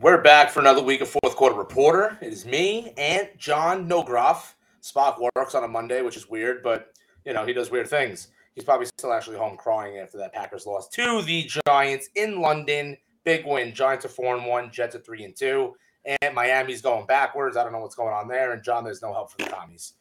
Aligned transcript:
We're 0.00 0.22
back 0.22 0.50
for 0.50 0.60
another 0.60 0.80
week 0.80 1.00
of 1.00 1.08
fourth 1.08 1.34
quarter 1.34 1.56
reporter. 1.56 2.16
It 2.20 2.32
is 2.32 2.46
me 2.46 2.92
and 2.96 3.28
John 3.36 3.88
Nogroff. 3.88 4.54
Spock 4.80 5.18
works 5.34 5.56
on 5.56 5.64
a 5.64 5.68
Monday, 5.68 6.02
which 6.02 6.16
is 6.16 6.28
weird, 6.28 6.62
but 6.62 6.92
you 7.24 7.32
know 7.32 7.44
he 7.44 7.52
does 7.52 7.72
weird 7.72 7.88
things. 7.88 8.28
He's 8.54 8.62
probably 8.62 8.86
still 8.96 9.12
actually 9.12 9.38
home 9.38 9.56
crying 9.56 9.98
after 9.98 10.16
that 10.18 10.32
Packers 10.32 10.66
loss 10.66 10.88
to 10.90 11.22
the 11.22 11.50
Giants 11.66 12.10
in 12.14 12.40
London. 12.40 12.96
Big 13.24 13.44
win. 13.44 13.74
Giants 13.74 14.04
are 14.04 14.08
four 14.08 14.36
and 14.36 14.46
one. 14.46 14.70
Jets 14.70 14.94
are 14.94 15.00
three 15.00 15.24
and 15.24 15.34
two. 15.34 15.74
And 16.22 16.32
Miami's 16.32 16.80
going 16.80 17.06
backwards. 17.06 17.56
I 17.56 17.64
don't 17.64 17.72
know 17.72 17.80
what's 17.80 17.96
going 17.96 18.14
on 18.14 18.28
there. 18.28 18.52
And 18.52 18.62
John, 18.62 18.84
there's 18.84 19.02
no 19.02 19.12
help 19.12 19.32
for 19.32 19.38
the 19.38 19.50
commies. 19.50 19.94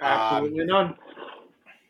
Absolutely 0.00 0.62
um, 0.62 0.66
none. 0.66 0.96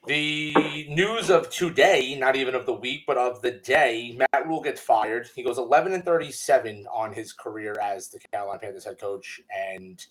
The 0.07 0.87
news 0.89 1.29
of 1.29 1.51
today, 1.51 2.17
not 2.19 2.37
even 2.37 2.55
of 2.55 2.65
the 2.65 2.73
week, 2.73 3.05
but 3.07 3.19
of 3.19 3.43
the 3.43 3.51
day, 3.51 4.17
Matt 4.17 4.47
Rhule 4.47 4.63
gets 4.63 4.81
fired. 4.81 5.29
He 5.35 5.43
goes 5.43 5.59
11 5.59 5.93
and 5.93 6.05
37 6.05 6.87
on 6.91 7.13
his 7.13 7.33
career 7.33 7.77
as 7.83 8.09
the 8.09 8.19
Carolina 8.33 8.59
Panthers 8.59 8.85
head 8.85 8.99
coach. 8.99 9.41
And 9.55 10.05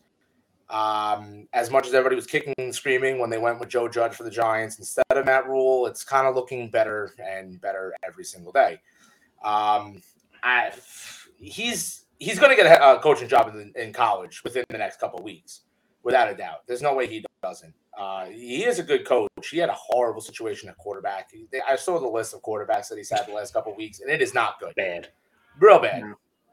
um, 0.69 1.47
as 1.53 1.71
much 1.71 1.87
as 1.87 1.93
everybody 1.93 2.15
was 2.15 2.27
kicking 2.27 2.53
and 2.57 2.75
screaming 2.75 3.17
when 3.19 3.29
they 3.29 3.37
went 3.37 3.59
with 3.59 3.69
Joe 3.69 3.87
Judge 3.87 4.13
for 4.13 4.23
the 4.23 4.29
Giants 4.29 4.77
instead 4.77 5.05
of 5.09 5.25
Matt 5.25 5.47
Rhule, 5.47 5.87
it's 5.87 6.03
kind 6.03 6.27
of 6.27 6.35
looking 6.35 6.69
better 6.69 7.15
and 7.17 7.59
better 7.61 7.93
every 8.05 8.25
single 8.25 8.51
day. 8.51 8.81
Um, 9.43 10.01
I, 10.43 10.73
he's 11.39 12.05
he's 12.19 12.39
going 12.39 12.55
to 12.55 12.61
get 12.61 12.81
a 12.81 12.99
coaching 12.99 13.29
job 13.29 13.53
in, 13.55 13.71
in 13.75 13.93
college 13.93 14.43
within 14.43 14.65
the 14.69 14.77
next 14.77 14.99
couple 14.99 15.23
weeks, 15.23 15.61
without 16.03 16.31
a 16.31 16.35
doubt. 16.35 16.67
There's 16.67 16.81
no 16.81 16.93
way 16.93 17.07
he 17.07 17.23
doesn't. 17.41 17.73
Uh, 17.97 18.25
he 18.25 18.63
is 18.63 18.77
a 18.79 18.83
good 18.83 19.05
coach. 19.05 19.29
He 19.49 19.57
had 19.57 19.69
a 19.69 19.75
horrible 19.75 20.21
situation 20.21 20.69
at 20.69 20.77
quarterback. 20.77 21.31
I 21.67 21.75
saw 21.75 21.99
the 21.99 22.07
list 22.07 22.33
of 22.33 22.41
quarterbacks 22.43 22.89
that 22.89 22.97
he's 22.97 23.09
had 23.09 23.25
the 23.27 23.33
last 23.33 23.53
couple 23.53 23.75
weeks, 23.75 24.01
and 24.01 24.11
it 24.11 24.21
is 24.21 24.33
not 24.33 24.59
good. 24.59 24.75
Bad, 24.75 25.09
real 25.59 25.79
bad, 25.79 26.03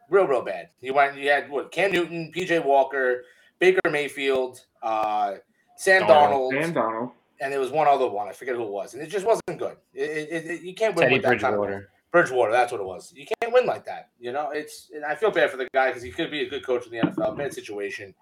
real 0.08 0.26
real 0.26 0.42
bad. 0.42 0.70
He 0.80 0.90
went. 0.90 1.16
You 1.18 1.28
had 1.28 1.50
what? 1.50 1.70
Cam 1.70 1.92
Newton, 1.92 2.32
PJ 2.34 2.64
Walker, 2.64 3.24
Baker 3.58 3.90
Mayfield, 3.90 4.64
uh, 4.82 5.34
Sam 5.76 6.02
Darnold, 6.02 6.52
Sam 6.52 6.72
Darnold, 6.72 7.12
and 7.40 7.52
there 7.52 7.60
was 7.60 7.70
one 7.70 7.88
other 7.88 8.08
one. 8.08 8.26
I 8.26 8.32
forget 8.32 8.54
who 8.54 8.62
it 8.62 8.70
was, 8.70 8.94
and 8.94 9.02
it 9.02 9.08
just 9.08 9.26
wasn't 9.26 9.58
good. 9.58 9.76
It, 9.92 10.28
it, 10.30 10.50
it, 10.50 10.62
you 10.62 10.74
can't 10.74 10.96
win 10.96 11.04
Teddy 11.04 11.16
with 11.16 11.22
that 11.24 11.28
Bridgewater. 11.28 11.72
kind 11.72 11.84
of 11.84 11.88
Bridgewater, 12.10 12.52
that's 12.52 12.72
what 12.72 12.80
it 12.80 12.86
was. 12.86 13.12
You 13.14 13.26
can't 13.40 13.52
win 13.52 13.66
like 13.66 13.84
that. 13.84 14.08
You 14.18 14.32
know, 14.32 14.50
it's. 14.50 14.90
And 14.94 15.04
I 15.04 15.14
feel 15.14 15.30
bad 15.30 15.50
for 15.50 15.58
the 15.58 15.68
guy 15.74 15.88
because 15.88 16.02
he 16.02 16.10
could 16.10 16.30
be 16.30 16.40
a 16.42 16.48
good 16.48 16.64
coach 16.64 16.86
in 16.86 16.92
the 16.92 16.98
NFL. 16.98 17.36
Bad 17.36 17.52
situation. 17.52 18.14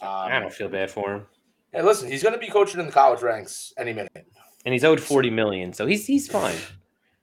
Um, 0.00 0.08
I 0.08 0.38
don't 0.38 0.52
feel 0.52 0.68
bad 0.68 0.90
for 0.92 1.16
him. 1.16 1.26
Hey, 1.72 1.82
listen, 1.82 2.10
he's 2.10 2.22
going 2.22 2.34
to 2.34 2.40
be 2.40 2.48
coaching 2.48 2.80
in 2.80 2.86
the 2.86 2.92
college 2.92 3.22
ranks 3.22 3.72
any 3.76 3.92
minute. 3.92 4.26
And 4.64 4.72
he's 4.72 4.84
owed 4.84 5.00
forty 5.00 5.30
million, 5.30 5.72
so 5.72 5.86
he's 5.86 6.06
he's 6.06 6.28
fine. 6.28 6.56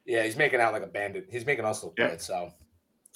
Yeah, 0.08 0.22
he's 0.22 0.38
making 0.38 0.60
out 0.60 0.72
like 0.72 0.84
a 0.84 0.86
bandit. 0.88 1.30
He's 1.32 1.48
making 1.48 1.66
us 1.66 1.84
look 1.84 1.96
good. 1.96 2.22
So 2.22 2.54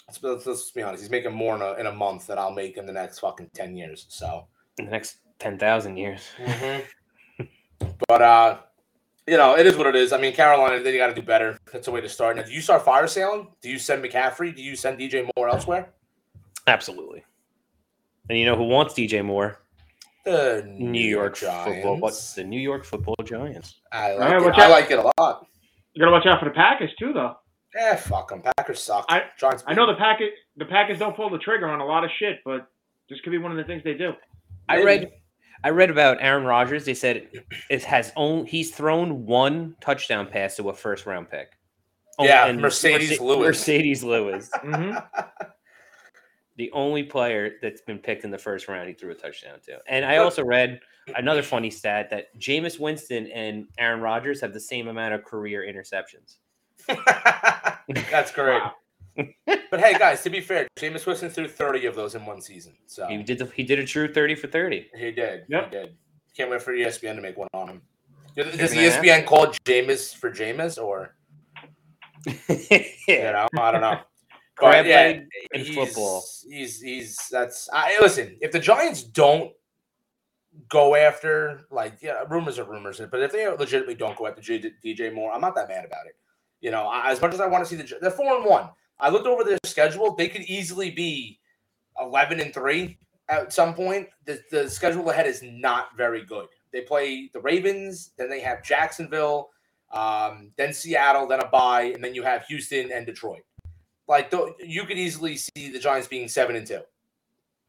let's, 0.07 0.23
let's, 0.23 0.45
let's, 0.47 0.71
be 0.71 0.81
honest. 0.81 1.03
He's 1.03 1.11
making 1.11 1.33
more 1.33 1.55
in 1.55 1.61
a, 1.61 1.73
in 1.73 1.85
a 1.85 1.91
month 1.91 2.25
than 2.25 2.39
I'll 2.39 2.49
make 2.49 2.77
in 2.77 2.87
the 2.87 2.91
next 2.91 3.19
fucking 3.19 3.51
ten 3.53 3.75
years. 3.75 4.07
So 4.09 4.47
in 4.79 4.85
the 4.85 4.91
next 4.91 5.17
ten 5.37 5.59
thousand 5.59 5.97
years. 5.97 6.23
Mm-hmm. 6.43 7.45
but 8.07 8.21
uh, 8.23 8.57
you 9.27 9.37
know, 9.37 9.55
it 9.55 9.67
is 9.67 9.77
what 9.77 9.85
it 9.85 9.95
is. 9.95 10.11
I 10.11 10.17
mean, 10.17 10.33
Carolina, 10.33 10.81
they 10.81 10.97
got 10.97 11.07
to 11.07 11.13
do 11.13 11.21
better. 11.21 11.59
That's 11.71 11.87
a 11.87 11.91
way 11.91 12.01
to 12.01 12.09
start. 12.09 12.37
Now, 12.37 12.41
do 12.41 12.51
you 12.51 12.61
start 12.61 12.83
fire 12.83 13.05
sailing? 13.05 13.49
Do 13.61 13.69
you 13.69 13.77
send 13.77 14.03
McCaffrey? 14.03 14.55
Do 14.55 14.63
you 14.63 14.75
send 14.75 14.97
DJ 14.97 15.29
Moore 15.37 15.49
elsewhere? 15.49 15.93
Absolutely. 16.65 17.23
And 18.29 18.39
you 18.39 18.45
know 18.45 18.55
who 18.55 18.63
wants 18.63 18.95
DJ 18.95 19.23
Moore? 19.23 19.59
The 20.25 20.67
New 20.77 20.99
York 20.99 21.37
football. 21.37 21.97
What's 21.97 22.33
the 22.33 22.43
New 22.43 22.59
York 22.59 22.85
Football 22.85 23.15
Giants? 23.23 23.79
I 23.91 24.15
like, 24.15 24.31
right, 24.31 24.45
it. 24.45 24.53
I 24.55 24.67
like 24.67 24.91
it 24.91 24.99
a 24.99 25.11
lot. 25.17 25.47
You 25.93 26.01
gotta 26.01 26.11
watch 26.11 26.25
out 26.25 26.39
for 26.39 26.45
the 26.45 26.55
Packers 26.55 26.91
too, 26.99 27.13
though. 27.13 27.35
Yeah, 27.75 27.95
fuck 27.95 28.29
them. 28.29 28.41
Packers 28.41 28.81
suck. 28.81 29.05
I, 29.09 29.23
Giants 29.37 29.63
I 29.67 29.73
know 29.73 29.87
the 29.87 29.95
Packers. 29.95 30.29
The 30.57 30.65
Packers 30.65 30.99
don't 30.99 31.15
pull 31.15 31.29
the 31.29 31.37
trigger 31.37 31.67
on 31.67 31.79
a 31.79 31.85
lot 31.85 32.03
of 32.03 32.09
shit, 32.19 32.39
but 32.43 32.67
this 33.09 33.19
could 33.21 33.31
be 33.31 33.37
one 33.37 33.51
of 33.51 33.57
the 33.57 33.63
things 33.63 33.83
they 33.83 33.93
do. 33.93 34.13
I 34.67 34.83
read 34.83 35.11
I 35.63 35.69
read 35.69 35.89
about 35.89 36.17
Aaron 36.21 36.45
Rodgers. 36.45 36.85
They 36.85 36.93
said 36.93 37.27
it 37.69 37.83
has 37.83 38.11
only 38.15 38.49
he's 38.49 38.71
thrown 38.71 39.25
one 39.25 39.75
touchdown 39.81 40.27
pass 40.27 40.55
to 40.57 40.69
a 40.69 40.73
first 40.73 41.05
round 41.05 41.29
pick. 41.29 41.51
Oh, 42.17 42.25
yeah, 42.25 42.49
Marcedes 42.49 42.59
Mercedes 42.59 43.19
Lewis. 43.21 43.61
Marcedes 43.61 44.03
Lewis. 44.03 44.49
mm-hmm. 44.63 44.97
The 46.59 46.71
only 46.73 47.03
player 47.03 47.53
that's 47.61 47.81
been 47.81 47.97
picked 47.97 48.23
in 48.23 48.29
the 48.29 48.37
first 48.37 48.67
round, 48.67 48.87
he 48.87 48.93
threw 48.93 49.09
a 49.11 49.15
touchdown 49.15 49.59
to. 49.65 49.79
And 49.87 50.05
I 50.05 50.17
also 50.17 50.43
read 50.43 50.79
another 51.15 51.41
funny 51.41 51.71
stat 51.71 52.11
that 52.11 52.37
Jameis 52.37 52.79
Winston 52.79 53.27
and 53.27 53.65
Aaron 53.79 54.01
Rodgers 54.01 54.39
have 54.41 54.53
the 54.53 54.59
same 54.59 54.87
amount 54.87 55.15
of 55.15 55.23
career 55.23 55.61
interceptions. 55.61 56.35
that's 58.11 58.31
great. 58.31 58.61
Wow 58.61 58.73
but 59.69 59.79
hey, 59.79 59.97
guys, 59.97 60.23
to 60.23 60.29
be 60.29 60.41
fair, 60.41 60.67
Jameis 60.77 61.05
Winston 61.05 61.29
threw 61.29 61.47
30 61.47 61.85
of 61.85 61.95
those 61.95 62.15
in 62.15 62.25
one 62.25 62.41
season. 62.41 62.73
So 62.85 63.07
he 63.07 63.21
did 63.23 63.39
the, 63.39 63.45
he 63.47 63.63
did 63.63 63.79
a 63.79 63.85
true 63.85 64.11
30 64.11 64.35
for 64.35 64.47
30. 64.47 64.89
He 64.95 65.11
did. 65.11 65.45
Yep. 65.47 65.65
He 65.65 65.71
did. 65.71 65.95
Can't 66.35 66.49
wait 66.49 66.61
for 66.61 66.73
ESPN 66.73 67.15
to 67.15 67.21
make 67.21 67.37
one 67.37 67.47
on 67.53 67.69
him. 67.69 67.81
Does 68.35 68.73
ESPN 68.73 69.25
call 69.25 69.47
Jameis 69.65 70.15
for 70.15 70.31
Jameis 70.31 70.81
or? 70.81 71.15
You 73.07 73.23
know, 73.23 73.47
I 73.57 73.71
don't 73.71 73.81
know. 73.81 73.99
Yeah, 74.61 75.21
in 75.53 75.65
he's, 75.65 75.75
football. 75.75 76.23
He's 76.49 76.81
he's 76.81 77.17
that's. 77.31 77.69
I 77.71 77.97
listen. 78.01 78.37
If 78.41 78.51
the 78.51 78.59
Giants 78.59 79.03
don't 79.03 79.51
go 80.67 80.95
after 80.95 81.61
like 81.71 81.99
yeah, 82.01 82.23
rumors 82.29 82.59
are 82.59 82.65
rumors, 82.65 83.01
but 83.11 83.21
if 83.21 83.31
they 83.31 83.47
legitimately 83.47 83.95
don't 83.95 84.17
go 84.17 84.27
after 84.27 84.41
DJ 84.41 85.13
Moore, 85.13 85.31
I'm 85.33 85.41
not 85.41 85.55
that 85.55 85.69
mad 85.69 85.85
about 85.85 86.05
it. 86.07 86.15
You 86.61 86.71
know, 86.71 86.91
as 86.93 87.21
much 87.21 87.33
as 87.33 87.39
I 87.39 87.47
want 87.47 87.63
to 87.65 87.69
see 87.69 87.81
the 87.81 87.97
they're 88.01 88.11
four 88.11 88.35
and 88.35 88.45
one. 88.45 88.69
I 88.99 89.09
looked 89.09 89.27
over 89.27 89.43
their 89.43 89.57
schedule. 89.63 90.15
They 90.15 90.27
could 90.27 90.41
easily 90.41 90.91
be 90.91 91.39
11 92.01 92.39
and 92.39 92.53
3 92.53 92.97
at 93.29 93.53
some 93.53 93.73
point. 93.73 94.09
The, 94.25 94.41
the 94.51 94.69
schedule 94.69 95.09
ahead 95.09 95.27
is 95.27 95.41
not 95.41 95.95
very 95.95 96.25
good. 96.25 96.47
They 96.71 96.81
play 96.81 97.29
the 97.33 97.39
Ravens, 97.39 98.11
then 98.17 98.29
they 98.29 98.41
have 98.41 98.63
Jacksonville, 98.63 99.49
um, 99.91 100.51
then 100.57 100.73
Seattle, 100.73 101.27
then 101.27 101.39
a 101.39 101.47
bye, 101.47 101.91
and 101.95 102.03
then 102.03 102.13
you 102.13 102.23
have 102.23 102.45
Houston 102.45 102.91
and 102.91 103.05
Detroit. 103.05 103.41
Like 104.09 104.33
you 104.59 104.85
could 104.85 104.97
easily 104.97 105.37
see 105.37 105.71
the 105.71 105.79
Giants 105.79 106.07
being 106.07 106.27
seven 106.27 106.55
and 106.55 106.67
two, 106.67 106.81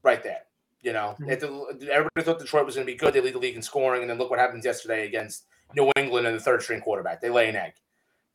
right 0.02 0.22
there. 0.22 0.40
You 0.82 0.94
know, 0.94 1.14
mm-hmm. 1.20 1.88
everybody 1.92 2.22
thought 2.22 2.38
Detroit 2.38 2.64
was 2.64 2.74
going 2.74 2.86
to 2.86 2.92
be 2.92 2.96
good. 2.96 3.12
They 3.12 3.20
lead 3.20 3.34
the 3.34 3.38
league 3.38 3.56
in 3.56 3.62
scoring, 3.62 4.00
and 4.00 4.10
then 4.10 4.16
look 4.16 4.30
what 4.30 4.38
happens 4.38 4.64
yesterday 4.64 5.06
against 5.06 5.44
New 5.76 5.92
England 5.96 6.26
and 6.26 6.34
the 6.34 6.40
third 6.40 6.62
string 6.62 6.80
quarterback. 6.80 7.20
They 7.20 7.28
lay 7.28 7.50
an 7.50 7.56
egg. 7.56 7.74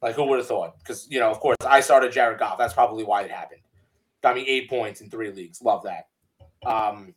Like, 0.03 0.13
who 0.13 0.23
would 0.25 0.37
have 0.37 0.47
thought? 0.47 0.77
Because, 0.77 1.07
you 1.09 1.19
know, 1.19 1.31
of 1.31 1.39
course, 1.39 1.57
I 1.65 1.79
started 1.79 2.11
Jared 2.11 2.37
Goff. 2.37 2.59
That's 2.59 2.75
probably 2.75 3.03
why 3.03 3.23
it 3.23 3.31
happened. 3.31 3.61
Got 4.21 4.35
me 4.35 4.47
eight 4.47 4.69
points 4.69 5.01
in 5.01 5.09
three 5.09 5.31
leagues. 5.31 5.63
Love 5.63 5.83
that. 5.83 6.09
Um, 6.63 7.15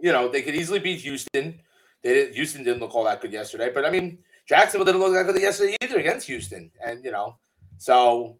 you 0.00 0.10
know, 0.10 0.28
they 0.28 0.40
could 0.40 0.54
easily 0.54 0.78
beat 0.78 1.00
Houston. 1.00 1.60
They 2.02 2.14
didn't, 2.14 2.34
Houston 2.34 2.64
didn't 2.64 2.80
look 2.80 2.94
all 2.94 3.04
that 3.04 3.20
good 3.20 3.32
yesterday, 3.32 3.70
but 3.74 3.84
I 3.84 3.90
mean, 3.90 4.18
Jacksonville 4.46 4.86
didn't 4.86 5.02
look 5.02 5.12
that 5.12 5.26
good 5.26 5.42
yesterday 5.42 5.76
either 5.82 5.98
against 5.98 6.26
Houston. 6.28 6.70
And, 6.82 7.04
you 7.04 7.10
know, 7.10 7.36
so 7.76 8.38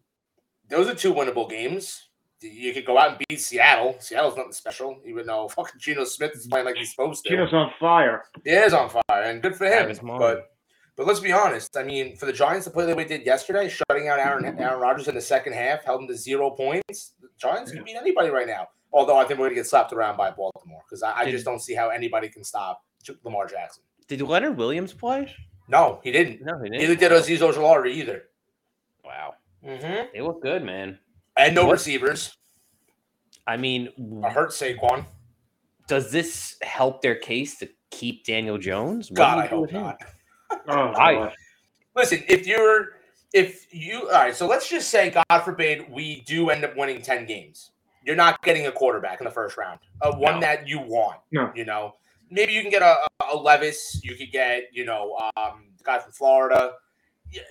those 0.69 0.87
are 0.87 0.95
two 0.95 1.13
winnable 1.13 1.49
games. 1.49 2.09
You 2.41 2.73
could 2.73 2.85
go 2.85 2.97
out 2.97 3.09
and 3.09 3.25
beat 3.27 3.41
Seattle. 3.41 3.97
Seattle's 3.99 4.37
nothing 4.37 4.53
special, 4.53 4.97
even 5.05 5.25
though 5.25 5.49
fucking 5.49 5.79
Geno 5.79 6.05
Smith 6.05 6.31
is 6.35 6.47
playing 6.47 6.65
like 6.65 6.75
he's 6.75 6.91
supposed 6.91 7.23
to. 7.25 7.29
Geno's 7.29 7.53
on 7.53 7.71
fire. 7.79 8.23
He 8.45 8.51
is 8.51 8.73
on 8.73 8.89
fire, 8.89 9.23
and 9.23 9.41
good 9.41 9.55
for 9.55 9.65
him. 9.65 9.93
But 10.17 10.49
but 10.95 11.07
let's 11.07 11.19
be 11.19 11.31
honest. 11.33 11.75
I 11.75 11.83
mean, 11.83 12.15
for 12.15 12.25
the 12.25 12.33
Giants 12.33 12.65
to 12.65 12.71
play 12.71 12.85
the 12.85 12.95
way 12.95 13.03
they 13.03 13.17
did 13.17 13.25
yesterday, 13.25 13.69
shutting 13.69 14.07
out 14.07 14.19
Aaron 14.19 14.45
Aaron 14.45 14.79
Rodgers 14.79 15.07
in 15.07 15.15
the 15.15 15.21
second 15.21 15.53
half, 15.53 15.83
held 15.83 16.01
him 16.01 16.07
to 16.07 16.15
zero 16.15 16.49
points. 16.51 17.13
The 17.21 17.27
Giants 17.37 17.71
can 17.71 17.83
beat 17.83 17.95
anybody 17.95 18.29
right 18.29 18.47
now. 18.47 18.67
Although 18.91 19.17
I 19.17 19.23
think 19.23 19.39
we're 19.39 19.45
going 19.45 19.55
to 19.55 19.61
get 19.61 19.67
slapped 19.67 19.93
around 19.93 20.17
by 20.17 20.31
Baltimore 20.31 20.81
because 20.87 21.03
I, 21.03 21.19
I, 21.19 21.31
just 21.31 21.45
don't 21.45 21.61
see 21.61 21.75
how 21.75 21.89
anybody 21.89 22.27
can 22.27 22.43
stop 22.43 22.83
Lamar 23.23 23.45
Jackson. 23.45 23.83
Did 24.07 24.21
Leonard 24.21 24.57
Williams 24.57 24.93
play? 24.93 25.33
No, 25.67 25.99
he 26.03 26.11
didn't. 26.11 26.41
No, 26.41 26.57
he 26.57 26.69
didn't. 26.69 26.81
Neither 26.81 26.95
did 26.95 27.11
Azeez 27.11 27.37
Ojulari 27.37 27.93
either. 27.93 28.23
Wow. 29.05 29.35
Mm-hmm. 29.65 30.07
They 30.13 30.21
look 30.21 30.41
good, 30.41 30.63
man. 30.63 30.99
And 31.37 31.55
no 31.55 31.65
what? 31.65 31.73
receivers. 31.73 32.35
I 33.47 33.57
mean, 33.57 33.89
I 34.23 34.29
hurt 34.29 34.51
Saquon. 34.51 35.05
Does 35.87 36.11
this 36.11 36.55
help 36.61 37.01
their 37.01 37.15
case 37.15 37.57
to 37.59 37.69
keep 37.89 38.23
Daniel 38.25 38.57
Jones? 38.57 39.09
What 39.09 39.17
God, 39.17 39.39
I 39.39 39.47
hope 39.47 39.71
not. 39.71 39.99
Oh, 40.67 40.93
I 40.93 41.33
listen. 41.95 42.23
If 42.27 42.45
you're, 42.45 42.89
if 43.33 43.73
you, 43.73 44.01
all 44.01 44.11
right. 44.11 44.35
So 44.35 44.47
let's 44.47 44.69
just 44.69 44.89
say, 44.89 45.09
God 45.09 45.39
forbid, 45.41 45.89
we 45.89 46.21
do 46.21 46.51
end 46.51 46.63
up 46.63 46.77
winning 46.77 47.01
ten 47.01 47.25
games. 47.25 47.71
You're 48.05 48.15
not 48.15 48.41
getting 48.43 48.67
a 48.67 48.71
quarterback 48.71 49.19
in 49.19 49.25
the 49.25 49.31
first 49.31 49.57
round, 49.57 49.79
uh, 50.01 50.11
one 50.13 50.35
no. 50.35 50.39
that 50.41 50.67
you 50.67 50.79
want. 50.79 51.19
No. 51.31 51.51
You 51.55 51.65
know, 51.65 51.95
maybe 52.29 52.53
you 52.53 52.61
can 52.61 52.71
get 52.71 52.81
a, 52.81 52.97
a 53.31 53.35
Levis. 53.35 53.99
You 54.03 54.15
could 54.15 54.31
get, 54.31 54.69
you 54.71 54.85
know, 54.85 55.17
um, 55.37 55.65
the 55.77 55.83
guy 55.83 55.99
from 55.99 56.11
Florida. 56.11 56.73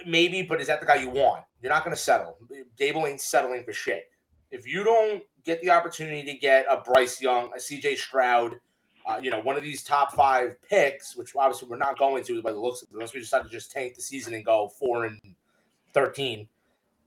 Maybe, 0.07 0.43
but 0.43 0.61
is 0.61 0.69
that 0.69 0.81
the 0.81 0.87
guy 0.87 0.97
you 0.97 1.11
want? 1.11 1.45
You're 1.63 1.73
not 1.73 1.85
going 1.85 1.95
to 1.95 2.01
settle. 2.01 2.39
Daboll 2.79 3.09
ain't 3.09 3.21
settling 3.21 3.65
for 3.65 3.73
shit. 3.73 4.11
If 4.51 4.67
you 4.67 4.85
don't 4.85 5.23
get 5.45 5.61
the 5.61 5.71
opportunity 5.71 6.23
to 6.25 6.35
get 6.35 6.67
a 6.71 6.81
Bryce 6.81 7.21
Young, 7.21 7.51
a 7.55 7.59
CJ 7.59 7.97
Stroud, 7.97 8.57
uh, 9.07 9.19
you 9.23 9.31
know, 9.31 9.41
one 9.41 9.57
of 9.57 9.63
these 9.63 9.83
top 9.83 10.13
five 10.13 10.57
picks, 10.69 11.17
which 11.17 11.35
obviously 11.35 11.69
we're 11.69 11.77
not 11.77 11.99
going 11.99 12.23
to 12.25 12.43
by 12.43 12.53
the 12.53 12.61
looks 12.61 12.83
of 12.83 12.89
it, 12.89 12.95
unless 12.95 13.15
we 13.15 13.21
decide 13.21 13.43
to 13.43 13.49
just 13.49 13.73
tank 13.73 13.95
the 13.95 14.03
season 14.03 14.35
and 14.35 14.45
go 14.45 14.69
four 14.69 15.07
and 15.07 15.19
thirteen. 15.95 16.47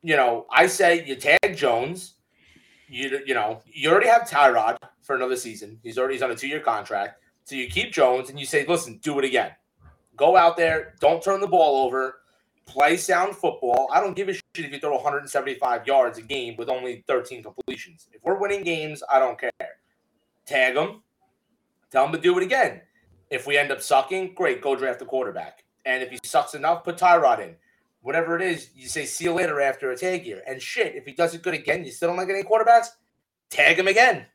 You 0.01 0.15
know, 0.15 0.48
I 0.51 0.65
say 0.65 1.06
you 1.06 1.15
tag 1.15 1.56
Jones, 1.56 2.15
you 2.88 3.21
you 3.25 3.36
know 3.36 3.62
you 3.68 3.92
already 3.92 4.07
have 4.07 4.24
Tyrod 4.24 4.77
for 5.03 5.15
another 5.15 5.36
season. 5.36 5.80
He's 5.83 6.00
already 6.00 6.15
he's 6.15 6.24
on 6.24 6.31
a 6.31 6.36
two 6.36 6.48
year 6.48 6.59
contract. 6.59 7.21
So 7.44 7.56
you 7.56 7.68
keep 7.68 7.92
Jones 7.92 8.30
and 8.30 8.39
you 8.39 8.45
say, 8.45 8.65
listen, 8.65 9.00
do 9.03 9.19
it 9.19 9.25
again. 9.25 9.51
Go 10.15 10.36
out 10.36 10.57
there, 10.57 10.95
don't 11.00 11.24
turn 11.24 11.39
the 11.39 11.48
ball 11.48 11.86
over, 11.86 12.21
play 12.72 12.98
sound 12.98 13.36
football. 13.36 13.90
I 13.92 14.00
don't 14.00 14.16
give 14.16 14.30
a 14.30 14.34
shit 14.34 14.44
if 14.56 14.72
you 14.72 14.80
throw 14.80 14.96
175 14.96 15.86
yards 15.86 16.18
a 16.18 16.22
game 16.22 16.56
with 16.58 16.70
only 16.70 17.04
13 17.08 17.44
completions. 17.44 18.08
If 18.12 18.22
we're 18.24 18.40
winning 18.40 18.64
games, 18.64 19.04
I 19.12 19.20
don't 19.20 19.40
care. 19.40 19.52
Tag 20.46 20.76
them, 20.76 21.04
tell 21.92 22.06
them 22.06 22.14
to 22.14 22.20
do 22.20 22.38
it 22.38 22.44
again. 22.44 22.82
If 23.30 23.48
we 23.48 23.58
end 23.58 23.72
up 23.72 23.82
sucking, 23.82 24.34
great, 24.36 24.62
go 24.62 24.76
draft 24.76 25.02
a 25.02 25.06
quarterback. 25.06 25.64
And 25.86 26.04
if 26.04 26.10
he 26.10 26.20
sucks 26.24 26.54
enough, 26.54 26.84
put 26.84 26.98
Tyrod 26.98 27.40
in. 27.40 27.56
Whatever 28.02 28.36
it 28.36 28.42
is, 28.42 28.70
you 28.76 28.88
say 28.88 29.06
see 29.06 29.26
you 29.26 29.34
later 29.34 29.62
after 29.62 29.92
a 29.92 29.98
tag 29.98 30.26
year. 30.26 30.42
And 30.48 30.62
shit, 30.62 30.96
if 30.96 31.06
he 31.06 31.14
does 31.14 31.36
it 31.36 31.44
good 31.44 31.54
again, 31.54 31.86
you 31.86 31.92
still 31.92 32.10
don't 32.10 32.18
like 32.18 32.30
any 32.30 32.44
quarterbacks, 32.44 32.88
tag 33.50 33.78
him 33.78 33.88
again. 33.88 34.26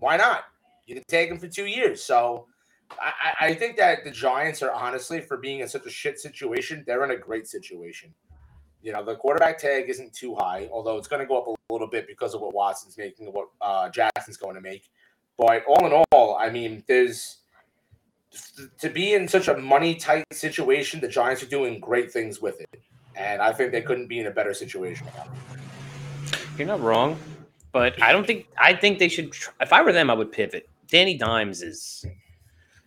Why 0.00 0.16
not? 0.16 0.44
You 0.86 0.96
can 0.96 1.04
tag 1.04 1.30
him 1.30 1.38
for 1.38 1.46
two 1.46 1.66
years. 1.66 2.02
So 2.02 2.48
I, 3.00 3.46
I 3.46 3.54
think 3.54 3.76
that 3.76 4.04
the 4.04 4.10
Giants 4.10 4.62
are 4.62 4.72
honestly, 4.72 5.20
for 5.20 5.36
being 5.36 5.60
in 5.60 5.68
such 5.68 5.86
a 5.86 5.90
shit 5.90 6.18
situation, 6.18 6.84
they're 6.86 7.04
in 7.04 7.10
a 7.10 7.16
great 7.16 7.46
situation. 7.46 8.12
You 8.82 8.92
know, 8.92 9.04
the 9.04 9.14
quarterback 9.14 9.58
tag 9.58 9.88
isn't 9.88 10.12
too 10.12 10.34
high, 10.34 10.68
although 10.72 10.98
it's 10.98 11.08
going 11.08 11.20
to 11.20 11.26
go 11.26 11.40
up 11.40 11.46
a 11.46 11.72
little 11.72 11.86
bit 11.86 12.06
because 12.06 12.34
of 12.34 12.40
what 12.40 12.52
Watson's 12.52 12.98
making, 12.98 13.32
what 13.32 13.48
uh, 13.60 13.88
Jackson's 13.90 14.36
going 14.36 14.56
to 14.56 14.60
make. 14.60 14.90
But 15.38 15.64
all 15.66 15.86
in 15.86 16.04
all, 16.12 16.36
I 16.36 16.50
mean, 16.50 16.82
there's 16.88 17.38
to 18.78 18.88
be 18.88 19.14
in 19.14 19.28
such 19.28 19.48
a 19.48 19.56
money 19.56 19.94
tight 19.94 20.24
situation, 20.32 21.00
the 21.00 21.08
Giants 21.08 21.42
are 21.42 21.46
doing 21.46 21.78
great 21.80 22.10
things 22.10 22.40
with 22.40 22.60
it. 22.60 22.82
And 23.14 23.42
I 23.42 23.52
think 23.52 23.72
they 23.72 23.82
couldn't 23.82 24.06
be 24.06 24.20
in 24.20 24.26
a 24.26 24.30
better 24.30 24.54
situation. 24.54 25.06
You're 26.56 26.66
not 26.66 26.80
wrong, 26.80 27.18
but 27.72 28.00
I 28.02 28.12
don't 28.12 28.26
think 28.26 28.46
I 28.58 28.74
think 28.74 28.98
they 28.98 29.08
should. 29.08 29.32
Try, 29.32 29.52
if 29.60 29.72
I 29.72 29.82
were 29.82 29.92
them, 29.92 30.10
I 30.10 30.14
would 30.14 30.32
pivot. 30.32 30.68
Danny 30.88 31.16
Dimes 31.16 31.62
is 31.62 32.04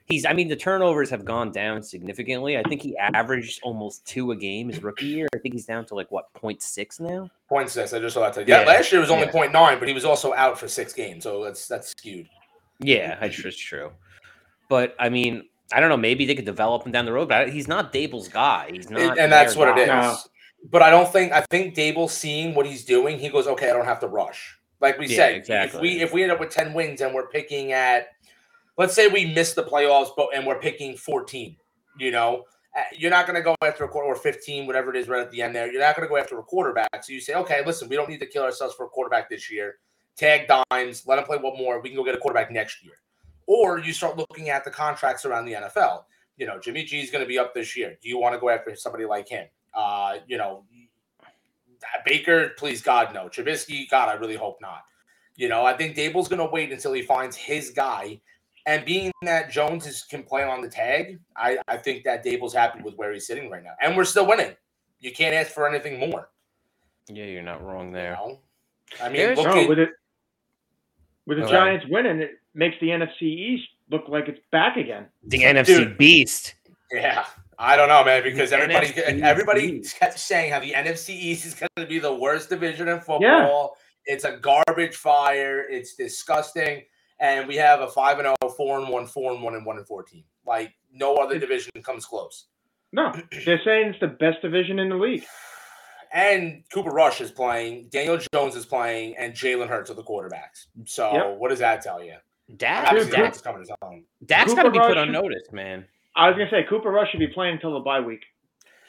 he's. 0.05 0.25
I 0.25 0.33
mean, 0.33 0.47
the 0.47 0.55
turnovers 0.55 1.09
have 1.09 1.25
gone 1.25 1.51
down 1.51 1.83
significantly. 1.83 2.57
I 2.57 2.63
think 2.63 2.81
he 2.81 2.97
averaged 2.97 3.61
almost 3.63 4.05
two 4.05 4.31
a 4.31 4.35
game 4.35 4.69
his 4.69 4.81
rookie 4.81 5.05
year. 5.05 5.27
I 5.35 5.39
think 5.39 5.53
he's 5.53 5.65
down 5.65 5.85
to 5.87 5.95
like 5.95 6.11
what 6.11 6.33
0.6 6.33 6.99
now. 6.99 7.29
0.6. 7.51 7.95
I 7.95 7.99
just 7.99 8.13
saw 8.13 8.29
that. 8.29 8.47
Yeah, 8.47 8.61
yeah, 8.61 8.67
last 8.67 8.91
year 8.91 9.01
was 9.01 9.11
only 9.11 9.25
yeah. 9.27 9.31
0.9, 9.31 9.79
but 9.79 9.87
he 9.87 9.93
was 9.93 10.05
also 10.05 10.33
out 10.33 10.57
for 10.57 10.67
six 10.67 10.93
games, 10.93 11.23
so 11.23 11.43
that's 11.43 11.67
that's 11.67 11.89
skewed. 11.89 12.29
Yeah, 12.79 13.17
that's 13.19 13.57
true. 13.57 13.91
But 14.69 14.95
I 14.99 15.09
mean, 15.09 15.43
I 15.73 15.79
don't 15.79 15.89
know. 15.89 15.97
Maybe 15.97 16.25
they 16.25 16.35
could 16.35 16.45
develop 16.45 16.85
him 16.85 16.91
down 16.91 17.05
the 17.05 17.13
road, 17.13 17.29
but 17.29 17.49
he's 17.49 17.67
not 17.67 17.93
Daboll's 17.93 18.27
guy. 18.27 18.69
He's 18.71 18.89
not, 18.89 19.17
and 19.17 19.31
that's 19.31 19.55
what 19.55 19.75
guy. 19.75 19.81
it 19.81 19.83
is. 19.83 19.87
No. 19.87 20.17
But 20.71 20.81
I 20.81 20.89
don't 20.89 21.11
think 21.11 21.31
I 21.31 21.41
think 21.41 21.75
Daboll 21.75 22.09
seeing 22.09 22.55
what 22.55 22.65
he's 22.65 22.85
doing, 22.85 23.19
he 23.19 23.29
goes, 23.29 23.47
okay, 23.47 23.69
I 23.69 23.73
don't 23.73 23.85
have 23.85 23.99
to 24.01 24.07
rush. 24.07 24.57
Like 24.81 24.97
we 24.99 25.07
yeah, 25.07 25.15
said, 25.15 25.35
exactly. 25.35 25.77
if 25.77 25.81
we 25.81 26.01
if 26.01 26.13
we 26.13 26.23
end 26.23 26.31
up 26.31 26.39
with 26.39 26.49
ten 26.49 26.73
wins 26.73 27.01
and 27.01 27.13
we're 27.13 27.27
picking 27.27 27.71
at, 27.71 28.09
let's 28.77 28.93
say 28.93 29.07
we 29.07 29.33
miss 29.33 29.53
the 29.53 29.63
playoffs, 29.63 30.09
but 30.15 30.29
and 30.33 30.45
we're 30.45 30.59
picking 30.59 30.95
fourteen, 30.95 31.57
you 31.97 32.11
know, 32.11 32.43
uh, 32.75 32.81
you're 32.97 33.11
not 33.11 33.25
going 33.25 33.35
to 33.35 33.41
go 33.41 33.55
after 33.63 33.85
a 33.85 33.87
quarter 33.87 34.07
or 34.09 34.15
15, 34.15 34.67
whatever 34.67 34.93
it 34.93 34.97
is, 34.97 35.07
right 35.07 35.21
at 35.21 35.31
the 35.31 35.41
end 35.41 35.55
there. 35.55 35.71
You're 35.71 35.81
not 35.81 35.95
going 35.95 36.05
to 36.07 36.09
go 36.09 36.17
after 36.17 36.37
a 36.37 36.43
quarterback. 36.43 37.03
So 37.03 37.13
you 37.13 37.21
say, 37.21 37.33
okay, 37.35 37.63
listen, 37.65 37.87
we 37.87 37.95
don't 37.95 38.09
need 38.09 38.19
to 38.19 38.25
kill 38.25 38.43
ourselves 38.43 38.75
for 38.75 38.85
a 38.85 38.89
quarterback 38.89 39.29
this 39.29 39.49
year. 39.49 39.77
Tag 40.17 40.49
dimes, 40.69 41.07
let 41.07 41.17
him 41.17 41.25
play 41.25 41.37
one 41.37 41.57
more. 41.57 41.79
We 41.79 41.89
can 41.89 41.97
go 41.97 42.03
get 42.03 42.15
a 42.15 42.17
quarterback 42.17 42.51
next 42.51 42.83
year. 42.83 42.95
Or 43.47 43.79
you 43.79 43.93
start 43.93 44.17
looking 44.17 44.49
at 44.49 44.65
the 44.65 44.71
contracts 44.71 45.23
around 45.25 45.45
the 45.45 45.53
NFL. 45.53 46.03
You 46.37 46.47
know, 46.47 46.59
Jimmy 46.59 46.83
G 46.83 46.99
is 46.99 47.11
going 47.11 47.23
to 47.23 47.27
be 47.27 47.39
up 47.39 47.53
this 47.53 47.77
year. 47.77 47.97
Do 48.01 48.09
you 48.09 48.17
want 48.17 48.33
to 48.33 48.39
go 48.39 48.49
after 48.49 48.75
somebody 48.75 49.05
like 49.05 49.29
him? 49.29 49.47
Uh, 49.73 50.17
you 50.27 50.37
know, 50.37 50.65
Baker, 52.05 52.51
please 52.57 52.81
God, 52.81 53.13
no. 53.13 53.27
Trubisky, 53.27 53.89
God, 53.89 54.09
I 54.09 54.13
really 54.13 54.35
hope 54.35 54.57
not. 54.61 54.83
You 55.37 55.47
know, 55.47 55.65
I 55.65 55.73
think 55.73 55.95
Daboll's 55.95 56.27
going 56.27 56.39
to 56.39 56.51
wait 56.51 56.71
until 56.71 56.93
he 56.93 57.01
finds 57.01 57.37
his 57.37 57.69
guy. 57.69 58.19
And 58.67 58.83
being 58.83 59.11
that 59.21 59.51
Jones 59.51 59.85
is, 59.85 60.03
can 60.03 60.23
play 60.23 60.43
on 60.43 60.61
the 60.61 60.69
tag, 60.69 61.19
I, 61.37 61.57
I 61.67 61.77
think 61.77 62.03
that 62.05 62.25
Daboll's 62.25 62.53
happy 62.53 62.81
with 62.81 62.95
where 62.95 63.13
he's 63.13 63.27
sitting 63.27 63.49
right 63.49 63.63
now. 63.63 63.73
And 63.81 63.95
we're 63.95 64.05
still 64.05 64.25
winning. 64.25 64.55
You 64.99 65.11
can't 65.11 65.35
ask 65.35 65.51
for 65.51 65.69
anything 65.69 65.99
more. 65.99 66.29
Yeah, 67.07 67.25
you're 67.25 67.43
not 67.43 67.63
wrong 67.63 67.91
there. 67.91 68.17
You 68.19 68.27
know? 68.27 68.39
I 69.01 69.09
mean, 69.09 69.35
look 69.35 69.45
no, 69.45 69.67
with 69.67 69.79
it, 69.79 69.89
with 71.27 71.39
the 71.39 71.47
Giants 71.47 71.85
winning, 71.89 72.19
it 72.19 72.39
makes 72.53 72.75
the 72.79 72.87
NFC 72.87 73.23
East 73.23 73.67
look 73.89 74.07
like 74.07 74.27
it's 74.27 74.39
back 74.51 74.77
again. 74.77 75.05
The 75.27 75.43
NFC 75.43 75.65
Dude, 75.65 75.97
Beast. 75.97 76.55
Yeah. 76.91 77.25
I 77.57 77.75
don't 77.75 77.87
know, 77.87 78.03
man, 78.03 78.23
because 78.23 78.49
the 78.49 78.57
everybody 78.57 78.87
NFC 78.87 79.21
everybody 79.21 79.79
kept 79.81 80.19
saying 80.19 80.51
how 80.51 80.59
the 80.59 80.71
NFC 80.71 81.09
East 81.09 81.45
is 81.45 81.53
going 81.53 81.69
to 81.77 81.85
be 81.85 81.99
the 81.99 82.13
worst 82.13 82.49
division 82.49 82.87
in 82.87 82.97
football. 82.97 83.77
Yeah. 84.07 84.13
It's 84.13 84.23
a 84.23 84.37
garbage 84.37 84.95
fire. 84.95 85.65
It's 85.69 85.95
disgusting. 85.95 86.83
And 87.19 87.47
we 87.47 87.55
have 87.55 87.81
a 87.81 87.87
5 87.87 88.19
and 88.19 88.35
0, 88.41 88.53
4 88.55 88.79
and 88.79 88.89
1, 88.89 89.07
4 89.07 89.33
and 89.33 89.41
1 89.41 89.55
and 89.55 89.65
1 89.65 89.77
and 89.77 89.87
14. 89.87 90.23
Like 90.45 90.73
no 90.93 91.15
other 91.15 91.39
division 91.39 91.71
comes 91.83 92.05
close. 92.05 92.45
No. 92.91 93.13
They're 93.45 93.61
saying 93.63 93.89
it's 93.89 93.99
the 93.99 94.07
best 94.07 94.41
division 94.41 94.79
in 94.79 94.89
the 94.89 94.95
league. 94.95 95.23
And 96.13 96.63
Cooper 96.73 96.91
Rush 96.91 97.19
is 97.19 97.31
playing, 97.31 97.89
Daniel 97.89 98.17
Jones 98.33 98.55
is 98.55 98.65
playing, 98.65 99.17
and 99.17 99.33
Jalen 99.33 99.67
Hurts 99.67 99.91
are 99.91 99.95
the 99.95 100.03
quarterbacks. 100.03 100.67
So 100.85 101.11
yep. 101.11 101.37
what 101.37 101.49
does 101.49 101.59
that 101.59 101.81
tell 101.81 102.01
you? 102.01 102.15
Dak, 102.55 102.91
Dak, 103.09 103.43
coming 103.43 103.61
his 103.61 103.71
own. 103.81 104.03
Dak's 104.25 104.53
got 104.53 104.63
to 104.63 104.71
be 104.71 104.79
put 104.79 104.97
on 104.97 105.11
notice, 105.11 105.51
man. 105.51 105.85
I 106.15 106.29
was 106.29 106.37
gonna 106.37 106.49
say 106.49 106.63
Cooper 106.69 106.89
Rush 106.89 107.11
should 107.11 107.19
be 107.19 107.27
playing 107.27 107.55
until 107.55 107.73
the 107.73 107.79
bye 107.79 107.99
week. 107.99 108.23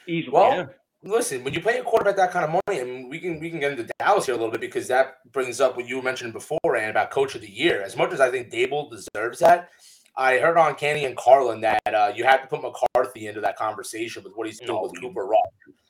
Easily. 0.07 0.31
Well, 0.31 0.55
yeah. 0.55 0.65
Listen, 1.07 1.43
when 1.45 1.53
you 1.53 1.61
pay 1.61 1.79
a 1.79 1.83
quarterback 1.83 2.17
that 2.17 2.31
kind 2.31 2.43
of 2.43 2.61
money, 2.67 2.81
and 2.81 3.09
we 3.09 3.19
can 3.19 3.39
we 3.39 3.49
can 3.49 3.61
get 3.61 3.71
into 3.71 3.87
Dallas 3.97 4.25
here 4.25 4.35
a 4.35 4.37
little 4.37 4.51
bit 4.51 4.59
because 4.59 4.89
that 4.89 5.19
brings 5.31 5.61
up 5.61 5.77
what 5.77 5.87
you 5.87 6.01
mentioned 6.01 6.33
before 6.33 6.75
and 6.75 6.89
about 6.89 7.11
Coach 7.11 7.33
of 7.33 7.41
the 7.41 7.49
Year. 7.49 7.81
As 7.81 7.95
much 7.95 8.11
as 8.11 8.19
I 8.19 8.29
think 8.29 8.51
Daboll 8.51 8.91
deserves 8.91 9.39
that, 9.39 9.69
I 10.17 10.37
heard 10.37 10.57
on 10.57 10.75
Canty 10.75 11.05
and 11.05 11.15
Carlin 11.15 11.61
that 11.61 11.81
uh, 11.87 12.11
you 12.13 12.25
have 12.25 12.41
to 12.41 12.47
put 12.47 12.61
McCarthy 12.61 13.27
into 13.27 13.39
that 13.39 13.55
conversation 13.55 14.21
with 14.21 14.33
what 14.35 14.47
he's 14.47 14.59
doing 14.59 14.73
no, 14.73 14.81
with 14.81 14.99
Cooper 14.99 15.25
Rush. 15.25 15.39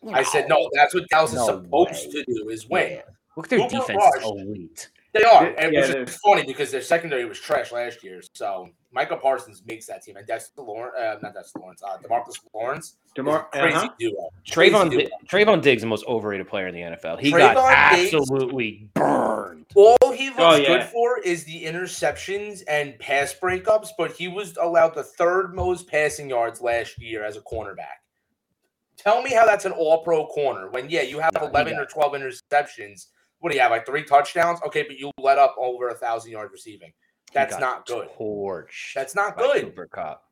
No. 0.04 0.14
I 0.14 0.22
said 0.22 0.48
no. 0.48 0.70
That's 0.74 0.94
what 0.94 1.08
Dallas 1.10 1.34
no 1.34 1.42
is 1.42 1.48
supposed 1.48 2.08
way. 2.08 2.12
to 2.12 2.26
do 2.28 2.50
is 2.50 2.70
win. 2.70 2.92
Yeah. 2.92 3.02
Look, 3.36 3.48
their 3.48 3.60
Cooper 3.60 3.78
defense 3.78 3.98
Rush, 3.98 4.24
elite. 4.24 4.90
They 5.18 5.24
are, 5.24 5.46
and 5.58 5.74
yeah, 5.74 5.88
which 5.88 6.10
is 6.10 6.18
funny 6.18 6.46
because 6.46 6.72
their 6.72 6.82
secondary 6.82 7.26
was 7.26 7.40
trash 7.40 7.72
last 7.72 8.04
year. 8.04 8.22
So 8.34 8.70
Micah 8.92 9.18
Parsons 9.18 9.64
makes 9.66 9.86
that 9.88 10.04
team, 10.04 10.18
and 10.18 10.26
Dexter 10.28 10.62
Lawrence, 10.62 10.96
uh, 10.98 11.18
not 11.22 11.34
Dexter 11.34 11.60
Lawrence, 11.60 11.82
uh, 11.84 11.98
Demarcus 11.98 12.40
Lawrence, 12.54 12.98
Demar- 13.16 13.48
crazy 13.52 13.76
uh-huh. 13.76 13.90
duo. 14.00 14.30
Trevon 14.50 14.90
duo. 14.90 15.08
Trevon 15.30 15.62
Diggs, 15.62 15.82
the 15.82 15.88
most 15.88 16.06
overrated 16.08 16.48
player 16.48 16.68
in 16.68 16.76
the 16.76 16.82
NFL. 16.82 17.20
He 17.20 17.32
Trevon 17.32 17.54
got 17.54 17.74
absolutely 17.74 18.72
Diggs, 18.72 18.92
burned. 18.94 19.66
All 19.76 20.12
he 20.12 20.30
looks 20.30 20.40
oh, 20.40 20.56
yeah. 20.56 20.68
good 20.68 20.84
for 20.86 21.20
is 21.20 21.44
the 21.44 21.64
interceptions 21.64 22.64
and 22.68 22.98
pass 23.00 23.34
breakups, 23.34 23.90
but 23.98 24.12
he 24.12 24.28
was 24.28 24.56
allowed 24.58 24.96
the 24.96 25.04
third 25.04 25.54
most 25.54 25.88
passing 25.88 26.30
yards 26.30 26.62
last 26.62 27.02
year 27.02 27.24
as 27.24 27.38
a 27.38 27.42
cornerback. 27.42 28.02
Tell 28.98 29.22
me 29.22 29.32
how 29.32 29.46
that's 29.46 29.66
an 29.66 29.74
all-pro 29.74 30.26
corner 30.28 30.70
when 30.70 30.90
yeah 30.90 31.04
you 31.04 31.20
have 31.20 31.36
eleven 31.40 31.76
or 31.78 31.86
twelve 31.86 32.14
interceptions 32.14 33.08
what 33.40 33.52
do 33.52 33.56
you 33.56 33.62
have? 33.62 33.72
Like 33.72 33.86
three 33.86 34.04
touchdowns? 34.04 34.60
Okay, 34.66 34.84
but 34.84 34.98
you 34.98 35.12
let 35.20 35.38
up 35.38 35.56
over 35.58 35.90
a 35.90 35.94
thousand 35.94 36.32
yards 36.32 36.52
receiving. 36.52 36.92
That's 37.34 37.60
not 37.60 37.86
good. 37.86 38.10
Torch. 38.16 38.94
That's 38.96 39.16
not 39.16 39.38
good. 39.38 39.64
Cooper 39.64 39.88
Kupp. 39.88 40.24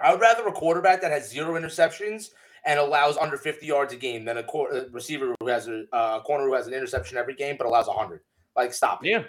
I 0.00 0.12
would 0.12 0.20
rather 0.20 0.46
a 0.46 0.52
quarterback 0.52 1.00
that 1.02 1.10
has 1.10 1.30
zero 1.30 1.60
interceptions 1.60 2.30
and 2.64 2.78
allows 2.78 3.16
under 3.16 3.36
50 3.36 3.66
yards 3.66 3.92
a 3.92 3.96
game 3.96 4.24
than 4.24 4.38
a, 4.38 4.42
cor- 4.42 4.70
a 4.70 4.88
receiver 4.90 5.34
who 5.40 5.46
has 5.46 5.68
a 5.68 5.84
uh, 5.92 6.20
corner 6.22 6.44
who 6.44 6.54
has 6.54 6.66
an 6.66 6.74
interception 6.74 7.16
every 7.16 7.34
game 7.34 7.56
but 7.56 7.66
allows 7.66 7.86
100. 7.86 8.20
Like, 8.56 8.74
stop 8.74 9.04
it. 9.04 9.10
Yeah. 9.10 9.22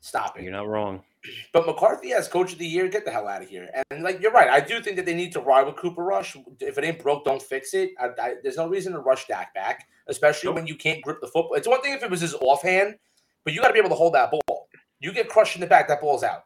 Stop 0.00 0.38
it. 0.38 0.42
You're 0.42 0.52
not 0.52 0.68
wrong. 0.68 1.02
But 1.52 1.66
McCarthy 1.66 2.12
as 2.12 2.28
coach 2.28 2.52
of 2.52 2.58
the 2.58 2.66
year, 2.66 2.88
get 2.88 3.04
the 3.04 3.10
hell 3.10 3.28
out 3.28 3.42
of 3.42 3.48
here. 3.48 3.68
And 3.90 4.02
like 4.02 4.20
you're 4.20 4.32
right, 4.32 4.48
I 4.48 4.60
do 4.60 4.80
think 4.80 4.96
that 4.96 5.06
they 5.06 5.14
need 5.14 5.32
to 5.32 5.40
ride 5.40 5.66
with 5.66 5.76
Cooper 5.76 6.04
Rush. 6.04 6.36
If 6.60 6.78
it 6.78 6.84
ain't 6.84 7.02
broke, 7.02 7.24
don't 7.24 7.42
fix 7.42 7.74
it. 7.74 7.92
I, 7.98 8.08
I, 8.20 8.34
there's 8.42 8.56
no 8.56 8.68
reason 8.68 8.92
to 8.92 8.98
rush 8.98 9.26
Dak 9.26 9.54
back, 9.54 9.88
especially 10.08 10.52
when 10.52 10.66
you 10.66 10.76
can't 10.76 11.02
grip 11.02 11.20
the 11.20 11.26
football. 11.26 11.54
It's 11.54 11.68
one 11.68 11.80
thing 11.82 11.94
if 11.94 12.02
it 12.02 12.10
was 12.10 12.20
his 12.20 12.34
offhand, 12.34 12.96
but 13.44 13.52
you 13.52 13.60
got 13.60 13.68
to 13.68 13.72
be 13.72 13.78
able 13.78 13.90
to 13.90 13.94
hold 13.94 14.14
that 14.14 14.30
ball. 14.30 14.68
You 15.00 15.12
get 15.12 15.28
crushed 15.28 15.54
in 15.54 15.60
the 15.60 15.66
back, 15.66 15.88
that 15.88 16.00
ball's 16.00 16.22
out. 16.22 16.44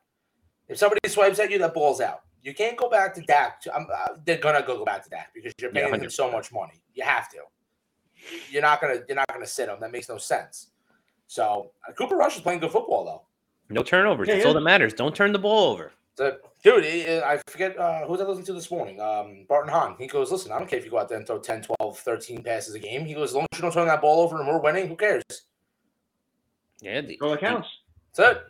If 0.68 0.78
somebody 0.78 1.00
swipes 1.08 1.38
at 1.38 1.50
you, 1.50 1.58
that 1.58 1.74
ball's 1.74 2.00
out. 2.00 2.22
You 2.42 2.54
can't 2.54 2.76
go 2.76 2.88
back 2.88 3.14
to 3.14 3.22
Dak. 3.22 3.60
To, 3.62 3.74
uh, 3.74 4.16
they're 4.24 4.38
gonna 4.38 4.62
go, 4.62 4.78
go 4.78 4.84
back 4.84 5.02
to 5.04 5.10
Dak 5.10 5.30
because 5.34 5.52
you're 5.60 5.70
paying 5.72 5.92
yeah, 5.92 5.96
them 5.96 6.10
so 6.10 6.30
much 6.30 6.52
money. 6.52 6.82
You 6.94 7.04
have 7.04 7.28
to. 7.30 7.38
You're 8.50 8.62
not 8.62 8.80
gonna. 8.80 9.00
You're 9.08 9.16
not 9.16 9.28
gonna 9.32 9.46
sit 9.46 9.68
him. 9.68 9.78
That 9.80 9.92
makes 9.92 10.08
no 10.08 10.18
sense. 10.18 10.68
So 11.26 11.72
uh, 11.86 11.92
Cooper 11.92 12.16
Rush 12.16 12.36
is 12.36 12.42
playing 12.42 12.60
good 12.60 12.70
football 12.70 13.04
though. 13.04 13.22
No 13.70 13.82
turnovers. 13.82 14.28
Yeah, 14.28 14.34
That's 14.34 14.46
all 14.46 14.54
that 14.54 14.60
matters. 14.62 14.94
Don't 14.94 15.14
turn 15.14 15.32
the 15.32 15.38
ball 15.38 15.72
over. 15.72 15.92
The, 16.16 16.40
dude, 16.64 16.84
I 17.22 17.40
forget 17.46 17.78
uh, 17.78 18.04
who 18.04 18.12
was 18.12 18.20
I 18.20 18.24
listening 18.24 18.46
to 18.46 18.52
this 18.52 18.70
morning. 18.70 19.00
Um, 19.00 19.46
Barton 19.48 19.72
Hahn. 19.72 19.94
He 19.98 20.08
goes, 20.08 20.32
listen, 20.32 20.50
I 20.50 20.58
don't 20.58 20.68
care 20.68 20.78
if 20.78 20.84
you 20.84 20.90
go 20.90 20.98
out 20.98 21.08
there 21.08 21.18
and 21.18 21.26
throw 21.26 21.38
10, 21.38 21.62
12, 21.62 21.98
13 21.98 22.42
passes 22.42 22.74
a 22.74 22.78
game. 22.78 23.04
He 23.04 23.14
goes, 23.14 23.30
as 23.30 23.34
long 23.36 23.46
as 23.52 23.58
you 23.58 23.62
don't 23.62 23.72
turn 23.72 23.86
that 23.86 24.00
ball 24.00 24.20
over 24.20 24.38
and 24.38 24.48
we're 24.48 24.58
winning, 24.58 24.88
who 24.88 24.96
cares? 24.96 25.22
Yeah, 26.80 27.02
the, 27.02 27.18
all 27.20 27.36
counts. 27.36 27.68
That's 28.16 28.38
it. 28.38 28.44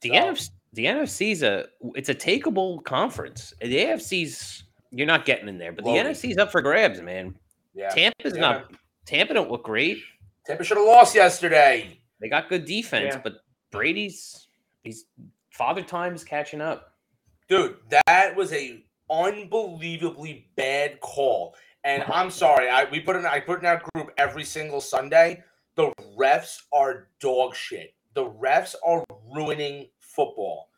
The 0.00 0.08
so. 0.08 0.14
NFC, 0.14 0.50
the 0.72 0.84
NFC's 0.84 1.42
a 1.42 1.66
it's 1.94 2.08
a 2.08 2.14
takeable 2.14 2.82
conference. 2.84 3.52
The 3.60 3.76
AFC's 3.76 4.64
you're 4.90 5.06
not 5.06 5.24
getting 5.24 5.48
in 5.48 5.58
there, 5.58 5.72
but 5.72 5.84
the 5.84 5.90
NFC's 5.90 6.38
up 6.38 6.50
for 6.50 6.62
grabs, 6.62 7.00
man. 7.00 7.34
Yeah, 7.74 7.90
Tampa's 7.90 8.34
yeah. 8.34 8.40
not. 8.40 8.72
Tampa 9.06 9.34
don't 9.34 9.50
look 9.50 9.64
great. 9.64 9.98
Tampa 10.46 10.64
should 10.64 10.76
have 10.76 10.86
lost 10.86 11.14
yesterday. 11.14 11.98
They 12.20 12.28
got 12.28 12.48
good 12.48 12.64
defense, 12.64 13.14
yeah. 13.14 13.20
but 13.22 13.38
Brady's 13.70 14.48
he's 14.82 15.04
father 15.50 15.82
time 15.82 16.14
is 16.14 16.24
catching 16.24 16.60
up. 16.60 16.94
Dude, 17.48 17.76
that 17.90 18.34
was 18.36 18.52
a 18.52 18.84
unbelievably 19.10 20.48
bad 20.56 21.00
call. 21.00 21.54
And 21.84 22.02
I'm 22.04 22.30
sorry, 22.30 22.68
I 22.68 22.84
we 22.90 23.00
put 23.00 23.16
in 23.16 23.24
I 23.26 23.40
put 23.40 23.60
in 23.60 23.66
our 23.66 23.82
group 23.94 24.10
every 24.18 24.44
single 24.44 24.80
Sunday. 24.80 25.42
The 25.76 25.92
refs 26.18 26.58
are 26.72 27.08
dog 27.20 27.54
shit. 27.54 27.94
The 28.14 28.24
refs 28.24 28.74
are 28.84 29.04
ruining 29.34 29.88
football. 29.98 30.68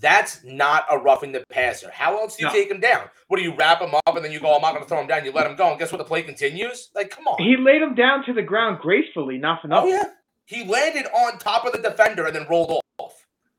That's 0.00 0.44
not 0.44 0.84
a 0.90 0.98
roughing 0.98 1.32
the 1.32 1.42
passer. 1.50 1.90
How 1.90 2.18
else 2.18 2.36
do 2.36 2.42
you 2.42 2.48
No. 2.48 2.52
take 2.54 2.70
him 2.70 2.80
down? 2.80 3.08
What 3.28 3.38
do 3.38 3.42
you 3.42 3.54
wrap 3.54 3.80
him 3.80 3.94
up 3.94 4.14
and 4.14 4.24
then 4.24 4.30
you 4.30 4.40
go, 4.40 4.54
I'm 4.54 4.60
not 4.60 4.74
gonna 4.74 4.86
throw 4.86 5.00
him 5.00 5.06
down, 5.06 5.24
you 5.24 5.32
let 5.32 5.46
him 5.46 5.56
go, 5.56 5.70
and 5.70 5.78
guess 5.78 5.90
what? 5.90 5.98
The 5.98 6.04
play 6.04 6.22
continues? 6.22 6.90
Like, 6.94 7.10
come 7.10 7.26
on. 7.26 7.42
he 7.42 7.56
laid 7.56 7.82
him 7.82 7.94
down 7.94 8.24
to 8.26 8.32
the 8.32 8.42
ground 8.42 8.78
gracefully, 8.80 9.38
not 9.38 9.62
for 9.62 9.68
oh 9.72 9.86
yeah. 9.86 10.04
He 10.44 10.64
landed 10.64 11.06
on 11.12 11.38
top 11.38 11.66
of 11.66 11.72
the 11.72 11.78
defender 11.78 12.26
and 12.26 12.36
then 12.36 12.46
rolled 12.48 12.80
off. 12.98 13.15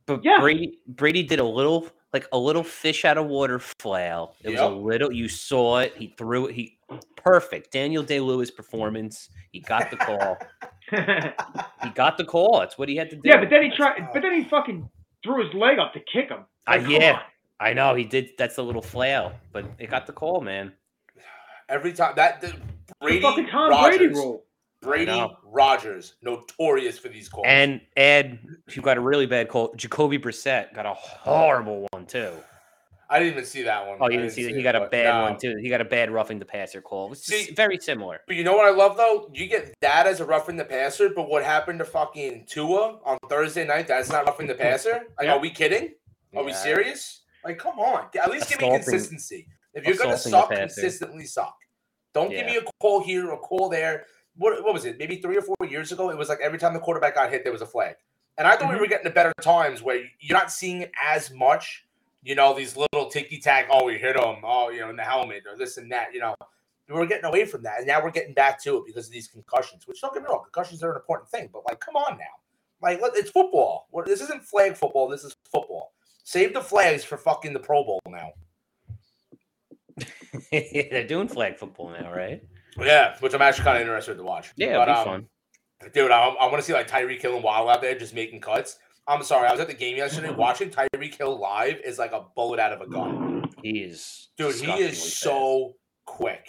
But 0.07 0.23
Yeah. 0.23 0.39
Brady 0.39 0.79
Brady 0.87 1.23
did 1.23 1.39
a 1.39 1.43
little 1.43 1.87
like 2.13 2.27
a 2.31 2.37
little 2.37 2.63
fish 2.63 3.05
out 3.05 3.17
of 3.17 3.27
water 3.27 3.59
flail. 3.59 4.33
It 4.41 4.51
was 4.51 4.59
a 4.59 4.67
little 4.67 5.11
you 5.11 5.27
saw 5.27 5.79
it. 5.79 5.93
He 5.95 6.15
threw 6.17 6.47
it. 6.47 6.55
He 6.55 6.79
perfect. 7.15 7.71
Daniel 7.71 8.01
Day 8.01 8.19
Lewis 8.19 8.49
performance. 8.49 9.29
He 9.51 9.59
got 9.59 9.91
the 9.91 9.97
call. 9.97 10.37
he 11.83 11.89
got 11.93 12.17
the 12.17 12.23
call. 12.23 12.59
That's 12.59 12.77
what 12.77 12.89
he 12.89 12.95
had 12.95 13.09
to 13.11 13.17
do. 13.17 13.21
yeah, 13.25 13.39
but 13.39 13.49
then 13.49 13.61
he 13.61 13.69
tried. 13.69 14.07
But 14.13 14.21
then 14.21 14.33
he 14.33 14.45
fucking 14.45 14.89
threw 15.23 15.45
his 15.45 15.53
leg 15.53 15.77
up 15.79 15.93
to 15.93 15.99
kick 15.99 16.29
him. 16.29 16.45
Like, 16.67 16.83
come 16.83 16.91
yeah. 16.91 17.13
on. 17.13 17.21
I 17.59 17.73
know 17.73 17.95
he 17.95 18.03
did. 18.05 18.31
That's 18.37 18.57
a 18.57 18.63
little 18.63 18.81
flail, 18.81 19.33
but 19.51 19.65
it 19.79 19.89
got 19.89 20.07
the 20.07 20.13
call, 20.13 20.41
man. 20.41 20.71
Every 21.69 21.91
time 21.91 22.13
that 22.15 22.39
the 22.39 22.55
The 23.01 23.19
fucking 23.21 23.47
Tom 23.47 23.71
Rodgers, 23.71 23.97
Brady 23.97 24.13
rule. 24.13 24.43
Brady. 24.81 25.25
Rodgers, 25.43 26.15
notorious 26.21 26.99
for 26.99 27.09
these 27.09 27.29
calls. 27.29 27.45
And 27.47 27.81
Ed, 27.95 28.39
who 28.73 28.81
got 28.81 28.97
a 28.97 29.01
really 29.01 29.25
bad 29.25 29.49
call, 29.49 29.73
Jacoby 29.75 30.19
Brissett 30.19 30.73
got 30.73 30.85
a 30.85 30.93
horrible 30.93 31.87
one 31.91 32.05
too. 32.05 32.31
I 33.09 33.19
didn't 33.19 33.33
even 33.33 33.45
see 33.45 33.63
that 33.63 33.87
one. 33.87 33.97
Oh, 34.01 34.09
you 34.09 34.17
didn't 34.17 34.33
see 34.33 34.43
that? 34.43 34.53
He 34.53 34.59
it, 34.59 34.63
got 34.63 34.75
a 34.75 34.87
bad 34.87 35.13
no. 35.13 35.21
one 35.23 35.39
too. 35.39 35.55
He 35.61 35.69
got 35.69 35.79
a 35.79 35.85
bad 35.85 36.11
roughing 36.11 36.39
the 36.39 36.45
passer 36.45 36.81
call. 36.81 37.13
It's 37.13 37.25
See- 37.25 37.53
very 37.53 37.77
similar. 37.79 38.19
But 38.27 38.35
you 38.35 38.43
know 38.43 38.53
what 38.53 38.65
I 38.65 38.71
love 38.71 38.97
though? 38.97 39.29
You 39.33 39.47
get 39.47 39.73
that 39.81 40.07
as 40.07 40.19
a 40.19 40.25
roughing 40.25 40.57
the 40.57 40.65
passer, 40.65 41.09
but 41.09 41.29
what 41.29 41.43
happened 41.43 41.79
to 41.79 41.85
fucking 41.85 42.45
Tua 42.49 42.99
on 43.05 43.17
Thursday 43.29 43.65
night? 43.65 43.87
That's 43.87 44.09
not 44.09 44.25
roughing 44.25 44.47
the 44.47 44.55
passer. 44.55 45.03
Like, 45.17 45.27
Yeah. 45.27 45.35
are 45.35 45.39
we 45.39 45.49
kidding? 45.49 45.93
Are 46.35 46.43
we 46.43 46.51
serious? 46.53 47.21
Like, 47.45 47.57
come 47.57 47.79
on. 47.79 48.07
At 48.21 48.29
least 48.29 48.49
give 48.49 48.59
me 48.59 48.69
consistency. 48.71 49.47
If 49.73 49.85
you're 49.85 49.95
gonna 49.95 50.17
suck, 50.17 50.49
consistently 50.51 51.25
suck. 51.25 51.55
Don't 52.13 52.29
give 52.29 52.45
me 52.45 52.57
a 52.57 52.61
call 52.81 53.01
here, 53.01 53.31
a 53.31 53.37
call 53.37 53.69
there. 53.69 54.05
What, 54.37 54.63
what 54.63 54.73
was 54.73 54.85
it? 54.85 54.97
Maybe 54.97 55.17
three 55.17 55.37
or 55.37 55.41
four 55.41 55.55
years 55.67 55.91
ago, 55.91 56.09
it 56.09 56.17
was 56.17 56.29
like 56.29 56.39
every 56.41 56.59
time 56.59 56.73
the 56.73 56.79
quarterback 56.79 57.15
got 57.15 57.29
hit, 57.31 57.43
there 57.43 57.51
was 57.51 57.61
a 57.61 57.65
flag. 57.67 57.95
And 58.37 58.47
I 58.47 58.55
thought 58.55 58.69
we 58.69 58.75
Mhm. 58.75 58.79
were 58.81 58.87
getting 58.87 59.05
to 59.05 59.09
better 59.09 59.33
times 59.41 59.81
where 59.81 60.03
you're 60.19 60.37
not 60.37 60.51
seeing 60.51 60.81
it 60.83 60.91
as 61.03 61.31
much. 61.31 61.85
You 62.21 62.35
know, 62.35 62.53
these 62.53 62.75
little 62.77 63.09
ticky 63.09 63.39
tack. 63.39 63.67
Oh, 63.71 63.85
we 63.85 63.97
hit 63.97 64.15
him. 64.15 64.37
Oh, 64.43 64.69
you 64.69 64.81
know, 64.81 64.89
in 64.89 64.95
the 64.95 65.03
helmet 65.03 65.43
or 65.49 65.57
this 65.57 65.77
and 65.77 65.91
that. 65.91 66.13
You 66.13 66.19
know, 66.19 66.35
we're 66.89 67.05
getting 67.05 67.25
away 67.25 67.45
from 67.45 67.63
that, 67.63 67.79
and 67.79 67.87
now 67.87 68.03
we're 68.03 68.11
getting 68.11 68.33
back 68.33 68.61
to 68.63 68.77
it 68.77 68.83
because 68.85 69.07
of 69.07 69.11
these 69.13 69.27
concussions. 69.27 69.87
Which 69.87 70.01
don't 70.01 70.13
get 70.13 70.23
me 70.23 70.29
wrong, 70.29 70.43
concussions 70.43 70.83
are 70.83 70.91
an 70.91 70.97
important 70.97 71.29
thing, 71.29 71.49
but 71.51 71.63
like, 71.65 71.79
come 71.79 71.95
on 71.95 72.17
now, 72.17 72.25
like 72.81 72.99
it's 73.01 73.29
football. 73.31 73.87
This 74.05 74.21
isn't 74.21 74.43
flag 74.43 74.75
football. 74.75 75.07
This 75.07 75.23
is 75.23 75.35
football. 75.51 75.93
Save 76.23 76.53
the 76.53 76.61
flags 76.61 77.03
for 77.03 77.17
fucking 77.17 77.53
the 77.53 77.59
Pro 77.59 77.83
Bowl 77.83 77.99
now. 78.07 78.31
They're 80.51 81.07
doing 81.07 81.27
flag 81.27 81.57
football 81.57 81.89
now, 81.89 82.13
right? 82.13 82.43
Yeah, 82.79 83.15
which 83.19 83.33
I'm 83.33 83.41
actually 83.41 83.63
kind 83.65 83.77
of 83.77 83.81
interested 83.81 84.15
to 84.17 84.23
watch. 84.23 84.53
Yeah, 84.55 84.77
but, 84.77 84.89
it'll 84.89 85.03
be 85.03 85.09
um, 85.09 85.27
fun. 85.81 85.91
dude, 85.93 86.11
I, 86.11 86.27
I 86.27 86.45
want 86.45 86.57
to 86.57 86.61
see 86.61 86.73
like 86.73 86.87
Tyreek 86.89 87.21
Hill 87.21 87.35
and 87.35 87.43
Waddle 87.43 87.69
out 87.69 87.81
there 87.81 87.97
just 87.97 88.13
making 88.13 88.41
cuts. 88.41 88.77
I'm 89.07 89.23
sorry, 89.23 89.47
I 89.47 89.51
was 89.51 89.61
at 89.61 89.67
the 89.67 89.73
game 89.73 89.97
yesterday. 89.97 90.31
Watching 90.31 90.69
Tyreek 90.69 91.15
Hill 91.15 91.39
live 91.39 91.79
is 91.85 91.97
like 91.97 92.11
a 92.11 92.25
bullet 92.35 92.59
out 92.59 92.73
of 92.73 92.81
a 92.81 92.87
gun. 92.87 93.49
He 93.63 93.79
is, 93.79 94.29
Dude, 94.37 94.47
he 94.47 94.51
disgustingly 94.51 94.83
is 94.83 94.99
fast. 95.01 95.19
so 95.19 95.73
quick, 96.05 96.45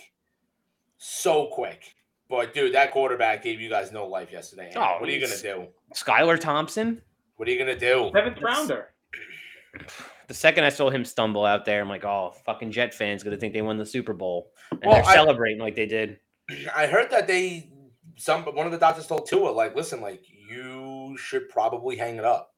so 0.99 1.49
quick. 1.53 1.95
But 2.29 2.53
dude, 2.53 2.75
that 2.75 2.91
quarterback 2.93 3.43
gave 3.43 3.61
you 3.61 3.71
guys 3.71 3.93
no 3.93 4.07
life 4.07 4.31
yesterday. 4.33 4.73
Oh, 4.77 4.97
what 4.99 5.09
are 5.09 5.13
you 5.13 5.21
gonna 5.21 5.41
do? 5.41 5.69
Skylar 5.95 6.39
Thompson. 6.39 7.01
What 7.37 7.49
are 7.49 7.53
you 7.53 7.59
gonna 7.59 7.79
do? 7.79 8.11
Seventh 8.13 8.43
rounder. 8.43 8.89
The 10.29 10.35
second 10.35 10.65
I 10.65 10.69
saw 10.69 10.91
him 10.91 11.05
stumble 11.05 11.45
out 11.45 11.65
there, 11.65 11.81
I'm 11.81 11.89
like, 11.89 12.05
oh, 12.05 12.35
fucking 12.45 12.71
Jet 12.71 12.95
fans 12.95 13.23
gonna 13.25 13.37
think 13.39 13.55
they 13.55 13.63
won 13.63 13.79
the 13.79 13.87
Super 13.87 14.13
Bowl, 14.13 14.53
and 14.71 14.81
Well, 14.85 14.95
they're 14.97 15.05
I- 15.05 15.15
celebrating 15.15 15.61
like 15.61 15.75
they 15.75 15.87
did. 15.87 16.21
I 16.75 16.87
heard 16.87 17.11
that 17.11 17.27
they 17.27 17.71
some 18.17 18.43
one 18.45 18.67
of 18.67 18.73
the 18.73 18.79
doctors 18.79 19.07
told 19.07 19.27
Tua 19.29 19.51
like, 19.51 19.75
listen, 19.77 20.01
like 20.01 20.23
you 20.31 21.17
should 21.19 21.49
probably 21.49 21.97
hang 21.97 22.17
it 22.17 22.25
up. 22.25 22.55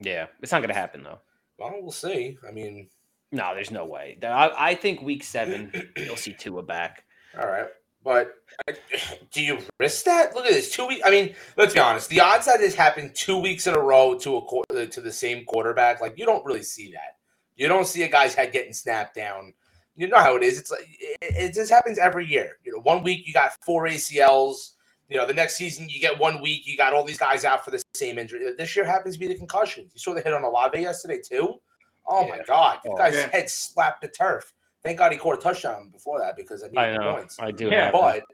Yeah, 0.00 0.26
it's 0.42 0.52
not 0.52 0.60
gonna 0.60 0.74
happen 0.74 1.02
though. 1.02 1.20
Well, 1.58 1.72
we'll 1.80 1.92
see. 1.92 2.36
I 2.46 2.50
mean, 2.52 2.88
No, 3.32 3.54
there's 3.54 3.70
no 3.70 3.84
way. 3.86 4.18
I, 4.22 4.50
I 4.70 4.74
think 4.74 5.02
week 5.02 5.22
seven 5.24 5.72
you'll 5.96 6.16
see 6.16 6.32
Tua 6.32 6.62
back. 6.62 7.04
All 7.38 7.46
right, 7.46 7.66
but 8.04 8.34
uh, 8.68 8.72
do 9.32 9.42
you 9.42 9.58
risk 9.80 10.04
that? 10.04 10.34
Look 10.34 10.46
at 10.46 10.52
this 10.52 10.70
two 10.70 10.86
weeks. 10.86 11.02
I 11.04 11.10
mean, 11.10 11.34
let's 11.56 11.74
be 11.74 11.80
honest. 11.80 12.08
The 12.10 12.20
odds 12.20 12.46
that 12.46 12.60
this 12.60 12.74
happened 12.74 13.14
two 13.14 13.38
weeks 13.38 13.66
in 13.66 13.74
a 13.74 13.80
row 13.80 14.16
to 14.18 14.36
a 14.36 14.40
uh, 14.40 14.86
to 14.86 15.00
the 15.00 15.12
same 15.12 15.44
quarterback, 15.44 16.00
like 16.00 16.18
you 16.18 16.26
don't 16.26 16.44
really 16.44 16.62
see 16.62 16.92
that. 16.92 17.16
You 17.56 17.68
don't 17.68 17.86
see 17.86 18.02
a 18.02 18.08
guy's 18.08 18.34
head 18.34 18.52
getting 18.52 18.72
snapped 18.72 19.14
down. 19.14 19.54
You 19.96 20.08
know 20.08 20.18
how 20.18 20.36
it 20.36 20.42
is. 20.42 20.58
It's 20.58 20.70
like 20.70 20.86
it, 21.00 21.18
it 21.20 21.54
just 21.54 21.70
happens 21.70 21.98
every 21.98 22.26
year. 22.26 22.58
You 22.64 22.72
know, 22.72 22.80
one 22.80 23.02
week 23.02 23.26
you 23.26 23.32
got 23.32 23.52
four 23.64 23.86
ACLs. 23.86 24.72
You 25.08 25.18
know, 25.18 25.26
the 25.26 25.34
next 25.34 25.56
season 25.56 25.88
you 25.88 26.00
get 26.00 26.18
one 26.18 26.40
week 26.40 26.66
you 26.66 26.76
got 26.76 26.92
all 26.92 27.04
these 27.04 27.18
guys 27.18 27.44
out 27.44 27.64
for 27.64 27.70
the 27.70 27.82
same 27.94 28.18
injury. 28.18 28.40
This 28.58 28.74
year 28.74 28.84
happens 28.84 29.14
to 29.14 29.20
be 29.20 29.28
the 29.28 29.34
concussions. 29.36 29.92
You 29.94 30.00
saw 30.00 30.14
the 30.14 30.20
hit 30.20 30.32
on 30.32 30.42
Olave 30.44 30.80
yesterday 30.80 31.20
too. 31.20 31.60
Oh 32.06 32.26
my 32.28 32.40
God, 32.46 32.80
the 32.84 32.90
Oh, 32.90 32.96
guy's 32.96 33.14
yeah. 33.14 33.28
head 33.30 33.48
slapped 33.48 34.00
the 34.02 34.08
turf. 34.08 34.52
Thank 34.84 34.98
God 34.98 35.12
he 35.12 35.18
caught 35.18 35.38
a 35.38 35.40
touchdown 35.42 35.88
before 35.90 36.20
that 36.20 36.36
because 36.36 36.62
I 36.62 36.68
I 36.80 36.96
know. 36.96 37.14
points. 37.14 37.36
I 37.40 37.50
do. 37.50 37.68
Yeah, 37.68 37.90
But 37.90 38.24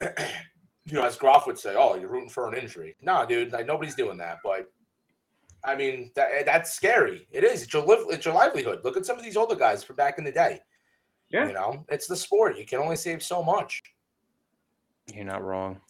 you 0.84 0.92
know, 0.94 1.04
as 1.04 1.16
Groff 1.16 1.46
would 1.46 1.58
say, 1.58 1.74
"Oh, 1.76 1.96
you're 1.96 2.08
rooting 2.08 2.28
for 2.30 2.48
an 2.48 2.54
injury." 2.58 2.94
No, 3.02 3.26
dude, 3.26 3.52
like 3.52 3.66
nobody's 3.66 3.96
doing 3.96 4.16
that. 4.18 4.38
But 4.44 4.70
I 5.64 5.74
mean, 5.74 6.12
that 6.14 6.46
that's 6.46 6.72
scary. 6.74 7.26
It 7.32 7.42
is. 7.42 7.64
It's 7.64 7.72
your 7.72 7.84
liv- 7.84 8.06
it's 8.10 8.24
your 8.24 8.34
livelihood. 8.34 8.80
Look 8.84 8.96
at 8.96 9.04
some 9.04 9.18
of 9.18 9.24
these 9.24 9.36
older 9.36 9.56
guys 9.56 9.82
from 9.82 9.96
back 9.96 10.18
in 10.18 10.24
the 10.24 10.30
day. 10.32 10.60
Yeah. 11.30 11.48
You 11.48 11.54
know, 11.54 11.84
it's 11.88 12.06
the 12.06 12.14
sport. 12.14 12.56
You 12.56 12.64
can 12.64 12.78
only 12.78 12.94
save 12.96 13.20
so 13.22 13.42
much. 13.42 13.82
You're 15.12 15.24
not 15.24 15.42
wrong. 15.42 15.80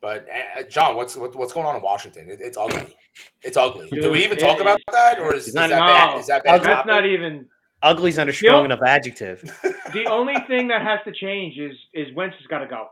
But 0.00 0.26
uh, 0.58 0.62
John, 0.62 0.96
what's 0.96 1.16
what, 1.16 1.34
what's 1.36 1.52
going 1.52 1.66
on 1.66 1.76
in 1.76 1.82
Washington? 1.82 2.30
It, 2.30 2.40
it's 2.40 2.56
ugly. 2.56 2.96
It's 3.42 3.56
ugly. 3.58 3.88
Do 3.90 4.10
we 4.10 4.24
even 4.24 4.38
it 4.38 4.40
talk 4.40 4.60
about 4.60 4.80
that, 4.92 5.18
or 5.18 5.34
is, 5.34 5.40
It's 5.40 5.48
is 5.48 5.54
not- 5.54 5.68
that 5.70 5.80
bad? 5.80 6.18
Is 6.20 6.26
that 6.28 6.44
bad? 6.44 6.62
That's 6.62 6.66
topic? 6.66 6.86
not 6.86 7.04
even. 7.04 7.46
Ugly's 7.82 8.16
not 8.16 8.28
a 8.28 8.32
strong 8.32 8.62
Yep. 8.62 8.64
enough 8.66 8.82
adjective. 8.86 9.58
The 9.92 10.06
only 10.06 10.34
thing 10.48 10.68
that 10.68 10.82
has 10.82 10.98
to 11.04 11.12
change 11.12 11.56
is 11.58 11.76
is 11.94 12.12
Wentz 12.14 12.36
has 12.38 12.46
got 12.48 12.58
to 12.58 12.66
go. 12.66 12.88